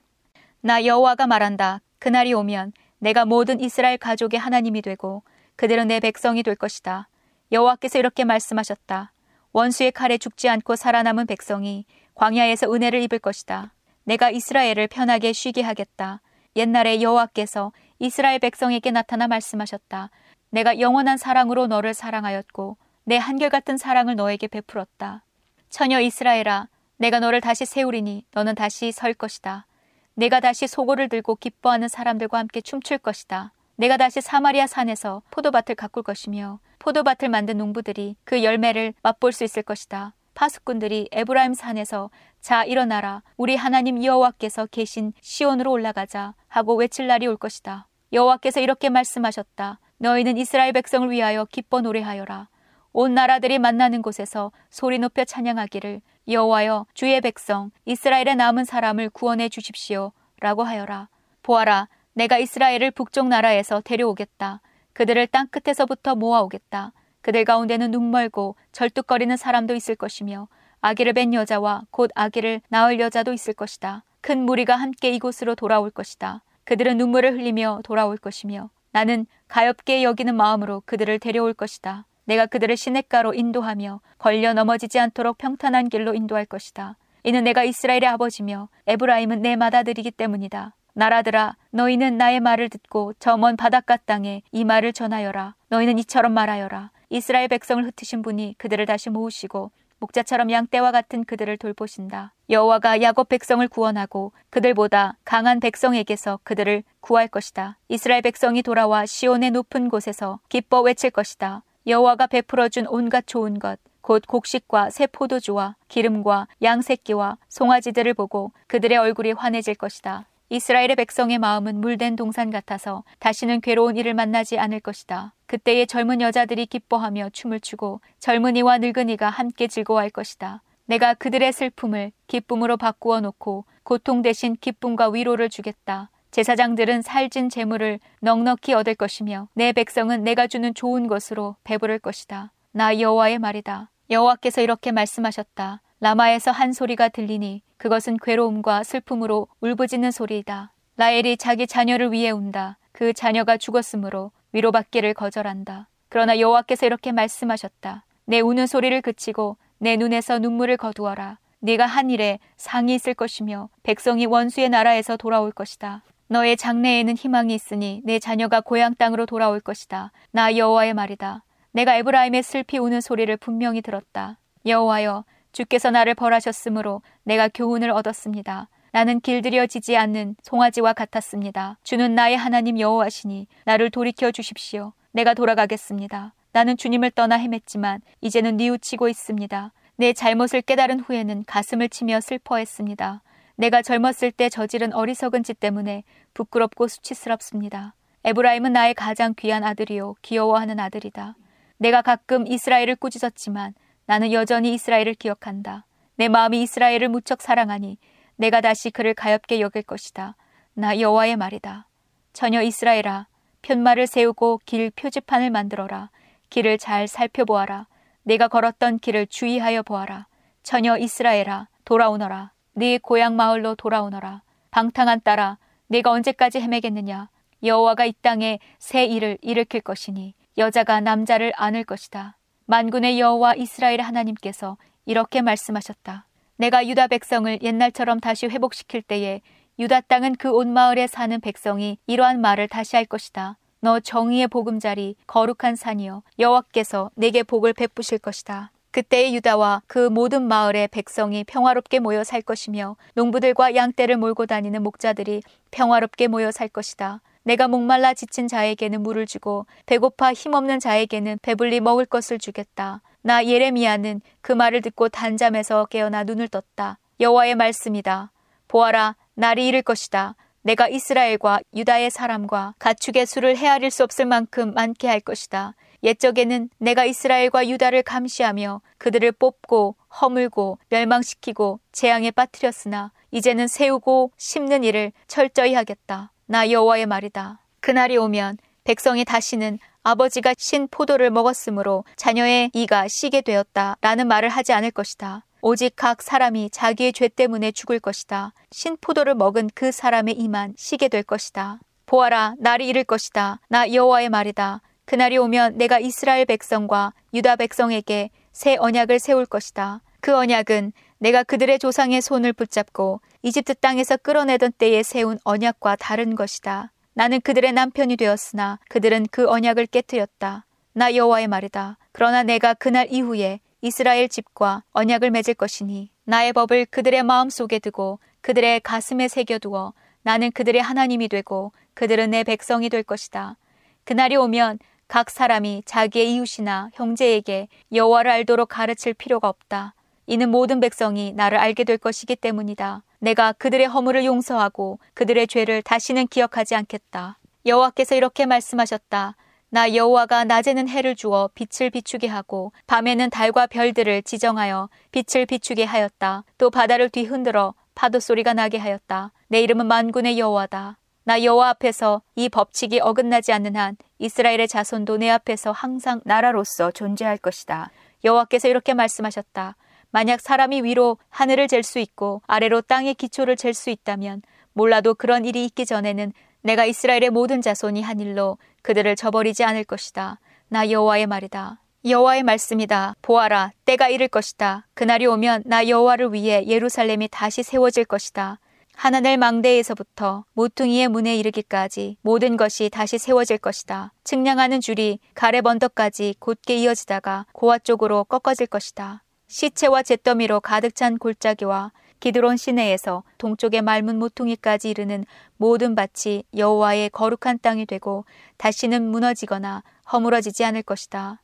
나 0.61 0.85
여호와가 0.85 1.27
말한다. 1.27 1.81
그날이 1.99 2.33
오면 2.35 2.73
내가 2.99 3.25
모든 3.25 3.61
이스라엘 3.61 3.99
가족의 3.99 4.39
하나님이 4.39 4.83
되고 4.83 5.23
그들은 5.57 5.89
내 5.89 5.99
백성이 5.99 6.43
될 6.43 6.55
것이다. 6.55 7.09
여호와께서 7.51 7.99
이렇게 7.99 8.25
말씀하셨다. 8.25 9.13
원수의 9.53 9.93
칼에 9.93 10.19
죽지 10.19 10.49
않고 10.49 10.77
살아남은 10.77 11.27
백성이 11.27 11.85
광야에서 12.15 12.73
은혜를 12.73 13.03
입을 13.03 13.19
것이다. 13.19 13.73
내가 14.05 14.31
이스라엘을 14.31 14.89
편하게 14.89 15.33
쉬게 15.33 15.63
하겠다. 15.63 16.21
옛날에 16.55 17.01
여호와께서 17.01 17.73
이스라엘 17.99 18.39
백성에게 18.39 18.91
나타나 18.91 19.27
말씀하셨다. 19.27 20.11
내가 20.51 20.81
영원한 20.81 21.17
사랑으로 21.17 21.67
너를 21.67 21.95
사랑하였고 21.95 22.77
내 23.05 23.17
한결같은 23.17 23.77
사랑을 23.77 24.15
너에게 24.15 24.47
베풀었다. 24.47 25.25
처녀 25.69 26.01
이스라엘아, 26.01 26.69
내가 26.99 27.19
너를 27.19 27.41
다시 27.41 27.65
세우리니 27.67 28.27
너는 28.33 28.55
다시 28.55 28.93
설 28.93 29.13
것이다. 29.13 29.67
내가 30.15 30.39
다시 30.39 30.69
소고를 30.69 31.09
들고 31.09 31.35
기뻐하는 31.37 31.89
사람들과 31.89 32.39
함께 32.39 32.61
춤출 32.61 32.99
것이다. 32.99 33.53
내가 33.75 33.97
다시 33.97 34.21
사마리아 34.21 34.69
산에서 34.69 35.23
포도밭을 35.31 35.75
가꿀 35.75 36.05
것이며 36.05 36.61
포도밭을 36.79 37.29
만든 37.29 37.59
농부들이 37.59 38.17
그 38.23 38.45
열매를 38.45 38.95
맛볼 39.03 39.33
수 39.33 39.43
있을 39.43 39.63
것이다. 39.63 40.15
파수꾼들이 40.35 41.09
에브라임 41.11 41.55
산에서 41.55 42.11
자 42.41 42.65
일어나라 42.65 43.23
우리 43.37 43.57
하나님 43.57 44.05
여호와께서 44.05 44.67
계신 44.67 45.13
시온으로 45.21 45.73
올라가자 45.73 46.35
하고 46.47 46.77
외칠 46.77 47.09
날이 47.09 47.27
올 47.27 47.37
것이다. 47.37 47.89
여호와께서 48.13 48.61
이렇게 48.61 48.91
말씀하셨다. 48.91 49.81
너희는 49.99 50.37
이스라엘 50.37 50.73
백성을 50.73 51.11
위하여 51.11 51.45
기뻐 51.47 51.81
노래하여라. 51.81 52.49
온 52.93 53.15
나라들이 53.15 53.59
만나는 53.59 54.03
곳에서 54.03 54.53
소리 54.71 54.99
높여 54.99 55.25
찬양하기를 55.25 56.03
여호와여 56.29 56.87
주의 56.95 57.21
백성 57.21 57.71
이스라엘의 57.85 58.37
남은 58.37 58.65
사람을 58.65 59.11
구원해 59.11 59.49
주십시오라고 59.49 60.63
하여라. 60.63 61.09
보아라 61.43 61.89
내가 62.13 62.39
이스라엘을 62.39 62.91
북쪽 62.91 63.29
나라에서 63.29 63.81
데려오겠다. 63.81 64.61
그들을 64.93 65.27
땅 65.29 65.49
끝에서부터 65.49 66.15
모아오겠다. 66.15 66.93
그들 67.23 67.45
가운데는 67.45 67.91
눈멀고 67.91 68.57
절뚝거리는 68.73 69.37
사람도 69.37 69.75
있을 69.75 69.95
것이며 69.95 70.49
아기를 70.81 71.15
뵌 71.15 71.33
여자와 71.33 71.83
곧 71.91 72.11
아기를 72.15 72.61
낳을 72.69 73.01
여자도 73.01 73.33
있을 73.33 73.55
것이다. 73.55 74.05
큰 74.21 74.41
무리가 74.41 74.77
함께 74.77 75.11
이곳으로 75.11 75.55
돌아올 75.55 75.91
것이다. 75.91 76.43
그들은 76.65 76.99
눈물을 76.99 77.33
흘리며 77.33 77.81
돌아올 77.85 78.17
것이며 78.17 78.71
나는 78.91 79.27
가엽게 79.49 80.03
여기는 80.03 80.35
마음으로 80.35 80.83
그들을 80.85 81.19
데려올 81.19 81.55
것이다. 81.55 82.05
내가 82.25 82.47
그들을 82.47 82.77
시냇가로 82.77 83.35
인도하며 83.35 84.01
걸려 84.19 84.53
넘어지지 84.55 84.99
않도록 84.99 85.39
평탄한 85.39 85.89
길로 85.89 86.15
인도할 86.15 86.47
것이다. 86.47 86.97
이는 87.25 87.45
내가 87.45 87.65
이스라엘의 87.65 88.07
아버지며 88.07 88.69
에브라임은 88.87 89.43
내 89.43 89.57
맏아들이기 89.57 90.11
때문이다. 90.13 90.75
나라들아 90.95 91.57
너희는 91.71 92.19
나의 92.19 92.41
말을 92.41 92.69
듣고 92.69 93.15
저 93.19 93.37
먼 93.37 93.57
바닷가 93.57 93.97
땅에 93.97 94.43
이 94.53 94.65
말을 94.65 94.93
전하여라. 94.93 95.55
너희는 95.69 95.99
이처럼 96.01 96.33
말하여라. 96.33 96.91
이스라엘 97.11 97.49
백성을 97.49 97.83
흩으신 97.85 98.23
분이 98.23 98.57
그들을 98.59 98.85
다시 98.87 99.09
모으시고 99.11 99.71
목자처럼 100.01 100.51
양떼와 100.51 100.91
같은 100.91 101.25
그들을 101.25 101.57
돌보신다. 101.59 102.35
여호와가 102.51 103.01
야곱 103.03 103.29
백성을 103.29 103.67
구원하고 103.69 104.33
그들보다 104.51 105.17
강한 105.25 105.61
백성에게서 105.61 106.41
그들을 106.43 106.83
구할 107.01 107.29
것이다. 107.29 107.79
이스라엘 107.89 108.21
백성이 108.21 108.63
돌아와 108.63 109.07
시온의 109.07 109.53
높은 109.53 109.89
곳에서 109.89 110.41
기뻐 110.49 110.81
외칠 110.81 111.11
것이다. 111.11 111.63
여호와가 111.87 112.27
베풀어 112.29 112.69
준 112.69 112.87
온갖 112.87 113.27
좋은 113.27 113.59
것, 113.59 113.79
곧 114.03 114.23
곡식과 114.27 114.91
새 114.91 115.07
포도주와 115.07 115.77
기름과 115.89 116.49
양새끼와 116.63 117.39
송아지들을 117.49 118.15
보고 118.15 118.53
그들의 118.67 118.99
얼굴이 118.99 119.33
환해질 119.33 119.75
것이다. 119.75 120.27
이스라엘의 120.49 120.97
백성의 120.97 121.39
마음은 121.39 121.81
물된 121.81 122.15
동산 122.15 122.51
같아서 122.51 123.05
다시는 123.21 123.61
괴로운 123.63 123.97
일을 123.97 124.13
만나지 124.13 124.59
않을 124.59 124.81
것이다. 124.81 125.33
그때의 125.47 125.87
젊은 125.87 126.21
여자들이 126.21 126.67
기뻐하며 126.67 127.31
춤을 127.33 127.61
추고 127.61 128.01
젊은이와 128.19 128.79
늙은이가 128.79 129.31
함께 129.31 129.67
즐거워할 129.67 130.11
것이다. 130.11 130.63
내가 130.85 131.15
그들의 131.15 131.53
슬픔을 131.53 132.13
기쁨으로 132.27 132.77
바꾸어 132.77 133.21
놓고 133.21 133.65
고통 133.83 134.21
대신 134.21 134.57
기쁨과 134.61 135.09
위로를 135.11 135.49
주겠다. 135.49 136.11
제사장들은 136.33 137.03
살진 137.03 137.51
재물을 137.51 138.01
넉넉히 138.21 138.73
얻을 138.73 138.95
것이며 138.95 139.49
내 139.53 139.73
백성은 139.73 140.25
내가 140.25 140.47
주는 140.47 140.73
좋은 140.73 141.07
것으로 141.07 141.57
배부를 141.63 141.99
것이다. 141.99 142.53
나 142.73 142.99
여호와의 142.99 143.39
말이다. 143.39 143.91
여호와께서 144.09 144.63
이렇게 144.63 144.93
말씀하셨다. 144.93 145.83
라마에서 146.01 146.51
한 146.51 146.73
소리가 146.73 147.11
들리니 147.11 147.63
그것은 147.77 148.17
괴로움과 148.17 148.83
슬픔으로 148.83 149.47
울부짖는 149.61 150.11
소리이다. 150.11 150.73
라엘이 150.97 151.37
자기 151.37 151.67
자녀를 151.67 152.13
위해 152.13 152.31
운다. 152.31 152.79
그 152.93 153.13
자녀가 153.13 153.59
죽었으므로 153.59 154.33
위로받기를 154.53 155.13
거절한다. 155.13 155.89
그러나 156.09 156.39
여호와께서 156.39 156.87
이렇게 156.87 157.13
말씀하셨다. 157.13 158.07
내 158.25 158.41
우는 158.41 158.67
소리를 158.67 159.03
그치고 159.03 159.59
내 159.77 159.97
눈에서 159.97 160.39
눈물을 160.39 160.79
거두어라. 160.79 161.39
네가 161.61 161.85
한 161.85 162.09
일에 162.09 162.39
상이 162.57 162.95
있을 162.95 163.13
것이며 163.13 163.69
백성이 163.83 164.25
원수의 164.25 164.71
나라에서 164.71 165.19
돌아올 165.19 165.53
것이다. 165.53 166.03
너의 166.33 166.57
장래에는 166.57 167.15
희망이 167.15 167.55
있으니 167.55 168.01
내 168.05 168.19
자녀가 168.19 168.63
고향 168.63 168.95
땅으로 168.95 169.27
돌아올 169.27 169.61
것이다. 169.61 170.13
나 170.31 170.57
여호와의 170.57 170.95
말이다. 170.95 171.45
내가 171.73 171.97
에브라임의 171.97 172.43
슬피 172.43 172.79
우는 172.79 173.03
소리를 173.03 173.37
분명히 173.37 173.83
들었다. 173.83 174.39
여호와여 174.65 175.25
주께서 175.53 175.91
나를 175.91 176.15
벌하셨으므로 176.15 177.03
내가 177.25 177.49
교훈을 177.49 177.91
얻었습니다. 177.91 178.71
나는 178.93 179.21
길들여지지 179.21 179.95
않는 179.99 180.37
송아지와 180.43 180.95
같았습니다. 180.95 181.77
주는 181.83 182.15
나의 182.15 182.39
하나님 182.39 182.81
여호와시니 182.81 183.47
나를 183.67 183.91
돌이켜 183.91 184.31
주십시오. 184.31 184.95
내가 185.11 185.35
돌아가겠습니다. 185.35 186.33
나는 186.53 186.79
주님을 186.79 187.11
떠나 187.11 187.37
헤맸지만 187.37 188.01
이제는 188.23 188.57
뉘우치고 188.57 189.11
있습니다. 189.11 189.73
내 189.97 190.15
잘못을 190.15 190.63
깨달은 190.63 191.01
후에는 191.01 191.45
가슴을 191.47 191.91
치며 191.91 192.23
슬퍼했습니다. 192.23 193.21
내가 193.57 193.83
젊었을 193.83 194.33
때 194.33 194.49
저지른 194.49 194.93
어리석은 194.93 195.43
짓 195.43 195.61
때문에 195.61 196.05
부끄럽고 196.35 196.89
수치스럽습니다. 196.89 197.95
에브라임은 198.25 198.73
나의 198.73 198.95
가장 198.95 199.35
귀한 199.37 199.65
아들이요 199.65 200.15
귀여워하는 200.23 200.79
아들이다. 200.79 201.37
내가 201.79 202.03
가끔 202.03 202.47
이스라엘을 202.47 202.97
꾸짖었지만 202.97 203.75
나는 204.07 204.33
여전히 204.33 204.75
이스라엘을 204.75 205.15
기억한다. 205.15 205.85
내 206.17 206.29
마음이 206.29 206.63
이스라엘을 206.63 207.09
무척 207.09 207.43
사랑하니 207.43 207.99
내가 208.37 208.61
다시 208.61 208.91
그를 208.91 209.15
가엽게 209.15 209.61
여길 209.61 209.83
것이다. 209.83 210.37
나 210.75 210.99
여호와의 210.99 211.37
말이다. 211.37 211.89
전혀 212.33 212.63
이스라엘아, 212.63 213.27
편말을 213.63 214.07
세우고 214.07 214.61
길 214.65 214.91
표지판을 214.91 215.51
만들어라. 215.51 216.11
길을 216.51 216.79
잘 216.79 217.09
살펴보아라. 217.09 217.87
내가 218.23 218.49
걸었던 218.49 218.99
길을 218.99 219.27
주의하여 219.27 219.83
보아라. 219.83 220.27
전혀 220.63 220.97
이스라엘아, 220.97 221.69
돌아오너라. 221.85 222.53
네 222.75 222.99
고향 222.99 223.37
마을로 223.37 223.75
돌아오너라. 223.75 224.43
방탕한 224.71 225.23
딸아, 225.23 225.59
네가 225.93 226.11
언제까지 226.11 226.59
헤매겠느냐? 226.59 227.29
여호와가 227.63 228.07
이 228.07 228.15
땅에 228.23 228.61
새 228.79 229.05
일을 229.05 229.37
일으킬 229.43 229.83
것이니 229.83 230.33
여자가 230.57 231.01
남자를 231.01 231.53
안을 231.55 231.85
것이다. 231.85 232.39
만군의 232.65 233.21
여호와 233.21 233.57
이스라엘 233.57 234.01
하나님께서 234.01 234.79
이렇게 235.05 235.43
말씀하셨다. 235.43 236.27
내가 236.57 236.87
유다 236.87 237.09
백성을 237.09 237.59
옛날처럼 237.61 238.21
다시 238.21 238.47
회복시킬 238.47 239.03
때에 239.03 239.43
유다 239.79 240.01
땅은 240.03 240.37
그 240.37 240.51
온 240.51 240.73
마을에 240.73 241.07
사는 241.07 241.39
백성이 241.43 241.99
이러한 242.07 242.41
말을 242.41 242.69
다시 242.69 242.97
할 242.97 243.05
것이다. 243.05 243.59
너 243.81 244.01
정의의 244.01 244.49
보금자리 244.49 245.17
거룩한 245.27 245.77
산이여 245.77 246.23
여호와께서 246.39 247.11
내게 247.17 247.43
복을 247.43 247.75
베푸실 247.75 248.19
것이다. 248.19 248.71
그때의 248.93 249.35
유다와 249.35 249.83
그 249.87 250.09
모든 250.09 250.47
마을의 250.47 250.89
백성이 250.89 251.45
평화롭게 251.45 251.99
모여 251.99 252.23
살 252.25 252.43
것이며 252.43 252.97
농부들과 253.15 253.75
양떼를 253.75 254.17
몰고 254.19 254.47
다니는 254.47 254.83
목자들이 254.83 255.43
평화롭게 255.71 256.29
모여 256.29 256.53
살 256.53 256.69
것이다. 256.69 257.21
내가 257.43 257.69
목말라 257.69 258.15
지친 258.15 258.47
자에게는 258.47 259.03
물을 259.03 259.27
주고 259.27 259.67
배고파 259.87 260.33
힘없는 260.33 260.79
자에게는 260.79 261.41
배불리 261.43 261.81
먹을 261.81 262.07
것을 262.07 262.39
주겠다. 262.39 263.01
나 263.23 263.45
예레미야는 263.45 264.21
그 264.41 264.53
말을 264.53 264.83
듣고 264.83 265.09
단잠에서 265.09 265.87
깨어나 265.87 266.25
눈을 266.25 266.49
떴다. 266.49 266.99
여호와의 267.19 267.55
말씀이다. 267.55 268.31
보아라, 268.69 269.17
날이 269.35 269.69
이를 269.69 269.83
것이다. 269.83 270.37
내가 270.63 270.89
이스라엘과 270.89 271.61
유다의 271.75 272.11
사람과 272.11 272.75
가축의 272.79 273.27
수를 273.27 273.57
헤아릴 273.57 273.91
수 273.91 274.05
없을 274.05 274.27
만큼 274.27 274.75
많게 274.75 275.09
할 275.09 275.21
것이다. 275.21 275.75
옛적에는 276.03 276.71
내가 276.79 277.05
이스라엘과 277.05 277.69
유다를 277.69 278.03
감시하며 278.03 278.81
그들을 278.99 279.33
뽑고 279.33 279.97
허물고 280.21 280.79
멸망시키고 280.89 281.81
재앙에 281.93 282.31
빠뜨렸으나 282.31 283.13
이제는 283.31 283.69
세우고 283.69 284.33
심는 284.37 284.85
일을 284.85 285.13
철저히 285.27 285.75
하겠다. 285.75 286.33
나 286.47 286.71
여호와의 286.71 287.07
말이다. 287.07 287.61
그날이 287.81 288.17
오면 288.17 288.59
백성이 288.85 289.25
다시는 289.25 289.79
아버지가 290.03 290.55
신 290.59 290.89
포도를 290.89 291.31
먹었으므로 291.31 292.05
자녀의 292.17 292.71
이가 292.75 293.07
시게 293.09 293.41
되었다. 293.41 293.97
라는 294.01 294.27
말을 294.27 294.49
하지 294.49 294.73
않을 294.73 294.91
것이다. 294.91 295.45
오직 295.61 295.95
각 295.95 296.23
사람이 296.23 296.71
자기의 296.71 297.13
죄 297.13 297.29
때문에 297.29 297.71
죽을 297.71 298.01
것이다. 298.01 298.53
신 298.73 298.97
포도를 299.01 299.37
먹은 299.37 299.71
그 299.75 299.93
사람의 299.93 300.35
이만 300.35 300.75
시게 300.77 301.07
될 301.09 301.23
것이다. 301.23 301.79
보아라, 302.05 302.55
날이 302.59 302.89
이를 302.89 303.05
것이다. 303.05 303.61
나 303.69 303.93
여호와의 303.93 304.29
말이다. 304.29 304.81
그날이 305.05 305.39
오면 305.39 305.79
내가 305.79 305.99
이스라엘 305.99 306.45
백성과 306.45 307.13
유다 307.35 307.57
백성에게 307.57 308.31
새 308.53 308.77
언약을 308.79 309.19
세울 309.19 309.47
것이다. 309.47 310.01
그 310.21 310.37
언약은 310.37 310.93
내가 311.19 311.43
그들의 311.43 311.79
조상의 311.79 312.23
손을 312.23 312.53
붙잡고 312.53 313.21
이집트 313.43 313.75
땅에서 313.75 314.17
끌어내던 314.17 314.73
때에 314.79 315.03
세운 315.03 315.39
언약과 315.45 315.97
다른 315.97 316.35
것이다. 316.35 316.93
나는 317.15 317.41
그들의 317.41 317.73
남편이 317.73 318.17
되었으나 318.17 318.79
그들은 318.89 319.27
그 319.31 319.49
언약을 319.49 319.87
깨뜨렸다. 319.87 320.65
나 320.95 321.15
여호와의 321.15 321.49
말이다. 321.49 321.99
그러나 322.13 322.43
내가 322.43 322.75
그날 322.75 323.07
이후에 323.11 323.61
이스라엘 323.81 324.29
집과 324.29 324.85
언약을 324.93 325.31
맺을 325.31 325.55
것이니 325.55 326.11
나의 326.25 326.53
법을 326.53 326.87
그들의 326.87 327.23
마음 327.25 327.51
속에 327.51 327.79
두고 327.79 328.21
그들의 328.41 328.81
가슴에 328.81 329.29
새겨두어 329.29 329.93
나는 330.23 330.53
그들의 330.53 330.81
하나님이 330.81 331.29
되고 331.29 331.73
그들은 331.95 332.31
내 332.31 332.45
백성이 332.45 332.89
될 332.89 333.03
것이다. 333.03 333.57
그날이 334.05 334.37
오면 334.37 334.79
각 335.13 335.29
사람이 335.29 335.83
자기의 335.85 336.33
이웃이나 336.33 336.89
형제에게 336.95 337.69
여호와를 337.93 338.31
알도록 338.31 338.71
가르칠 338.71 339.13
필요가 339.13 339.47
없다. 339.47 339.93
이는 340.27 340.49
모든 340.49 340.81
백성이 340.81 341.35
나를 341.35 341.59
알게 341.59 341.85
될 341.85 341.99
것이기 341.99 342.35
때문이다. 342.35 343.03
내가 343.19 343.53
그들의 343.53 343.89
허물을 343.89 344.25
용서하고 344.25 345.01
그들의 345.13 345.49
죄를 345.49 345.83
다시는 345.83 346.29
기억하지 346.29 346.77
않겠다. 346.77 347.39
여호와께서 347.67 348.15
이렇게 348.15 348.47
말씀하셨다. 348.47 349.37
나 349.69 349.95
여호와가 349.95 350.45
낮에는 350.45 350.89
해를 350.89 351.15
주어 351.15 351.51
빛을 351.53 351.91
비추게 351.91 352.29
하고 352.29 352.73
밤에는 352.87 353.29
달과 353.29 353.67
별들을 353.67 354.23
지정하여 354.23 354.89
빛을 355.11 355.45
비추게 355.45 355.85
하였다. 355.85 356.45
또 356.57 356.71
바다를 356.71 357.11
뒤흔들어 357.11 357.75
파도 357.95 358.19
소리가 358.19 358.55
나게 358.55 358.79
하였다. 358.79 359.33
내 359.49 359.61
이름은 359.61 359.85
만군의 359.89 360.39
여호와다. 360.39 360.97
나 361.25 361.43
여호와 361.43 361.71
앞에서 361.71 362.23
이 362.35 362.49
법칙이 362.49 363.01
어긋나지 363.01 363.53
않는 363.53 363.77
한 363.77 363.97
이스라엘의 364.19 364.69
자손도 364.69 365.19
내 365.19 365.31
앞에서 365.31 365.73
항상 365.73 366.21
나라로서 366.25 366.91
존재할 366.91 367.37
것이다. 367.39 367.91
여호와께서 368.25 368.69
이렇게 368.69 368.95
말씀하셨다. 368.95 369.77
만약 370.11 370.41
사람이 370.41 370.83
위로 370.83 371.19
하늘을 371.31 371.69
잴 371.69 371.83
수 371.83 371.99
있고 371.99 372.43
아래로 372.47 372.83
땅의 372.83 373.15
기초를 373.15 373.57
잴 373.57 373.73
수 373.73 373.91
있다면 373.91 374.43
몰라도 374.73 375.15
그런 375.15 375.45
일이 375.45 375.65
있기 375.65 375.87
전에는 375.87 376.33
내가 376.63 376.85
이스라엘의 376.85 377.31
모든 377.31 377.61
자손이 377.61 378.03
한 378.03 378.21
일로 378.21 378.59
그들을 378.83 379.17
저버리지 379.17 379.65
않을 379.65 379.85
것이다. 379.85 380.39
나 380.69 380.91
여호와의 380.91 381.27
말이다. 381.27 381.81
여호와의 382.05 382.43
말씀이다. 382.43 383.15
보아라, 383.23 383.73
때가 383.85 384.09
이를 384.09 384.29
것이다. 384.29 384.87
그날이 384.95 385.27
오면 385.27 385.65
나 385.67 385.89
여호와를 385.89 386.33
위해 386.33 386.65
예루살렘이 386.67 387.29
다시 387.31 387.63
세워질 387.63 388.07
것이다. 388.07 388.59
하나넬 389.03 389.37
망대에서부터 389.37 390.45
모퉁이의 390.53 391.09
문에 391.09 391.35
이르기까지 391.35 392.19
모든 392.23 392.57
것이 392.57 392.89
다시 392.89 393.19
세워질 393.19 393.59
것이다. 393.59 394.13
측량하는 394.23 394.81
줄이 394.81 395.19
가렙 395.35 395.67
언덕까지 395.67 396.37
곧게 396.39 396.77
이어지다가 396.77 397.47
고아 397.51 397.81
쪽으로 397.81 398.23
꺾어질 398.23 398.69
것이다. 398.69 399.25
시체와 399.49 400.05
잿더미로 400.05 400.61
가득 400.61 400.95
찬 400.95 401.19
골짜기와 401.19 401.91
기드론 402.21 402.57
시내에서 402.57 403.25
동쪽의 403.39 403.83
맑은 403.83 404.21
모퉁이까지 404.21 404.91
이르는 404.91 405.25
모든 405.57 405.97
밭이 405.97 406.45
여호와의 406.57 407.11
거룩한 407.11 407.59
땅이 407.61 407.87
되고 407.87 408.25
다시는 408.57 409.03
무너지거나 409.11 409.83
허물어지지 410.13 410.65
않을 410.65 410.85
것이다. 410.85 411.43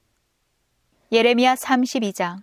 예레미야 1.11 1.57
32장 1.57 2.43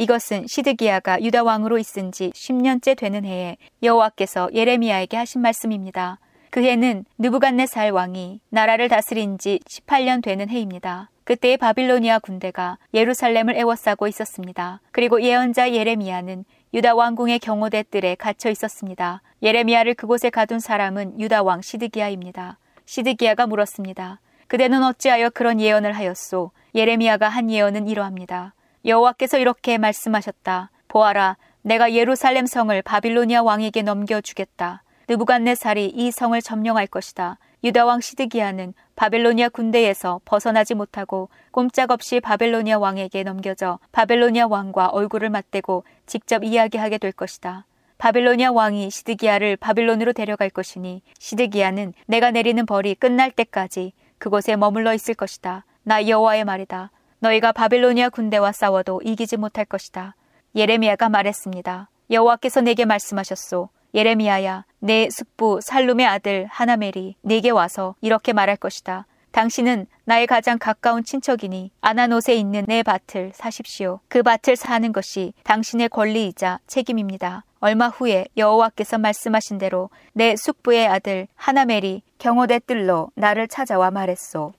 이것은 0.00 0.46
시드기야가 0.46 1.22
유다 1.22 1.42
왕으로 1.42 1.76
있은 1.76 2.10
지 2.10 2.30
10년째 2.30 2.96
되는 2.96 3.26
해에 3.26 3.58
여호와께서 3.82 4.48
예레미야에게 4.54 5.14
하신 5.14 5.42
말씀입니다. 5.42 6.18
그 6.48 6.62
해는 6.62 7.04
느부갓네살 7.18 7.90
왕이 7.90 8.40
나라를 8.48 8.88
다스린 8.88 9.36
지 9.36 9.60
18년 9.68 10.22
되는 10.22 10.48
해입니다. 10.48 11.10
그때의 11.24 11.58
바빌로니아 11.58 12.20
군대가 12.20 12.78
예루살렘을 12.94 13.56
애워싸고 13.56 14.08
있었습니다. 14.08 14.80
그리고 14.90 15.20
예언자 15.20 15.72
예레미야는 15.72 16.46
유다 16.72 16.94
왕궁의 16.94 17.40
경호대 17.40 17.82
뜰에 17.90 18.14
갇혀 18.14 18.48
있었습니다. 18.48 19.20
예레미야를 19.42 19.92
그곳에 19.92 20.30
가둔 20.30 20.60
사람은 20.60 21.20
유다 21.20 21.42
왕 21.42 21.60
시드기야입니다. 21.60 22.56
시드기야가 22.86 23.46
물었습니다. 23.46 24.18
그대는 24.46 24.82
어찌하여 24.82 25.28
그런 25.28 25.60
예언을 25.60 25.92
하였소? 25.92 26.52
예레미야가 26.74 27.28
한 27.28 27.50
예언은 27.50 27.86
이러합니다. 27.86 28.54
여호와께서 28.84 29.38
이렇게 29.38 29.78
말씀하셨다. 29.78 30.70
보아라, 30.88 31.36
내가 31.62 31.92
예루살렘 31.92 32.46
성을 32.46 32.80
바빌로니아 32.82 33.42
왕에게 33.42 33.82
넘겨주겠다. 33.82 34.82
느부갓네살이 35.08 35.86
이 35.86 36.10
성을 36.10 36.40
점령할 36.40 36.86
것이다. 36.86 37.38
유다 37.62 37.84
왕 37.84 38.00
시드기야는 38.00 38.72
바벨로니아 38.96 39.50
군대에서 39.50 40.20
벗어나지 40.24 40.74
못하고 40.74 41.28
꼼짝없이 41.50 42.20
바벨로니아 42.20 42.78
왕에게 42.78 43.22
넘겨져 43.22 43.78
바벨로니아 43.92 44.46
왕과 44.46 44.86
얼굴을 44.88 45.28
맞대고 45.28 45.84
직접 46.06 46.42
이야기하게 46.42 46.96
될 46.96 47.12
것이다. 47.12 47.66
바벨로니아 47.98 48.52
왕이 48.52 48.90
시드기야를 48.90 49.56
바빌론으로 49.56 50.14
데려갈 50.14 50.48
것이니 50.48 51.02
시드기야는 51.18 51.92
내가 52.06 52.30
내리는 52.30 52.64
벌이 52.64 52.94
끝날 52.94 53.30
때까지 53.30 53.92
그곳에 54.16 54.56
머물러 54.56 54.94
있을 54.94 55.14
것이다. 55.14 55.66
나 55.82 56.08
여호와의 56.08 56.44
말이다. 56.44 56.90
너희가 57.20 57.52
바빌로니아 57.52 58.08
군대와 58.10 58.52
싸워도 58.52 59.02
이기지 59.04 59.36
못할 59.36 59.64
것이다. 59.64 60.16
예레미야가 60.54 61.08
말했습니다. 61.08 61.88
여호와께서 62.10 62.60
내게 62.60 62.84
말씀하셨소. 62.84 63.68
예레미야야, 63.94 64.64
내 64.80 65.08
숙부 65.10 65.60
살룸의 65.62 66.06
아들 66.06 66.46
하나멜이 66.50 67.16
내게 67.22 67.50
와서 67.50 67.94
이렇게 68.00 68.32
말할 68.32 68.56
것이다. 68.56 69.06
당신은 69.32 69.86
나의 70.04 70.26
가장 70.26 70.58
가까운 70.58 71.04
친척이니 71.04 71.70
아나노스에 71.80 72.34
있는 72.34 72.64
내 72.66 72.82
밭을 72.82 73.30
사십시오. 73.34 74.00
그 74.08 74.22
밭을 74.22 74.56
사는 74.56 74.92
것이 74.92 75.34
당신의 75.44 75.88
권리이자 75.88 76.58
책임입니다. 76.66 77.44
얼마 77.60 77.88
후에 77.88 78.26
여호와께서 78.36 78.98
말씀하신 78.98 79.58
대로 79.58 79.90
내 80.14 80.34
숙부의 80.36 80.88
아들 80.88 81.28
하나멜이 81.36 82.02
경호대 82.18 82.60
뜰로 82.60 83.10
나를 83.14 83.46
찾아와 83.46 83.90
말했소. 83.90 84.52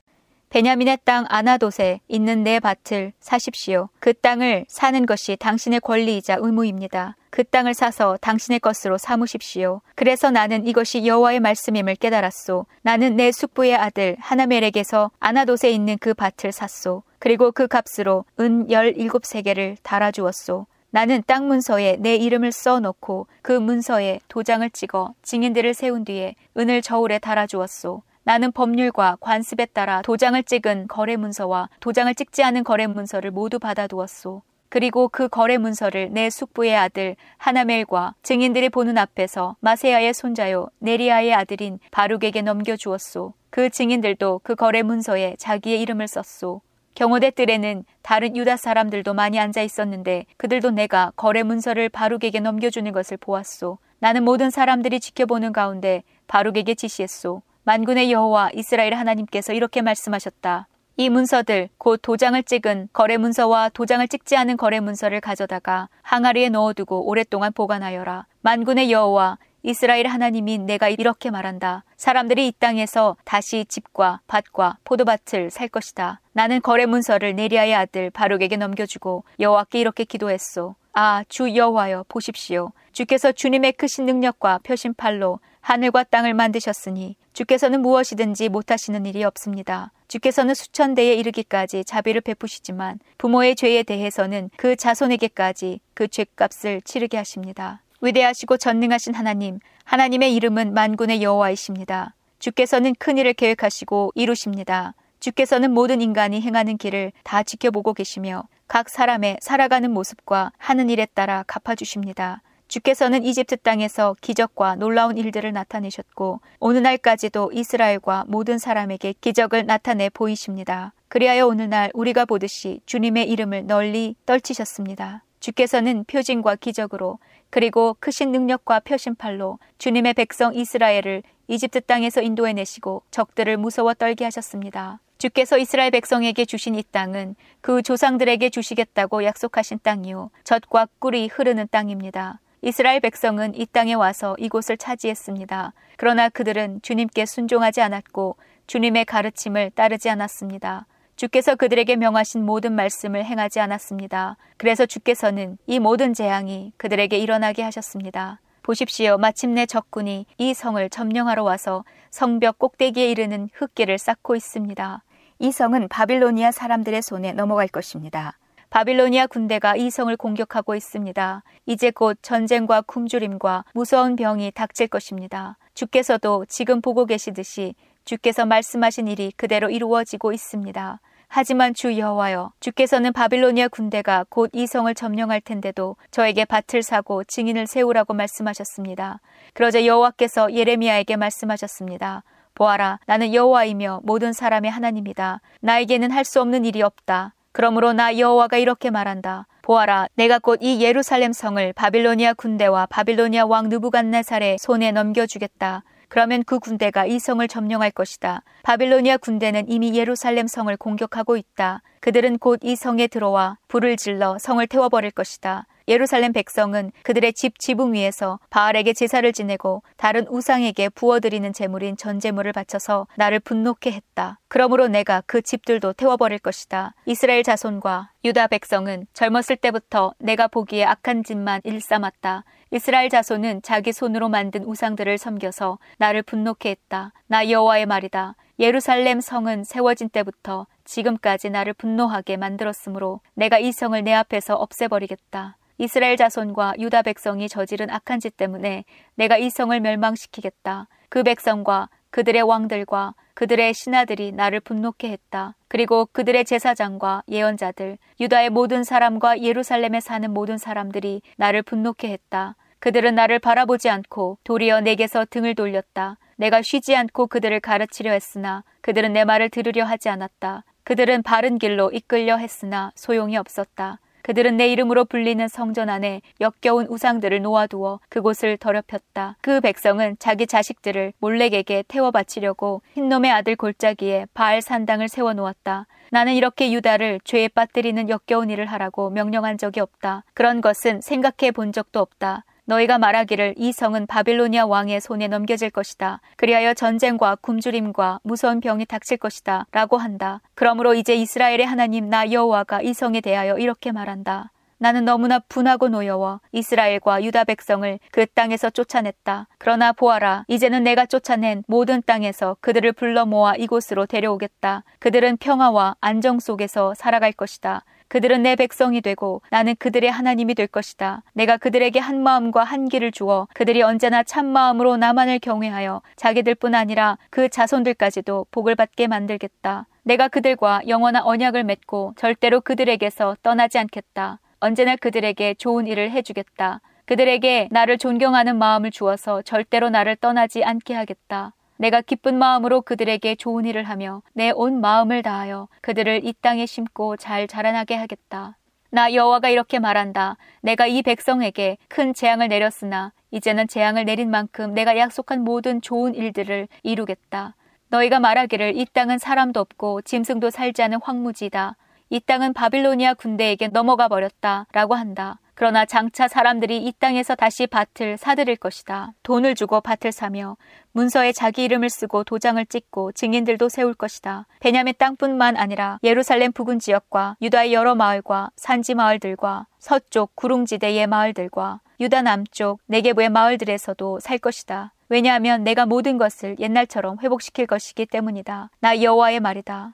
베냐민의 0.52 0.99
땅 1.06 1.26
아나돗에 1.30 2.02
있는 2.10 2.43
내 2.43 2.60
밭을 2.60 3.14
사십시오. 3.22 3.88
그 4.02 4.14
땅을 4.14 4.66
사는 4.68 5.06
것이 5.06 5.38
당신의 5.38 5.80
권리이자 5.80 6.39
의무입니다. 6.41 7.16
그 7.30 7.45
땅을 7.45 7.74
사서 7.74 8.18
당신의 8.20 8.60
것으로 8.60 8.97
삼으십시오. 8.97 9.80
그래서 9.95 10.30
나는 10.30 10.68
이것이 10.68 11.08
여호와의 11.08 11.39
말씀임을 11.39 11.95
깨달았소. 11.95 12.66
나는 12.82 13.16
내 13.16 13.32
숙부의 13.32 13.78
아들 13.78 14.18
하나멜에게서 14.20 15.12
아나돗에 15.22 15.72
있는 15.72 15.97
그 15.97 16.14
밭을 16.14 16.52
샀소. 16.52 17.04
그리고 17.18 17.54
그 17.54 17.70
값으로 17.70 18.26
은 18.41 18.68
17세계를 18.68 19.78
달아주었소. 19.84 20.66
나는 20.89 21.24
땅 21.26 21.47
문서에 21.47 21.95
내 22.02 22.16
이름을 22.18 22.52
써놓고 22.52 23.28
그 23.41 23.54
문서에 23.54 24.20
도장을 24.28 24.70
찍어 24.72 25.14
증인들을 25.22 25.74
세운 25.74 26.04
뒤에 26.04 26.36
은을 26.58 26.82
저울에 26.82 27.20
달아주었소. 27.20 28.04
나는 28.24 28.52
법률과 28.52 29.18
관습에 29.20 29.66
따라 29.68 30.02
도장을 30.04 30.42
찍은 30.44 30.88
거래 30.88 31.16
문서와 31.16 31.70
도장을 31.80 32.14
찍지 32.14 32.44
않은 32.44 32.64
거래 32.64 32.86
문서를 32.86 33.32
모두 33.32 33.58
받아두었소. 33.58 34.44
그리고 34.70 35.10
그 35.10 35.28
거래 35.28 35.58
문서를 35.58 36.12
내 36.12 36.30
숙부의 36.30 36.78
아들 36.78 37.16
하나멜과 37.38 38.14
증인들이 38.24 38.70
보는 38.70 38.98
앞에서 38.98 39.58
마세야의 39.60 40.14
손자요 40.14 40.70
네리아의 40.80 41.34
아들인 41.34 41.80
바룩에게 41.90 42.42
넘겨주었소. 42.44 43.34
그 43.50 43.70
증인들도 43.70 44.42
그 44.44 44.56
거래 44.56 44.82
문서에 44.82 45.36
자기의 45.38 45.82
이름을 45.82 46.08
썼소. 46.08 46.62
경호대 46.94 47.32
뜰에는 47.32 47.86
다른 48.02 48.38
유다 48.38 48.58
사람들도 48.58 49.14
많이 49.14 49.40
앉아 49.40 49.62
있었는데 49.62 50.26
그들도 50.38 50.72
내가 50.72 51.12
거래 51.16 51.42
문서를 51.42 51.90
바룩에게 51.90 52.40
넘겨주는 52.40 52.90
것을 52.92 53.18
보았소. 53.18 53.78
나는 54.00 54.24
모든 54.24 54.52
사람들이 54.52 55.00
지켜보는 55.00 55.54
가운데 55.54 56.04
바룩에게 56.28 56.76
지시했소. 56.76 57.42
만군의 57.64 58.12
여호와 58.12 58.49
이스라엘 58.53 58.95
하나님께서 58.95 59.53
이렇게 59.53 59.82
말씀하셨다. 59.82 60.68
이 60.97 61.09
문서들 61.09 61.70
곧 61.78 61.99
도장을 62.01 62.41
찍은 62.43 62.89
거래 62.91 63.18
문서와 63.18 63.70
도장을 63.70 64.07
찍지 64.07 64.36
않은 64.36 64.57
거래 64.57 64.80
문서를 64.80 65.22
가져다가 65.22 65.88
항아리에 66.01 66.49
넣어두고 66.49 67.07
오랫동안 67.07 67.53
보관하여라. 67.53 68.26
만군의 68.41 68.91
여호와 68.91 69.38
이스라엘 69.64 70.07
하나님인 70.07 70.66
내가 70.66 70.89
이렇게 70.89 71.30
말한다. 71.30 71.84
사람들이 71.97 72.47
이 72.47 72.51
땅에서 72.57 73.16
다시 73.24 73.66
집과 73.66 74.22
밭과 74.28 74.78
포도밭을 74.84 75.51
살 75.51 75.68
것이다. 75.68 76.20
나는 76.34 76.62
거래 76.62 76.88
문서를 76.88 77.36
네리아의 77.36 77.76
아들 77.76 78.09
바룩에게 78.09 78.57
넘겨주고 78.57 79.24
여호와께 79.39 79.80
이렇게 79.80 80.03
기도했소. 80.03 80.76
아, 80.93 81.24
주 81.30 81.55
여호와여 81.55 82.05
보십시오. 82.09 82.72
주께서 82.91 83.32
주님의 83.32 83.74
크신 83.74 84.05
능력과 84.05 84.59
표신 84.64 84.93
팔로 84.95 85.39
하늘과 85.62 86.03
땅을 86.05 86.34
만드셨으니 86.34 87.16
주께서는 87.34 87.82
무엇이든지 87.82 88.49
못하시는 88.49 89.05
일이 89.05 89.24
없습니다. 89.24 89.91
주께서는 90.07 90.53
수천 90.53 90.95
대에 90.95 91.14
이르기까지 91.14 91.86
자비를 91.86 92.22
베푸시지만 92.22 92.99
부모의 93.18 93.55
죄에 93.55 93.84
대해서는 93.84 94.49
그 94.57 94.76
자손에게까지 94.76 95.80
그 95.93 96.07
죄값을 96.07 96.82
치르게 96.82 97.18
하십니다. 97.18 97.82
위대하시고 98.01 98.57
전능하신 98.57 99.14
하나님, 99.14 99.59
하나님의 99.86 100.36
이름은 100.36 100.74
만군의 100.74 101.22
여호와이십니다. 101.22 102.16
주께서는 102.39 102.95
큰 102.97 103.18
일을 103.18 103.34
계획하시고 103.34 104.14
이루십니다. 104.16 104.95
주께서는 105.20 105.72
모든 105.72 106.01
인간이 106.01 106.41
행하는 106.41 106.78
길을 106.78 107.12
다 107.24 107.43
지켜보고 107.43 107.93
계시며 107.93 108.43
각 108.68 108.89
사람의 108.89 109.38
살아가는 109.41 109.91
모습과 109.91 110.51
하는 110.57 110.89
일에 110.89 111.05
따라 111.05 111.43
갚아주십니다. 111.45 112.41
주께서는 112.72 113.26
이집트 113.26 113.58
땅에서 113.58 114.16
기적과 114.22 114.76
놀라운 114.76 115.18
일들을 115.18 115.52
나타내셨고 115.52 116.40
오늘날까지도 116.62 117.52
이스라엘과 117.54 118.24
모든 118.30 118.58
사람에게 118.58 119.14
기적을 119.20 119.66
나타내 119.66 120.08
보이십니다. 120.08 120.94
그리하여 121.10 121.48
오늘날 121.48 121.92
우리가 121.94 122.24
보듯이 122.24 122.80
주님의 122.86 123.30
이름을 123.30 123.68
널리 123.68 124.16
떨치셨습니다. 124.26 125.26
주께서는 125.42 126.06
표징과 126.06 126.56
기적으로 126.56 127.20
그리고 127.50 127.98
크신 128.00 128.32
능력과 128.32 128.80
표심팔로 128.80 129.60
주님의 129.78 130.14
백성 130.14 130.56
이스라엘을 130.56 131.24
이집트 131.50 131.82
땅에서 131.82 132.22
인도해내시고 132.22 133.04
적들을 133.12 133.58
무서워 133.58 133.94
떨게 133.94 134.24
하셨습니다. 134.24 135.02
주께서 135.18 135.58
이스라엘 135.58 135.92
백성에게 135.92 136.46
주신 136.46 136.76
이 136.76 136.84
땅은 136.90 137.36
그 137.60 137.82
조상들에게 137.82 138.50
주시겠다고 138.50 139.26
약속하신 139.26 139.80
땅이요. 139.84 140.32
젖과 140.46 140.88
꿀이 141.00 141.28
흐르는 141.28 141.68
땅입니다. 141.70 142.40
이스라엘 142.64 142.99
백성은 142.99 143.55
이 143.55 143.66
땅에 143.66 143.95
와서 143.95 144.36
이곳을 144.38 144.78
차지했습니다. 144.78 145.74
그러나 145.97 146.30
그들은 146.30 146.82
주님께 146.84 147.26
순종하지 147.26 147.82
않았고 147.82 148.38
주님의 148.68 149.05
가르침을 149.05 149.72
따르지 149.72 150.09
않았습니다. 150.09 150.86
주께서 151.16 151.55
그들에게 151.55 151.95
명하신 151.95 152.45
모든 152.45 152.74
말씀을 152.74 153.26
행하지 153.26 153.59
않았습니다. 153.59 154.38
그래서 154.57 154.86
주께서는 154.86 155.57
이 155.66 155.80
모든 155.80 156.14
재앙이 156.14 156.74
그들에게 156.78 157.18
일어나게 157.18 157.64
하셨습니다. 157.64 158.39
보십시오. 158.62 159.18
마침내 159.18 159.66
적군이 159.66 160.28
이 160.38 160.53
성을 160.53 160.88
점령하러 160.89 161.43
와서 161.43 161.84
성벽 162.12 162.59
꼭대기에 162.59 163.09
이르는 163.09 163.49
흙길을 163.53 163.97
쌓고 163.97 164.36
있습니다. 164.36 165.03
이 165.39 165.51
성은 165.51 165.88
바빌로니아 165.88 166.51
사람들의 166.51 167.01
손에 167.01 167.34
넘어갈 167.34 167.68
것입니다. 167.68 168.38
바빌로니아 168.72 169.28
군대가 169.28 169.76
이 169.76 169.90
성을 169.90 170.16
공격하고 170.16 170.76
있습니다. 170.76 171.44
이제 171.66 171.92
곧 171.92 172.18
전쟁과 172.22 172.82
굶주림과 172.84 173.66
무서운 173.74 174.16
병이 174.16 174.54
닥칠 174.56 174.88
것입니다. 174.88 175.58
주께서도 175.74 176.46
지금 176.48 176.80
보고 176.82 177.06
계시듯이 177.06 177.76
주께서 178.06 178.46
말씀하신 178.46 179.10
일이 179.10 179.34
그대로 179.36 179.70
이루어지고 179.70 180.32
있습니다. 180.32 181.02
하지만 181.28 181.74
주 181.74 181.98
여호와여 181.98 182.54
주께서는 182.62 183.12
바빌로니아 183.12 183.68
군대가 183.68 184.26
곧 184.30 184.50
이 184.54 184.66
성을 184.68 184.94
점령할 184.96 185.42
텐데도 185.42 185.98
저에게 186.10 186.46
밭을 186.46 186.82
사고 186.82 187.26
증인을 187.26 187.68
세우라고 187.68 188.14
말씀하셨습니다. 188.14 189.20
그러자 189.54 189.86
여호와께서 189.86 190.54
예레미야에게 190.54 191.18
말씀하셨습니다. 191.18 192.24
보아라 192.56 193.00
나는 193.06 193.34
여호와이며 193.34 194.00
모든 194.04 194.32
사람의 194.32 194.72
하나님이다. 194.72 195.42
나에게는 195.60 196.12
할 196.12 196.24
수 196.24 196.40
없는 196.40 196.64
일이 196.64 196.82
없다. 196.82 197.34
그러므로 197.52 197.93
나 197.93 198.18
여호와가 198.18 198.58
이렇게 198.58 198.89
말한다. 198.89 199.47
보아라 199.62 200.08
내가 200.16 200.39
곧 200.39 200.62
이 200.62 200.82
예루살렘 200.82 201.34
성을 201.34 201.74
바빌로니아 201.74 202.34
군대와 202.34 202.88
바빌로니아 202.88 203.45
왕 203.45 203.70
느부갓네살의 203.70 204.58
손에 204.60 204.91
넘겨주겠다. 204.91 205.84
그러면 206.08 206.43
그 206.45 206.60
군대가 206.60 207.06
이 207.06 207.20
성을 207.20 207.45
점령할 207.47 207.91
것이다. 207.91 208.43
바빌로니아 208.64 209.18
군대는 209.18 209.70
이미 209.70 209.95
예루살렘 209.97 210.47
성을 210.47 210.76
공격하고 210.76 211.38
있다. 211.38 211.82
그들은 212.02 212.38
곧 212.39 212.64
이 212.64 212.76
성에 212.76 213.08
들어와 213.08 213.58
불을 213.68 213.97
질러 213.97 214.38
성을 214.39 214.66
태워버릴 214.66 215.12
것이다. 215.12 215.68
예루살렘 215.88 216.34
백성은 216.34 216.92
그들의 217.04 217.34
집 217.34 217.60
지붕 217.60 217.94
위에서 217.94 218.40
바알에게 218.50 218.94
제사를 218.94 219.32
지내고 219.34 219.84
다른 219.98 220.28
우상에게 220.28 220.90
부어드리는 220.90 221.52
제물인 221.54 221.98
전제물을 221.98 222.54
바쳐서 222.54 223.08
나를 223.16 223.40
분노케 223.40 223.92
했다. 223.92 224.40
그러므로 224.48 224.88
내가 224.88 225.22
그 225.26 225.42
집들도 225.42 225.94
태워버릴 225.94 226.40
것이다. 226.40 226.94
이스라엘 227.06 227.44
자손과 227.44 228.12
유다 228.24 228.48
백성은 228.48 229.08
젊었을 229.14 229.56
때부터 229.58 230.14
내가 230.20 230.48
보기에 230.48 230.86
악한 230.86 231.24
짓만 231.24 231.62
일삼았다. 231.64 232.44
이스라엘 232.72 233.10
자손은 233.10 233.62
자기 233.64 233.92
손으로 233.92 234.30
만든 234.30 234.64
우상들을 234.64 235.18
섬겨서 235.18 235.78
나를 235.98 236.24
분노케 236.24 236.70
했다. 236.70 237.12
나 237.28 237.50
여호와의 237.50 237.86
말이다. 237.86 238.36
예루살렘 238.60 239.22
성은 239.22 239.64
세워진 239.64 240.10
때부터 240.10 240.68
지금까지 240.86 241.50
나를 241.50 241.74
분노하게 241.74 242.38
만들었으므로 242.38 243.22
내가 243.34 243.58
이 243.58 243.72
성을 243.72 244.02
내 244.04 244.14
앞에서 244.14 244.56
없애버리겠다. 244.56 245.58
이스라엘 245.82 246.16
자손과 246.16 246.76
유다 246.78 247.02
백성이 247.02 247.50
저지른 247.50 247.90
악한 247.90 248.20
짓 248.20 248.38
때문에 248.38 248.86
내가 249.16 249.40
이 249.40 249.50
성을 249.50 249.78
멸망시키겠다. 249.80 250.88
그 251.10 251.24
백성과 251.24 251.90
그들의 252.12 252.44
왕들과 252.44 253.16
그들의 253.34 253.74
신하들이 253.74 254.32
나를 254.34 254.60
분노케 254.60 255.10
했다. 255.10 255.56
그리고 255.68 256.08
그들의 256.12 256.46
제사장과 256.46 257.24
예언자들, 257.28 257.98
유다의 258.20 258.52
모든 258.52 258.84
사람과 258.84 259.42
예루살렘에 259.42 260.02
사는 260.02 260.32
모든 260.32 260.60
사람들이 260.60 261.24
나를 261.38 261.64
분노케 261.64 262.10
했다. 262.10 262.56
그들은 262.78 263.16
나를 263.16 263.40
바라보지 263.40 263.90
않고 263.90 264.38
도리어 264.44 264.82
내게서 264.82 265.26
등을 265.32 265.56
돌렸다. 265.56 266.20
내가 266.36 266.62
쉬지 266.62 266.96
않고 266.96 267.26
그들을 267.26 267.60
가르치려 267.60 268.12
했으나 268.12 268.64
그들은 268.82 269.14
내 269.14 269.26
말을 269.26 269.50
들으려 269.50 269.86
하지 269.86 270.10
않았다. 270.10 270.64
그들은 270.84 271.24
바른 271.24 271.58
길로 271.58 271.90
이끌려 271.90 272.38
했으나 272.38 272.92
소용이 272.94 273.36
없었다. 273.36 273.98
그들은 274.24 274.58
내 274.58 274.72
이름으로 274.72 275.06
불리는 275.06 275.48
성전 275.48 275.90
안에 275.90 276.22
역겨운 276.40 276.88
우상들을 276.88 277.42
놓아두어 277.42 278.00
그곳을 278.10 278.58
더럽혔다. 278.58 279.38
그 279.42 279.62
백성은 279.62 280.18
자기 280.20 280.48
자식들을 280.48 281.14
몰렉에게 281.20 281.86
태워 281.88 282.12
바치려고 282.12 282.82
흰놈의 282.94 283.32
아들 283.32 283.56
골짜기에 283.56 284.28
바알 284.34 284.62
산당을 284.62 285.10
세워 285.10 285.34
놓았다. 285.34 285.88
나는 286.12 286.34
이렇게 286.34 286.74
유다를 286.74 287.22
죄에 287.24 287.48
빠뜨리는 287.48 288.10
역겨운 288.10 288.50
일을 288.50 288.66
하라고 288.66 289.10
명령한 289.10 289.58
적이 289.58 289.80
없다. 289.80 290.26
그런 290.34 290.60
것은 290.60 291.00
생각해 291.00 291.52
본 291.52 291.72
적도 291.72 292.02
없다. 292.02 292.44
너희가 292.72 292.98
말하기를 292.98 293.56
이 293.58 293.74
성은 293.74 294.08
바빌로니아 294.08 294.66
왕의 294.66 295.02
손에 295.02 295.28
넘겨질 295.28 295.72
것이다. 295.72 296.22
그리하여 296.38 296.74
전쟁과 296.74 297.36
굶주림과 297.42 298.22
무서운 298.24 298.62
병이 298.62 298.86
닥칠 298.86 299.18
것이다. 299.18 299.66
라고 299.74 299.98
한다. 299.98 300.42
그러므로 300.56 300.94
이제 300.94 301.14
이스라엘의 301.16 301.66
하나님 301.66 302.10
나 302.10 302.32
여호와가 302.32 302.82
이 302.82 302.94
성에 302.94 303.20
대하여 303.20 303.58
이렇게 303.58 303.92
말한다. 303.92 304.52
나는 304.78 305.04
너무나 305.04 305.40
분하고 305.40 305.90
노여워 305.90 306.40
이스라엘과 306.54 307.24
유다 307.24 307.44
백성을 307.44 308.00
그 308.10 308.26
땅에서 308.26 308.70
쫓아냈다. 308.70 309.48
그러나 309.58 309.92
보아라, 309.92 310.46
이제는 310.48 310.84
내가 310.84 311.06
쫓아낸 311.06 311.64
모든 311.68 312.02
땅에서 312.02 312.56
그들을 312.62 312.94
불러 312.94 313.26
모아 313.26 313.54
이곳으로 313.56 314.06
데려오겠다. 314.06 314.84
그들은 315.00 315.38
평화와 315.38 315.98
안정 316.00 316.40
속에서 316.40 316.94
살아갈 316.96 317.34
것이다. 317.34 317.84
그들은 318.12 318.43
내 318.43 318.57
백성이 318.57 318.99
되고 318.99 319.41
나는 319.51 319.74
그들의 319.80 320.12
하나님이 320.12 320.53
될 320.53 320.68
것이다. 320.68 321.24
내가 321.32 321.55
그들에게 321.55 321.97
한 321.97 322.22
마음과 322.22 322.62
한 322.62 322.89
길을 322.89 323.14
주어 323.14 323.47
그들이 323.53 323.82
언제나 323.84 324.22
참 324.22 324.47
마음으로 324.47 324.97
나만을 324.97 325.39
경외하여 325.39 326.01
자기들뿐 326.18 326.76
아니라 326.76 327.18
그 327.30 327.47
자손들까지도 327.47 328.47
복을 328.51 328.76
받게 328.76 329.07
만들겠다. 329.07 329.88
내가 330.03 330.28
그들과 330.28 330.82
영원한 330.89 331.24
언약을 331.24 331.64
맺고 331.64 332.16
절대로 332.18 332.59
그들에게서 332.59 333.38
떠나지 333.43 333.80
않겠다. 333.80 334.39
언제나 334.59 334.97
그들에게 334.97 335.53
좋은 335.53 335.88
일을 335.88 336.12
해주겠다. 336.12 336.82
그들에게 337.05 337.70
나를 337.72 337.97
존경하는 337.97 338.57
마음을 338.57 338.91
주어서 338.91 339.41
절대로 339.41 339.89
나를 339.89 340.18
떠나지 340.18 340.66
않게 340.66 340.93
하겠다. 340.93 341.53
내가 341.82 342.00
기쁜 342.02 342.38
마음으로 342.38 342.82
그들에게 342.82 343.34
좋은 343.34 343.66
일을 343.66 343.86
하며 343.86 344.22
내 344.34 344.52
온 344.52 344.82
마음을 344.82 345.24
다하여 345.24 345.68
그들을 345.82 346.22
이 346.24 346.32
땅에 346.40 346.68
심고 346.68 347.18
잘 347.18 347.48
자라나게 347.48 347.96
하겠다. 347.96 348.56
나 348.92 349.12
여호와가 349.12 349.50
이렇게 349.50 349.80
말한다. 349.80 350.38
내가 350.62 350.86
이 350.86 351.02
백성에게 351.02 351.80
큰 351.88 352.14
재앙을 352.14 352.50
내렸으나 352.50 353.14
이제는 353.32 353.68
재앙을 353.68 354.06
내린 354.06 354.30
만큼 354.30 354.76
내가 354.76 354.96
약속한 354.96 355.44
모든 355.44 355.82
좋은 355.82 356.14
일들을 356.14 356.68
이루겠다. 356.84 357.56
너희가 357.90 358.20
말하기를 358.20 358.78
이 358.78 358.86
땅은 358.94 359.18
사람도 359.18 359.60
없고 359.60 360.04
짐승도 360.04 360.52
살지 360.52 360.84
않은 360.84 361.00
황무지다. 361.02 361.78
이 362.12 362.20
땅은 362.20 362.54
바빌로니아 362.54 363.16
군대에게 363.16 363.70
넘어가 363.70 364.08
버렸다. 364.08 364.68
라고 364.72 364.94
한다. 364.94 365.40
그러나 365.62 365.86
장차 365.86 366.28
사람들이 366.28 366.84
이 366.88 366.91
땅에서 366.91 367.36
다시 367.36 367.68
밭을 367.68 368.18
사들일 368.18 368.55
것이다. 368.55 369.14
돈을 369.22 369.53
주고 369.53 369.80
밭을 369.80 370.12
사며 370.12 370.57
문서에 370.91 371.34
자기 371.34 371.66
이름을 371.66 371.91
쓰고 371.91 372.24
도장을 372.24 372.66
찍고 372.66 373.12
증인들도 373.12 373.70
세울 373.70 373.93
것이다. 373.93 374.47
베냐민 374.59 374.95
땅뿐만 374.97 375.57
아니라 375.57 375.99
예루살렘 376.03 376.51
부근 376.51 376.80
지역과 376.80 377.38
유다의 377.43 377.76
여러 377.76 377.93
마을과 377.93 378.49
산지 378.55 378.95
마을들과 378.95 379.68
서쪽 379.78 380.36
구릉지대의 380.36 381.05
마을들과 381.05 381.82
유다 381.99 382.24
남쪽 382.24 382.80
내게부의 382.88 383.30
마을들에서도 383.30 384.20
살 384.20 384.39
것이다. 384.39 384.95
왜냐하면 385.09 385.64
내가 385.64 385.86
모든 385.86 386.18
것을 386.18 386.55
옛날처럼 386.57 387.20
회복시킬 387.22 387.68
것이기 387.68 388.07
때문이다. 388.07 388.72
나 388.80 388.99
여호와의 388.99 389.39
말이다. 389.39 389.93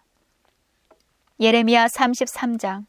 예레미야 1.41 1.88
33장 1.88 2.86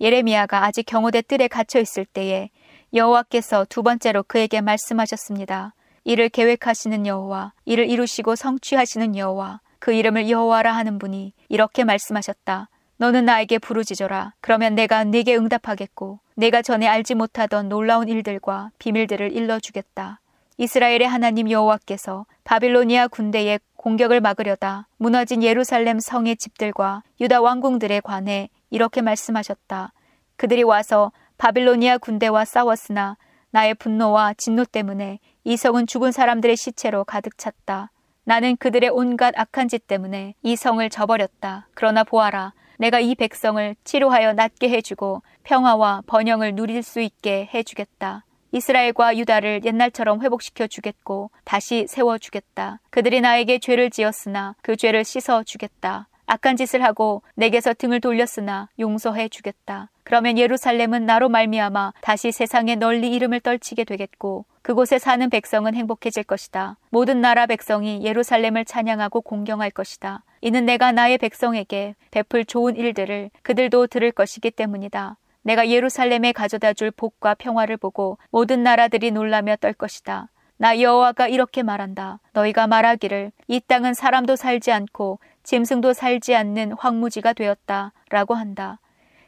예레미야가 0.00 0.64
아직 0.64 0.84
경호대 0.84 1.22
뜰에 1.22 1.48
갇혀 1.48 1.80
있을 1.80 2.04
때에 2.04 2.50
여호와께서 2.92 3.66
두 3.68 3.82
번째로 3.82 4.22
그에게 4.22 4.60
말씀하셨습니다. 4.60 5.74
이를 6.04 6.28
계획하시는 6.28 7.06
여호와, 7.06 7.52
이를 7.64 7.88
이루시고 7.88 8.36
성취하시는 8.36 9.16
여호와, 9.16 9.60
그 9.78 9.92
이름을 9.92 10.30
여호와라 10.30 10.72
하는 10.72 10.98
분이 10.98 11.32
이렇게 11.48 11.84
말씀하셨다. 11.84 12.68
너는 12.98 13.24
나에게 13.24 13.58
부르짖어라. 13.58 14.34
그러면 14.40 14.74
내가 14.74 15.04
네게 15.04 15.36
응답하겠고, 15.36 16.20
내가 16.34 16.62
전에 16.62 16.86
알지 16.86 17.14
못하던 17.14 17.68
놀라운 17.68 18.08
일들과 18.08 18.70
비밀들을 18.78 19.32
일러주겠다. 19.32 20.20
이스라엘의 20.58 21.06
하나님 21.06 21.50
여호와께서 21.50 22.24
바빌로니아 22.44 23.08
군대의 23.08 23.60
공격을 23.76 24.20
막으려다 24.20 24.88
무너진 24.96 25.42
예루살렘 25.42 26.00
성의 26.00 26.36
집들과 26.36 27.02
유다 27.20 27.42
왕궁들에 27.42 28.00
관해 28.00 28.48
이렇게 28.70 29.00
말씀하셨다. 29.02 29.92
그들이 30.36 30.62
와서 30.62 31.12
바빌로니아 31.38 31.98
군대와 31.98 32.44
싸웠으나 32.44 33.16
나의 33.50 33.74
분노와 33.74 34.34
진노 34.34 34.64
때문에 34.64 35.18
이 35.44 35.56
성은 35.56 35.86
죽은 35.86 36.12
사람들의 36.12 36.56
시체로 36.56 37.04
가득 37.04 37.38
찼다. 37.38 37.90
나는 38.24 38.56
그들의 38.56 38.90
온갖 38.90 39.32
악한 39.36 39.68
짓 39.68 39.86
때문에 39.86 40.34
이 40.42 40.56
성을 40.56 40.88
저버렸다. 40.90 41.68
그러나 41.74 42.02
보아라. 42.02 42.52
내가 42.78 43.00
이 43.00 43.14
백성을 43.14 43.76
치료하여 43.84 44.34
낫게 44.34 44.68
해주고 44.68 45.22
평화와 45.44 46.02
번영을 46.06 46.54
누릴 46.54 46.82
수 46.82 47.00
있게 47.00 47.48
해주겠다. 47.54 48.24
이스라엘과 48.52 49.16
유다를 49.16 49.64
옛날처럼 49.64 50.22
회복시켜 50.22 50.66
주겠고 50.66 51.30
다시 51.44 51.86
세워 51.88 52.18
주겠다. 52.18 52.80
그들이 52.90 53.20
나에게 53.20 53.58
죄를 53.58 53.90
지었으나 53.90 54.54
그 54.62 54.76
죄를 54.76 55.04
씻어 55.04 55.42
주겠다. 55.42 56.08
악한 56.26 56.56
짓을 56.56 56.82
하고 56.82 57.22
내게서 57.34 57.74
등을 57.74 58.00
돌렸으나 58.00 58.68
용서해 58.78 59.28
주겠다. 59.28 59.90
그러면 60.02 60.38
예루살렘은 60.38 61.06
나로 61.06 61.28
말미암아 61.28 61.92
다시 62.00 62.32
세상에 62.32 62.74
널리 62.76 63.12
이름을 63.12 63.40
떨치게 63.40 63.84
되겠고 63.84 64.44
그곳에 64.62 64.98
사는 64.98 65.30
백성은 65.30 65.74
행복해질 65.74 66.24
것이다. 66.24 66.76
모든 66.90 67.20
나라 67.20 67.46
백성이 67.46 68.02
예루살렘을 68.02 68.64
찬양하고 68.64 69.20
공경할 69.20 69.70
것이다. 69.70 70.24
이는 70.40 70.64
내가 70.64 70.92
나의 70.92 71.18
백성에게 71.18 71.94
베풀 72.10 72.44
좋은 72.44 72.76
일들을 72.76 73.30
그들도 73.42 73.86
들을 73.86 74.10
것이기 74.10 74.50
때문이다. 74.50 75.16
내가 75.42 75.68
예루살렘에 75.68 76.32
가져다 76.32 76.72
줄 76.72 76.90
복과 76.90 77.34
평화를 77.34 77.76
보고 77.76 78.18
모든 78.30 78.64
나라들이 78.64 79.12
놀라며 79.12 79.54
떨 79.56 79.72
것이다. 79.72 80.28
나 80.58 80.80
여호와가 80.80 81.28
이렇게 81.28 81.62
말한다. 81.62 82.18
너희가 82.32 82.66
말하기를 82.66 83.30
이 83.46 83.60
땅은 83.60 83.94
사람도 83.94 84.36
살지 84.36 84.72
않고 84.72 85.20
짐승도 85.46 85.92
살지 85.92 86.34
않는 86.34 86.72
황무지가 86.72 87.32
되었다. 87.32 87.92
라고 88.10 88.34
한다. 88.34 88.80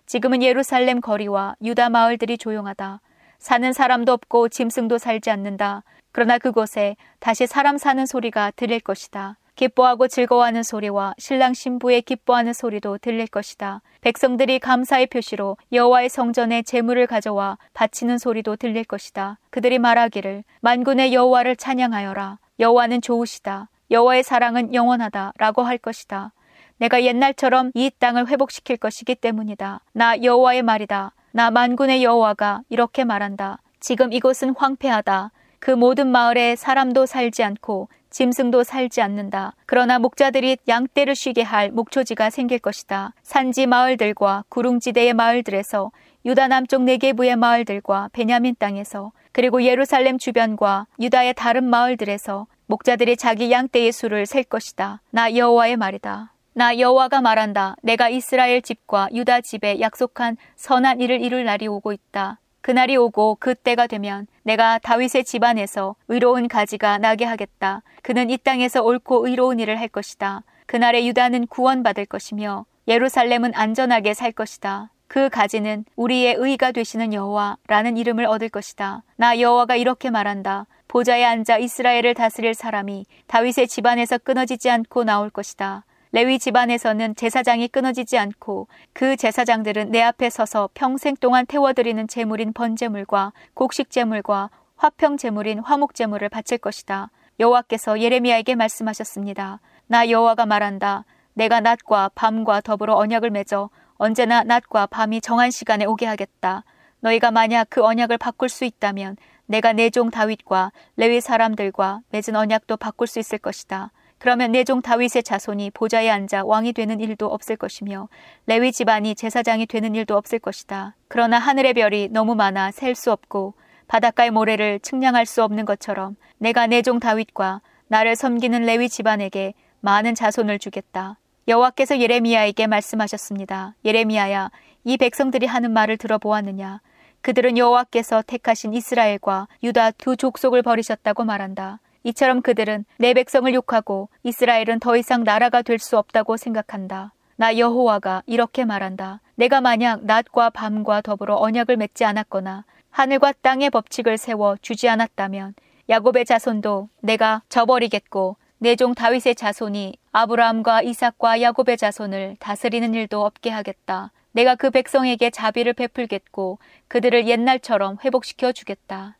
지금은 0.04 0.42
예루살렘 0.42 1.00
거리와 1.00 1.54
유다 1.62 1.90
마을들이 1.90 2.38
조용하다. 2.38 3.00
사는 3.38 3.72
사람도 3.72 4.12
없고 4.14 4.48
짐승도 4.48 4.98
살지 4.98 5.30
않는다. 5.30 5.84
그러나 6.10 6.38
그곳에 6.38 6.96
다시 7.20 7.46
사람 7.46 7.78
사는 7.78 8.04
소리가 8.04 8.50
들릴 8.56 8.80
것이다. 8.80 9.36
기뻐하고 9.54 10.08
즐거워하는 10.08 10.64
소리와 10.64 11.14
신랑 11.18 11.54
신부의 11.54 12.02
기뻐하는 12.02 12.52
소리도 12.52 12.98
들릴 12.98 13.28
것이다. 13.28 13.80
백성들이 14.00 14.58
감사의 14.58 15.06
표시로 15.06 15.56
여호와의 15.72 16.08
성전에 16.08 16.62
제물을 16.62 17.06
가져와 17.06 17.58
바치는 17.74 18.18
소리도 18.18 18.56
들릴 18.56 18.82
것이다. 18.82 19.38
그들이 19.50 19.78
말하기를 19.78 20.42
만군의 20.62 21.14
여호와를 21.14 21.54
찬양하여라. 21.54 22.38
여호와는 22.58 23.02
좋으시다. 23.02 23.68
여호와의 23.90 24.22
사랑은 24.22 24.74
영원하다라고 24.74 25.62
할 25.62 25.78
것이다. 25.78 26.32
내가 26.78 27.02
옛날처럼 27.02 27.72
이 27.74 27.90
땅을 27.98 28.28
회복시킬 28.28 28.76
것이기 28.76 29.14
때문이다. 29.16 29.80
나 29.92 30.22
여호와의 30.22 30.62
말이다. 30.62 31.12
나 31.32 31.50
만군의 31.50 32.04
여호와가 32.04 32.62
이렇게 32.68 33.04
말한다. 33.04 33.58
지금 33.80 34.12
이곳은 34.12 34.54
황폐하다. 34.56 35.30
그 35.60 35.70
모든 35.70 36.08
마을에 36.08 36.56
사람도 36.56 37.06
살지 37.06 37.42
않고 37.42 37.88
짐승도 38.10 38.62
살지 38.62 39.02
않는다. 39.02 39.54
그러나 39.66 39.98
목자들이 39.98 40.58
양떼를 40.66 41.14
쉬게 41.14 41.42
할 41.42 41.70
목초지가 41.70 42.30
생길 42.30 42.58
것이다. 42.58 43.12
산지 43.22 43.66
마을들과 43.66 44.44
구릉지대의 44.48 45.14
마을들에서 45.14 45.90
유다 46.24 46.48
남쪽 46.48 46.82
네게부의 46.82 47.36
마을들과 47.36 48.10
베냐민 48.12 48.54
땅에서 48.58 49.12
그리고 49.32 49.62
예루살렘 49.62 50.18
주변과 50.18 50.86
유다의 51.00 51.34
다른 51.34 51.64
마을들에서 51.64 52.46
목자들이 52.68 53.16
자기 53.16 53.50
양떼의 53.50 53.92
수를 53.92 54.26
셀 54.26 54.44
것이다. 54.44 55.00
나 55.10 55.34
여호와의 55.34 55.78
말이다. 55.78 56.34
나 56.52 56.78
여호와가 56.78 57.22
말한다. 57.22 57.76
내가 57.82 58.10
이스라엘 58.10 58.60
집과 58.60 59.08
유다 59.14 59.40
집에 59.40 59.80
약속한 59.80 60.36
선한 60.56 61.00
일을 61.00 61.22
이룰 61.22 61.44
날이 61.44 61.66
오고 61.66 61.94
있다. 61.94 62.38
그날이 62.60 62.94
오고 62.94 63.38
그 63.40 63.54
때가 63.54 63.86
되면 63.86 64.26
내가 64.42 64.78
다윗의 64.80 65.24
집안에서 65.24 65.96
의로운 66.08 66.46
가지가 66.46 66.98
나게 66.98 67.24
하겠다. 67.24 67.80
그는 68.02 68.28
이 68.28 68.36
땅에서 68.36 68.82
옳고 68.82 69.26
의로운 69.26 69.60
일을 69.60 69.80
할 69.80 69.88
것이다. 69.88 70.42
그날에 70.66 71.06
유다는 71.06 71.46
구원받을 71.46 72.04
것이며 72.04 72.66
예루살렘은 72.86 73.52
안전하게 73.54 74.12
살 74.12 74.30
것이다. 74.30 74.90
그 75.06 75.30
가지는 75.30 75.86
우리의 75.96 76.34
의가 76.36 76.72
되시는 76.72 77.14
여호와라는 77.14 77.96
이름을 77.96 78.26
얻을 78.26 78.50
것이다. 78.50 79.04
나 79.16 79.40
여호와가 79.40 79.76
이렇게 79.76 80.10
말한다. 80.10 80.66
보좌에 80.88 81.24
앉아 81.24 81.58
이스라엘을 81.58 82.14
다스릴 82.14 82.54
사람이 82.54 83.06
다윗의 83.26 83.68
집안에서 83.68 84.18
끊어지지 84.18 84.70
않고 84.70 85.04
나올 85.04 85.30
것이다. 85.30 85.84
레위 86.10 86.38
집안에서는 86.38 87.14
제사장이 87.14 87.68
끊어지지 87.68 88.18
않고 88.18 88.66
그 88.94 89.16
제사장들은 89.16 89.90
내 89.90 90.00
앞에 90.00 90.30
서서 90.30 90.70
평생 90.72 91.14
동안 91.16 91.44
태워드리는 91.44 92.08
제물인 92.08 92.54
번제물과 92.54 93.32
곡식 93.52 93.90
제물과 93.90 94.48
화평 94.76 95.18
제물인 95.18 95.58
화목 95.58 95.94
제물을 95.94 96.28
바칠 96.30 96.56
것이다. 96.58 97.10
여호와께서 97.38 98.00
예레미야에게 98.00 98.54
말씀하셨습니다. 98.54 99.60
나 99.86 100.08
여호와가 100.08 100.46
말한다. 100.46 101.04
내가 101.34 101.60
낮과 101.60 102.10
밤과 102.14 102.62
더불어 102.62 102.96
언약을 102.96 103.30
맺어 103.30 103.70
언제나 103.96 104.42
낮과 104.44 104.86
밤이 104.86 105.20
정한 105.20 105.50
시간에 105.50 105.84
오게 105.84 106.06
하겠다. 106.06 106.64
너희가 107.00 107.30
만약 107.30 107.68
그 107.70 107.84
언약을 107.84 108.18
바꿀 108.18 108.48
수 108.48 108.64
있다면 108.64 109.16
내가 109.48 109.72
내 109.72 109.90
종 109.90 110.10
다윗과 110.10 110.72
레위 110.96 111.20
사람들과 111.20 112.00
맺은 112.10 112.36
언약도 112.36 112.76
바꿀 112.76 113.06
수 113.06 113.18
있을 113.18 113.38
것이다. 113.38 113.90
그러면 114.18 114.52
내 114.52 114.62
종 114.64 114.82
다윗의 114.82 115.22
자손이 115.22 115.70
보좌에 115.70 116.10
앉아 116.10 116.44
왕이 116.44 116.72
되는 116.74 117.00
일도 117.00 117.26
없을 117.26 117.56
것이며 117.56 118.08
레위 118.46 118.72
집안이 118.72 119.14
제사장이 119.14 119.66
되는 119.66 119.94
일도 119.94 120.16
없을 120.16 120.38
것이다. 120.38 120.96
그러나 121.08 121.38
하늘의 121.38 121.74
별이 121.74 122.08
너무 122.10 122.34
많아 122.34 122.70
셀 122.72 122.94
수 122.94 123.10
없고 123.10 123.54
바닷가의 123.88 124.30
모래를 124.30 124.80
측량할 124.80 125.24
수 125.24 125.42
없는 125.42 125.64
것처럼 125.64 126.16
내가 126.38 126.66
내 126.66 126.82
종 126.82 127.00
다윗과 127.00 127.62
나를 127.88 128.16
섬기는 128.16 128.62
레위 128.62 128.88
집안에게 128.90 129.54
많은 129.80 130.14
자손을 130.14 130.58
주겠다. 130.58 131.16
여호와께서 131.46 131.98
예레미야에게 131.98 132.66
말씀하셨습니다. 132.66 133.76
예레미야야, 133.84 134.50
이 134.84 134.96
백성들이 134.98 135.46
하는 135.46 135.70
말을 135.70 135.96
들어보았느냐? 135.96 136.82
그들은 137.22 137.58
여호와께서 137.58 138.22
택하신 138.26 138.74
이스라엘과 138.74 139.48
유다 139.62 139.92
두 139.92 140.16
족속을 140.16 140.62
버리셨다고 140.62 141.24
말한다. 141.24 141.80
이처럼 142.04 142.42
그들은 142.42 142.84
내 142.98 143.12
백성을 143.12 143.52
욕하고 143.52 144.08
이스라엘은 144.22 144.80
더 144.80 144.96
이상 144.96 145.24
나라가 145.24 145.62
될 145.62 145.78
수 145.78 145.98
없다고 145.98 146.36
생각한다. 146.36 147.12
나 147.36 147.56
여호와가 147.58 148.22
이렇게 148.26 148.64
말한다. 148.64 149.20
내가 149.34 149.60
만약 149.60 150.04
낮과 150.04 150.50
밤과 150.50 151.02
더불어 151.02 151.36
언약을 151.36 151.76
맺지 151.76 152.04
않았거나 152.04 152.64
하늘과 152.90 153.32
땅의 153.42 153.70
법칙을 153.70 154.16
세워 154.18 154.56
주지 154.62 154.88
않았다면 154.88 155.54
야곱의 155.88 156.24
자손도 156.24 156.88
내가 157.00 157.42
저버리겠고 157.48 158.36
내 158.60 158.74
종 158.74 158.94
다윗의 158.94 159.36
자손이 159.36 159.94
아브라함과 160.10 160.82
이삭과 160.82 161.40
야곱의 161.42 161.76
자손을 161.76 162.36
다스리는 162.40 162.92
일도 162.92 163.24
없게 163.24 163.50
하겠다. 163.50 164.10
내가 164.32 164.54
그 164.54 164.70
백성에게 164.70 165.30
자비를 165.30 165.72
베풀겠고 165.72 166.58
그들을 166.88 167.26
옛날처럼 167.28 167.98
회복시켜 168.04 168.52
주겠다. 168.52 169.16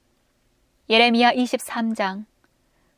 예레미야 0.91 1.33
23장 1.33 2.25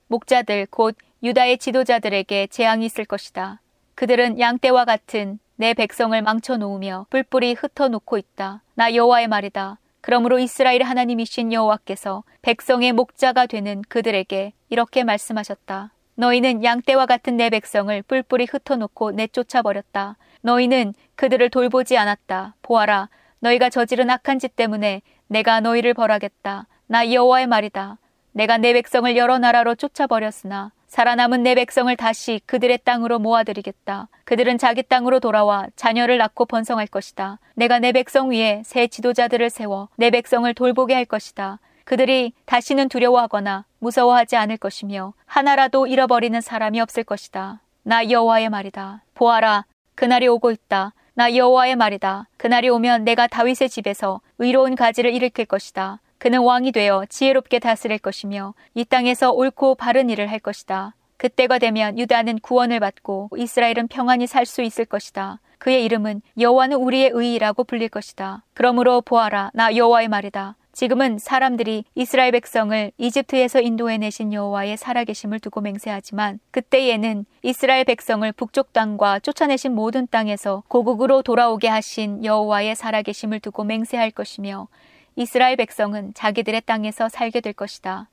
목자들 0.06 0.66
곧 0.70 0.96
유다의 1.22 1.58
지도자들에게 1.58 2.48
재앙이 2.48 2.86
있을 2.86 3.04
것이다. 3.04 3.60
그들은 3.94 4.40
양떼와 4.40 4.84
같은 4.84 5.38
내 5.56 5.74
백성을 5.74 6.20
망쳐 6.22 6.56
놓으며 6.56 7.06
뿔뿔이 7.10 7.54
흩어 7.54 7.88
놓고 7.88 8.16
있다. 8.16 8.62
나 8.74 8.94
여호와의 8.94 9.28
말이다. 9.28 9.78
그러므로 10.00 10.38
이스라엘 10.38 10.82
하나님이신 10.82 11.52
여호와께서 11.52 12.24
백성의 12.42 12.92
목자가 12.92 13.46
되는 13.46 13.82
그들에게 13.82 14.52
이렇게 14.70 15.04
말씀하셨다. 15.04 15.92
너희는 16.14 16.64
양떼와 16.64 17.06
같은 17.06 17.36
내 17.36 17.50
백성을 17.50 18.02
뿔뿔이 18.02 18.46
흩어놓고 18.50 19.12
내쫓아 19.12 19.62
버렸다. 19.62 20.16
너희는 20.42 20.94
그들을 21.16 21.50
돌보지 21.50 21.96
않았다. 21.98 22.54
보아라, 22.62 23.08
너희가 23.40 23.70
저지른 23.70 24.10
악한 24.10 24.38
짓 24.38 24.56
때문에 24.56 25.02
내가 25.26 25.60
너희를 25.60 25.94
벌하겠다. 25.94 26.66
나 26.86 27.12
여호와의 27.12 27.46
말이다. 27.46 27.98
내가 28.32 28.58
내 28.58 28.72
백성을 28.72 29.16
여러 29.16 29.38
나라로 29.38 29.74
쫓아버렸으나 29.74 30.72
살아남은 30.86 31.44
내 31.44 31.54
백성을 31.54 31.94
다시 31.96 32.40
그들의 32.46 32.80
땅으로 32.84 33.20
모아들이겠다. 33.20 34.08
그들은 34.24 34.58
자기 34.58 34.82
땅으로 34.82 35.20
돌아와 35.20 35.68
자녀를 35.76 36.18
낳고 36.18 36.46
번성할 36.46 36.88
것이다. 36.88 37.38
내가 37.54 37.78
내 37.78 37.92
백성 37.92 38.30
위에 38.30 38.62
새 38.64 38.88
지도자들을 38.88 39.50
세워 39.50 39.88
내 39.96 40.10
백성을 40.10 40.52
돌보게 40.52 40.94
할 40.94 41.04
것이다. 41.04 41.60
그들이 41.84 42.32
다시는 42.44 42.88
두려워하거나 42.88 43.64
무서워하지 43.78 44.36
않을 44.36 44.56
것이며 44.56 45.12
하나라도 45.26 45.86
잃어버리는 45.86 46.40
사람이 46.40 46.80
없을 46.80 47.04
것이다. 47.04 47.60
나 47.82 48.10
여호와의 48.10 48.48
말이다. 48.48 49.02
보아라, 49.14 49.64
그날이 50.00 50.28
오고 50.28 50.50
있다. 50.50 50.94
나 51.12 51.36
여호와의 51.36 51.76
말이다. 51.76 52.26
그날이 52.38 52.70
오면 52.70 53.04
내가 53.04 53.26
다윗의 53.26 53.68
집에서 53.68 54.22
의로운 54.38 54.74
가지를 54.74 55.12
일으킬 55.12 55.44
것이다. 55.44 56.00
그는 56.16 56.40
왕이 56.40 56.72
되어 56.72 57.04
지혜롭게 57.06 57.58
다스릴 57.58 57.98
것이며 57.98 58.54
이 58.72 58.86
땅에서 58.86 59.30
옳고 59.30 59.74
바른 59.74 60.08
일을 60.08 60.30
할 60.30 60.38
것이다. 60.38 60.94
그때가 61.18 61.58
되면 61.58 61.98
유다는 61.98 62.38
구원을 62.38 62.80
받고 62.80 63.28
이스라엘은 63.36 63.88
평안히 63.88 64.26
살 64.26 64.46
수 64.46 64.62
있을 64.62 64.86
것이다. 64.86 65.38
그의 65.58 65.84
이름은 65.84 66.22
여호와는 66.38 66.78
우리의 66.78 67.10
의이라고 67.12 67.64
불릴 67.64 67.90
것이다. 67.90 68.42
그러므로 68.54 69.02
보아라, 69.02 69.50
나 69.52 69.76
여호와의 69.76 70.08
말이다. 70.08 70.56
지금은 70.80 71.18
사람들이 71.18 71.84
이스라엘 71.94 72.32
백성을 72.32 72.90
이집트에서 72.96 73.60
인도해 73.60 73.98
내신 73.98 74.32
여호와의 74.32 74.78
살아계심을 74.78 75.38
두고 75.38 75.60
맹세하지만 75.60 76.40
그때에는 76.52 77.26
이스라엘 77.42 77.84
백성을 77.84 78.32
북쪽 78.32 78.72
땅과 78.72 79.18
쫓아내신 79.18 79.74
모든 79.74 80.06
땅에서 80.06 80.62
고국으로 80.68 81.20
돌아오게 81.20 81.68
하신 81.68 82.24
여호와의 82.24 82.76
살아계심을 82.76 83.40
두고 83.40 83.64
맹세할 83.64 84.10
것이며 84.10 84.68
이스라엘 85.16 85.56
백성은 85.56 86.14
자기들의 86.14 86.62
땅에서 86.62 87.10
살게 87.10 87.42
될 87.42 87.52
것이다. 87.52 88.08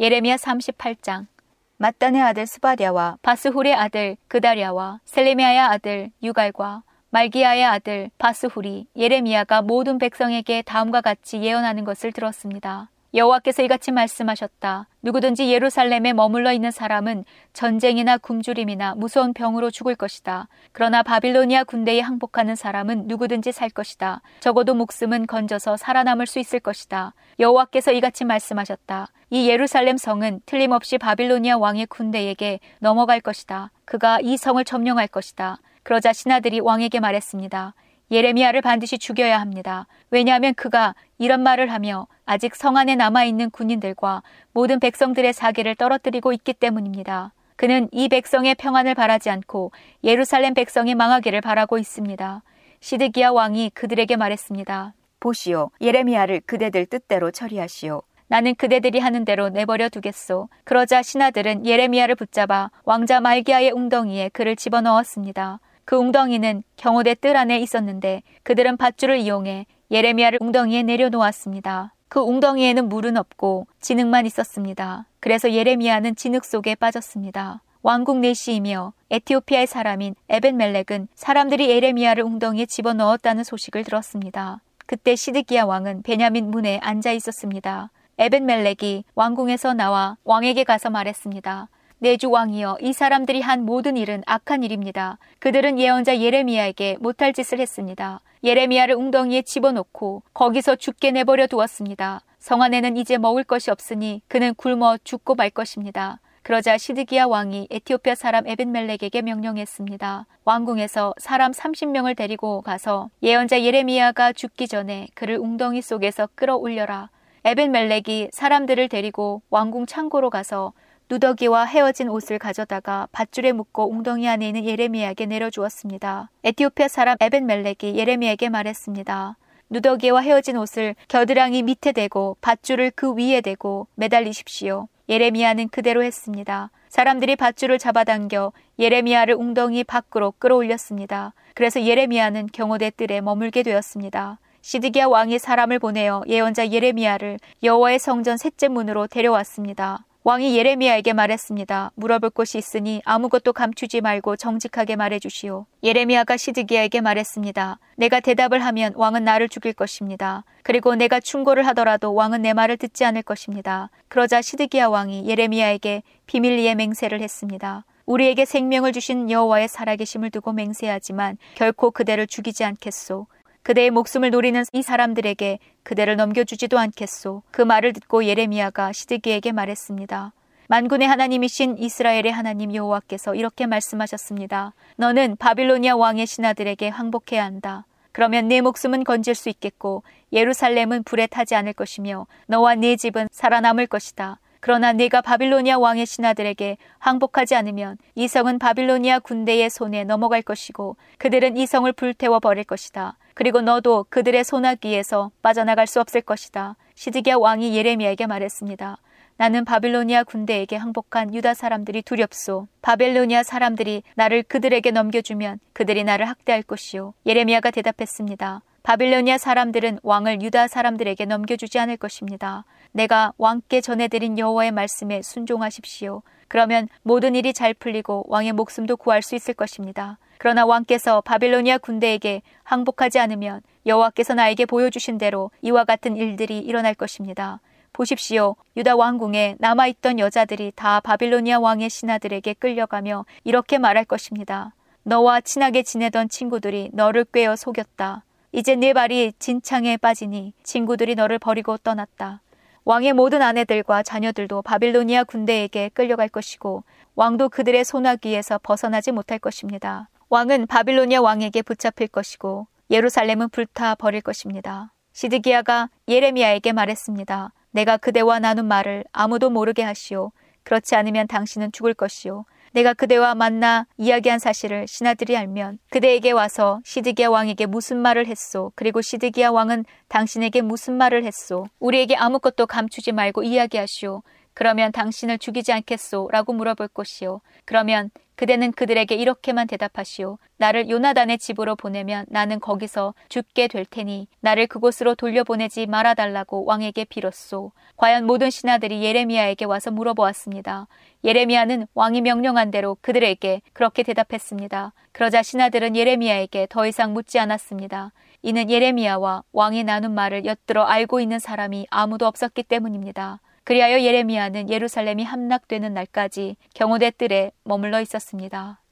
예레미야 0.00 0.34
38장 0.34 1.28
마단의 1.76 2.22
아들 2.22 2.48
스바랴와 2.48 3.18
바스훌의 3.22 3.72
아들 3.72 4.16
그다랴와 4.26 4.98
셀레미아의 5.04 5.60
아들 5.60 6.10
유갈과 6.24 6.82
말기야의 7.14 7.64
아들 7.64 8.10
바스훌이 8.18 8.88
예레미야가 8.96 9.62
모든 9.62 9.98
백성에게 9.98 10.62
다음과 10.62 11.00
같이 11.00 11.40
예언하는 11.40 11.84
것을 11.84 12.10
들었습니다. 12.10 12.90
여호와께서 13.14 13.62
이같이 13.62 13.92
말씀하셨다. 13.92 14.88
누구든지 15.00 15.48
예루살렘에 15.52 16.12
머물러 16.12 16.52
있는 16.52 16.72
사람은 16.72 17.24
전쟁이나 17.52 18.18
굶주림이나 18.18 18.96
무서운 18.96 19.32
병으로 19.32 19.70
죽을 19.70 19.94
것이다. 19.94 20.48
그러나 20.72 21.04
바빌로니아 21.04 21.62
군대에 21.62 22.00
항복하는 22.00 22.56
사람은 22.56 23.06
누구든지 23.06 23.52
살 23.52 23.70
것이다. 23.70 24.20
적어도 24.40 24.74
목숨은 24.74 25.28
건져서 25.28 25.76
살아남을 25.76 26.26
수 26.26 26.40
있을 26.40 26.58
것이다. 26.58 27.14
여호와께서 27.38 27.92
이같이 27.92 28.24
말씀하셨다. 28.24 29.06
이 29.30 29.48
예루살렘 29.48 29.96
성은 29.96 30.40
틀림없이 30.46 30.98
바빌로니아 30.98 31.58
왕의 31.58 31.86
군대에게 31.86 32.58
넘어갈 32.80 33.20
것이다. 33.20 33.70
그가 33.84 34.18
이 34.20 34.36
성을 34.36 34.64
점령할 34.64 35.06
것이다. 35.06 35.58
그러자 35.84 36.12
신하들이 36.12 36.60
왕에게 36.60 36.98
말했습니다. 36.98 37.74
예레미야를 38.10 38.62
반드시 38.62 38.98
죽여야 38.98 39.40
합니다. 39.40 39.86
왜냐하면 40.10 40.54
그가 40.54 40.94
이런 41.18 41.42
말을 41.42 41.70
하며 41.70 42.06
아직 42.26 42.56
성 42.56 42.76
안에 42.76 42.96
남아있는 42.96 43.50
군인들과 43.50 44.22
모든 44.52 44.80
백성들의 44.80 45.32
사기를 45.32 45.74
떨어뜨리고 45.74 46.32
있기 46.32 46.54
때문입니다. 46.54 47.32
그는 47.56 47.88
이 47.92 48.08
백성의 48.08 48.56
평안을 48.56 48.94
바라지 48.94 49.30
않고 49.30 49.72
예루살렘 50.02 50.54
백성이 50.54 50.94
망하기를 50.94 51.40
바라고 51.40 51.78
있습니다. 51.78 52.42
시드기야 52.80 53.30
왕이 53.30 53.70
그들에게 53.74 54.16
말했습니다. 54.16 54.94
보시오, 55.20 55.70
예레미야를 55.80 56.42
그대들 56.46 56.86
뜻대로 56.86 57.30
처리하시오. 57.30 58.02
나는 58.26 58.54
그대들이 58.54 58.98
하는 58.98 59.24
대로 59.24 59.50
내버려 59.50 59.88
두겠소. 59.88 60.48
그러자 60.64 61.02
신하들은 61.02 61.66
예레미야를 61.66 62.14
붙잡아 62.14 62.70
왕자 62.84 63.20
말기야의 63.20 63.70
웅덩이에 63.70 64.30
그를 64.30 64.56
집어넣었습니다. 64.56 65.60
그 65.84 65.96
웅덩이는 65.96 66.62
경호대 66.76 67.14
뜰 67.14 67.36
안에 67.36 67.58
있었는데 67.60 68.22
그들은 68.42 68.76
밧줄을 68.76 69.18
이용해 69.18 69.66
예레미야를 69.90 70.38
웅덩이에 70.40 70.82
내려놓았습니다. 70.82 71.92
그 72.08 72.20
웅덩이에는 72.20 72.88
물은 72.88 73.16
없고 73.16 73.66
진흙만 73.80 74.26
있었습니다. 74.26 75.06
그래서 75.20 75.52
예레미야는 75.52 76.16
진흙 76.16 76.44
속에 76.44 76.74
빠졌습니다. 76.74 77.60
왕국 77.82 78.18
내시이며 78.18 78.94
에티오피아의 79.10 79.66
사람인 79.66 80.14
에벤멜렉은 80.30 81.08
사람들이 81.14 81.68
예레미야를 81.68 82.24
웅덩이에 82.24 82.66
집어넣었다는 82.66 83.44
소식을 83.44 83.84
들었습니다. 83.84 84.60
그때 84.86 85.16
시드기야 85.16 85.64
왕은 85.64 86.02
베냐민 86.02 86.50
문에 86.50 86.78
앉아 86.82 87.12
있었습니다. 87.12 87.90
에벤멜렉이 88.18 89.04
왕궁에서 89.14 89.74
나와 89.74 90.16
왕에게 90.24 90.64
가서 90.64 90.88
말했습니다. 90.88 91.68
내주 91.98 92.30
왕이여 92.30 92.78
이 92.80 92.92
사람들이 92.92 93.40
한 93.40 93.64
모든 93.64 93.96
일은 93.96 94.22
악한 94.26 94.62
일입니다. 94.62 95.18
그들은 95.38 95.78
예언자 95.78 96.18
예레미야에게 96.18 96.98
못할 97.00 97.32
짓을 97.32 97.60
했습니다. 97.60 98.20
예레미야를 98.42 98.94
웅덩이에 98.94 99.42
집어넣고 99.42 100.22
거기서 100.34 100.76
죽게 100.76 101.12
내버려 101.12 101.46
두었습니다. 101.46 102.20
성 102.38 102.60
안에는 102.60 102.96
이제 102.98 103.16
먹을 103.16 103.42
것이 103.42 103.70
없으니 103.70 104.20
그는 104.28 104.54
굶어 104.54 104.98
죽고 105.02 105.34
말 105.34 105.48
것입니다. 105.48 106.20
그러자 106.42 106.76
시드기야 106.76 107.24
왕이 107.24 107.68
에티오피아 107.70 108.14
사람 108.14 108.46
에벤멜렉에게 108.46 109.22
명령했습니다. 109.22 110.26
왕궁에서 110.44 111.14
사람 111.16 111.52
30명을 111.52 112.14
데리고 112.14 112.60
가서 112.60 113.08
예언자 113.22 113.62
예레미야가 113.62 114.34
죽기 114.34 114.68
전에 114.68 115.08
그를 115.14 115.38
웅덩이 115.38 115.80
속에서 115.80 116.28
끌어올려라. 116.34 117.08
에벤멜렉이 117.46 118.28
사람들을 118.30 118.90
데리고 118.90 119.40
왕궁 119.48 119.86
창고로 119.86 120.28
가서 120.28 120.74
누더기와 121.10 121.66
헤어진 121.66 122.08
옷을 122.08 122.38
가져다가 122.38 123.08
밧줄에 123.12 123.52
묶고 123.52 123.90
웅덩이 123.90 124.26
안에 124.26 124.48
있는 124.48 124.64
예레미야에게 124.64 125.26
내려주었습니다. 125.26 126.30
에티오피아 126.44 126.88
사람 126.88 127.16
에벤멜렉이 127.20 127.96
예레미야에게 127.96 128.48
말했습니다. 128.48 129.36
누더기와 129.68 130.20
헤어진 130.20 130.56
옷을 130.56 130.94
겨드랑이 131.08 131.62
밑에 131.62 131.92
대고 131.92 132.38
밧줄을 132.40 132.90
그 132.94 133.12
위에 133.12 133.42
대고 133.42 133.86
매달리십시오. 133.96 134.88
예레미야는 135.08 135.68
그대로 135.68 136.02
했습니다. 136.02 136.70
사람들이 136.88 137.36
밧줄을 137.36 137.78
잡아당겨 137.78 138.52
예레미야를 138.78 139.34
웅덩이 139.34 139.84
밖으로 139.84 140.32
끌어올렸습니다. 140.38 141.34
그래서 141.54 141.82
예레미야는 141.82 142.48
경호대 142.52 142.90
뜰에 142.90 143.20
머물게 143.20 143.62
되었습니다. 143.62 144.38
시드기야 144.62 145.06
왕이 145.08 145.38
사람을 145.38 145.78
보내어 145.80 146.22
예언자 146.26 146.70
예레미야를 146.70 147.38
여호와의 147.62 147.98
성전 147.98 148.38
셋째 148.38 148.68
문으로 148.68 149.06
데려왔습니다. 149.06 150.04
왕이 150.26 150.56
예레미야에게 150.56 151.12
말했습니다. 151.12 151.92
물어볼 151.96 152.30
곳이 152.30 152.56
있으니 152.56 153.02
아무것도 153.04 153.52
감추지 153.52 154.00
말고 154.00 154.36
정직하게 154.36 154.96
말해 154.96 155.18
주시오. 155.18 155.66
예레미야가 155.82 156.38
시드기야에게 156.38 157.02
말했습니다. 157.02 157.78
내가 157.98 158.20
대답을 158.20 158.64
하면 158.64 158.94
왕은 158.96 159.22
나를 159.22 159.50
죽일 159.50 159.74
것입니다. 159.74 160.44
그리고 160.62 160.94
내가 160.94 161.20
충고를 161.20 161.66
하더라도 161.66 162.14
왕은 162.14 162.40
내 162.40 162.54
말을 162.54 162.78
듣지 162.78 163.04
않을 163.04 163.20
것입니다. 163.20 163.90
그러자 164.08 164.40
시드기야 164.40 164.88
왕이 164.88 165.28
예레미야에게 165.28 166.02
비밀리에 166.24 166.74
맹세를 166.74 167.20
했습니다. 167.20 167.84
우리에게 168.06 168.46
생명을 168.46 168.92
주신 168.92 169.30
여호와의 169.30 169.68
살아계심을 169.68 170.30
두고 170.30 170.54
맹세하지만 170.54 171.36
결코 171.54 171.90
그대를 171.90 172.26
죽이지 172.26 172.64
않겠소. 172.64 173.26
그대의 173.64 173.90
목숨을 173.90 174.30
노리는 174.30 174.62
이 174.74 174.82
사람들에게 174.82 175.58
그대를 175.84 176.16
넘겨주지도 176.16 176.78
않겠소. 176.78 177.42
그 177.50 177.62
말을 177.62 177.94
듣고 177.94 178.26
예레미야가 178.26 178.92
시드기에게 178.92 179.52
말했습니다. 179.52 180.34
만군의 180.68 181.08
하나님이신 181.08 181.78
이스라엘의 181.78 182.30
하나님 182.30 182.74
여호와께서 182.74 183.34
이렇게 183.34 183.64
말씀하셨습니다. 183.64 184.74
너는 184.96 185.36
바빌로니아 185.36 185.96
왕의 185.96 186.26
신하들에게 186.26 186.88
항복해야 186.90 187.42
한다. 187.42 187.86
그러면 188.12 188.48
내 188.48 188.60
목숨은 188.60 189.02
건질 189.02 189.34
수 189.34 189.48
있겠고 189.48 190.02
예루살렘은 190.30 191.02
불에 191.02 191.26
타지 191.26 191.54
않을 191.54 191.72
것이며 191.72 192.26
너와 192.46 192.74
네 192.74 192.96
집은 192.96 193.28
살아남을 193.32 193.86
것이다. 193.86 194.40
그러나 194.60 194.92
네가 194.92 195.22
바빌로니아 195.22 195.78
왕의 195.78 196.04
신하들에게 196.04 196.76
항복하지 196.98 197.54
않으면 197.54 197.96
이 198.14 198.28
성은 198.28 198.58
바빌로니아 198.58 199.20
군대의 199.20 199.70
손에 199.70 200.04
넘어갈 200.04 200.42
것이고 200.42 200.98
그들은 201.16 201.56
이 201.56 201.64
성을 201.64 201.90
불태워 201.92 202.40
버릴 202.40 202.64
것이다. 202.64 203.16
그리고 203.34 203.60
너도 203.60 204.06
그들의 204.08 204.44
소나기에서 204.44 205.30
빠져나갈 205.42 205.86
수 205.86 206.00
없을 206.00 206.20
것이다. 206.20 206.76
시드기야 206.94 207.36
왕이 207.36 207.76
예레미야에게 207.76 208.26
말했습니다. 208.26 208.98
나는 209.36 209.64
바빌로니아 209.64 210.22
군대에게 210.24 210.76
항복한 210.76 211.34
유다 211.34 211.54
사람들이 211.54 212.02
두렵소. 212.02 212.68
바빌로니아 212.82 213.42
사람들이 213.42 214.04
나를 214.14 214.44
그들에게 214.44 214.92
넘겨주면 214.92 215.58
그들이 215.72 216.04
나를 216.04 216.28
학대할 216.28 216.62
것이요. 216.62 217.14
예레미야가 217.26 217.72
대답했습니다. 217.72 218.62
바빌로니아 218.84 219.38
사람들은 219.38 219.98
왕을 220.02 220.42
유다 220.42 220.68
사람들에게 220.68 221.24
넘겨주지 221.24 221.78
않을 221.80 221.96
것입니다. 221.96 222.64
내가 222.92 223.32
왕께 223.38 223.80
전해드린 223.80 224.38
여호와의 224.38 224.70
말씀에 224.70 225.22
순종하십시오. 225.22 226.22
그러면 226.46 226.88
모든 227.02 227.34
일이 227.34 227.52
잘 227.52 227.74
풀리고 227.74 228.26
왕의 228.28 228.52
목숨도 228.52 228.98
구할 228.98 229.22
수 229.22 229.34
있을 229.34 229.54
것입니다. 229.54 230.18
그러나 230.38 230.66
왕께서 230.66 231.20
바빌로니아 231.20 231.78
군대에게 231.78 232.42
항복하지 232.62 233.18
않으면 233.18 233.60
여호와께서 233.86 234.34
나에게 234.34 234.66
보여주신 234.66 235.18
대로 235.18 235.50
이와 235.62 235.84
같은 235.84 236.16
일들이 236.16 236.58
일어날 236.58 236.94
것입니다. 236.94 237.60
보십시오. 237.92 238.56
유다 238.76 238.96
왕궁에 238.96 239.56
남아있던 239.58 240.18
여자들이 240.18 240.72
다 240.74 241.00
바빌로니아 241.00 241.60
왕의 241.60 241.90
신하들에게 241.90 242.54
끌려가며 242.54 243.24
이렇게 243.44 243.78
말할 243.78 244.04
것입니다. 244.04 244.74
너와 245.04 245.40
친하게 245.42 245.82
지내던 245.82 246.28
친구들이 246.28 246.90
너를 246.92 247.24
꿰어 247.24 247.56
속였다. 247.56 248.24
이제 248.52 248.74
네 248.74 248.92
발이 248.92 249.34
진창에 249.38 249.96
빠지니 249.96 250.54
친구들이 250.62 251.14
너를 251.14 251.38
버리고 251.38 251.76
떠났다. 251.76 252.40
왕의 252.84 253.12
모든 253.12 253.42
아내들과 253.42 254.02
자녀들도 254.02 254.62
바빌로니아 254.62 255.24
군대에게 255.24 255.90
끌려갈 255.90 256.28
것이고 256.28 256.84
왕도 257.16 257.48
그들의 257.48 257.84
소나기에서 257.84 258.58
벗어나지 258.62 259.12
못할 259.12 259.38
것입니다. 259.38 260.08
왕은 260.34 260.66
바빌로니아 260.66 261.20
왕에게 261.20 261.62
붙잡힐 261.62 262.08
것이고 262.08 262.66
예루살렘은 262.90 263.50
불타 263.50 263.94
버릴 263.94 264.20
것입니다. 264.20 264.92
시드기야가 265.12 265.90
예레미야에게 266.08 266.72
말했습니다. 266.72 267.52
내가 267.70 267.96
그대와 267.96 268.40
나눈 268.40 268.66
말을 268.66 269.04
아무도 269.12 269.48
모르게 269.48 269.84
하시오. 269.84 270.32
그렇지 270.64 270.96
않으면 270.96 271.28
당신은 271.28 271.70
죽을 271.70 271.94
것이오. 271.94 272.46
내가 272.72 272.94
그대와 272.94 273.36
만나 273.36 273.86
이야기한 273.96 274.40
사실을 274.40 274.88
신하들이 274.88 275.36
알면 275.36 275.78
그대에게 275.90 276.32
와서 276.32 276.80
시드기야 276.84 277.28
왕에게 277.28 277.66
무슨 277.66 277.98
말을 277.98 278.26
했소. 278.26 278.72
그리고 278.74 279.02
시드기야 279.02 279.50
왕은 279.50 279.84
당신에게 280.08 280.62
무슨 280.62 280.94
말을 280.94 281.24
했소. 281.24 281.66
우리에게 281.78 282.16
아무것도 282.16 282.66
감추지 282.66 283.12
말고 283.12 283.44
이야기하시오. 283.44 284.24
그러면 284.54 284.92
당신을 284.92 285.38
죽이지 285.38 285.72
않겠소? 285.72 286.28
라고 286.32 286.52
물어볼 286.52 286.88
것이요. 286.88 287.40
그러면 287.64 288.10
그대는 288.36 288.72
그들에게 288.72 289.14
이렇게만 289.14 289.66
대답하시오. 289.68 290.38
나를 290.56 290.88
요나단의 290.88 291.38
집으로 291.38 291.76
보내면 291.76 292.26
나는 292.28 292.58
거기서 292.58 293.14
죽게 293.28 293.68
될 293.68 293.84
테니 293.84 294.26
나를 294.40 294.66
그곳으로 294.66 295.14
돌려보내지 295.14 295.86
말아달라고 295.86 296.64
왕에게 296.64 297.04
빌었소. 297.04 297.72
과연 297.96 298.26
모든 298.26 298.50
신하들이 298.50 299.02
예레미야에게 299.04 299.66
와서 299.66 299.90
물어보았습니다. 299.92 300.88
예레미야는 301.24 301.86
왕이 301.94 302.22
명령한 302.22 302.70
대로 302.70 302.96
그들에게 303.00 303.62
그렇게 303.72 304.02
대답했습니다. 304.02 304.92
그러자 305.12 305.42
신하들은 305.42 305.94
예레미야에게 305.94 306.66
더 306.70 306.86
이상 306.86 307.12
묻지 307.12 307.38
않았습니다. 307.38 308.12
이는 308.42 308.68
예레미야와 308.68 309.44
왕이 309.52 309.84
나눈 309.84 310.14
말을 310.14 310.44
엿들어 310.44 310.84
알고 310.84 311.20
있는 311.20 311.38
사람이 311.38 311.86
아무도 311.88 312.26
없었기 312.26 312.64
때문입니다. 312.64 313.40
그리하여 313.64 314.02
예레미야는 314.02 314.70
예루살렘이 314.70 315.24
함락되는 315.24 315.94
날까지 315.94 316.56
경호대 316.74 317.12
뜰에 317.12 317.52
머물러 317.64 318.00
있었습니다. 318.00 318.83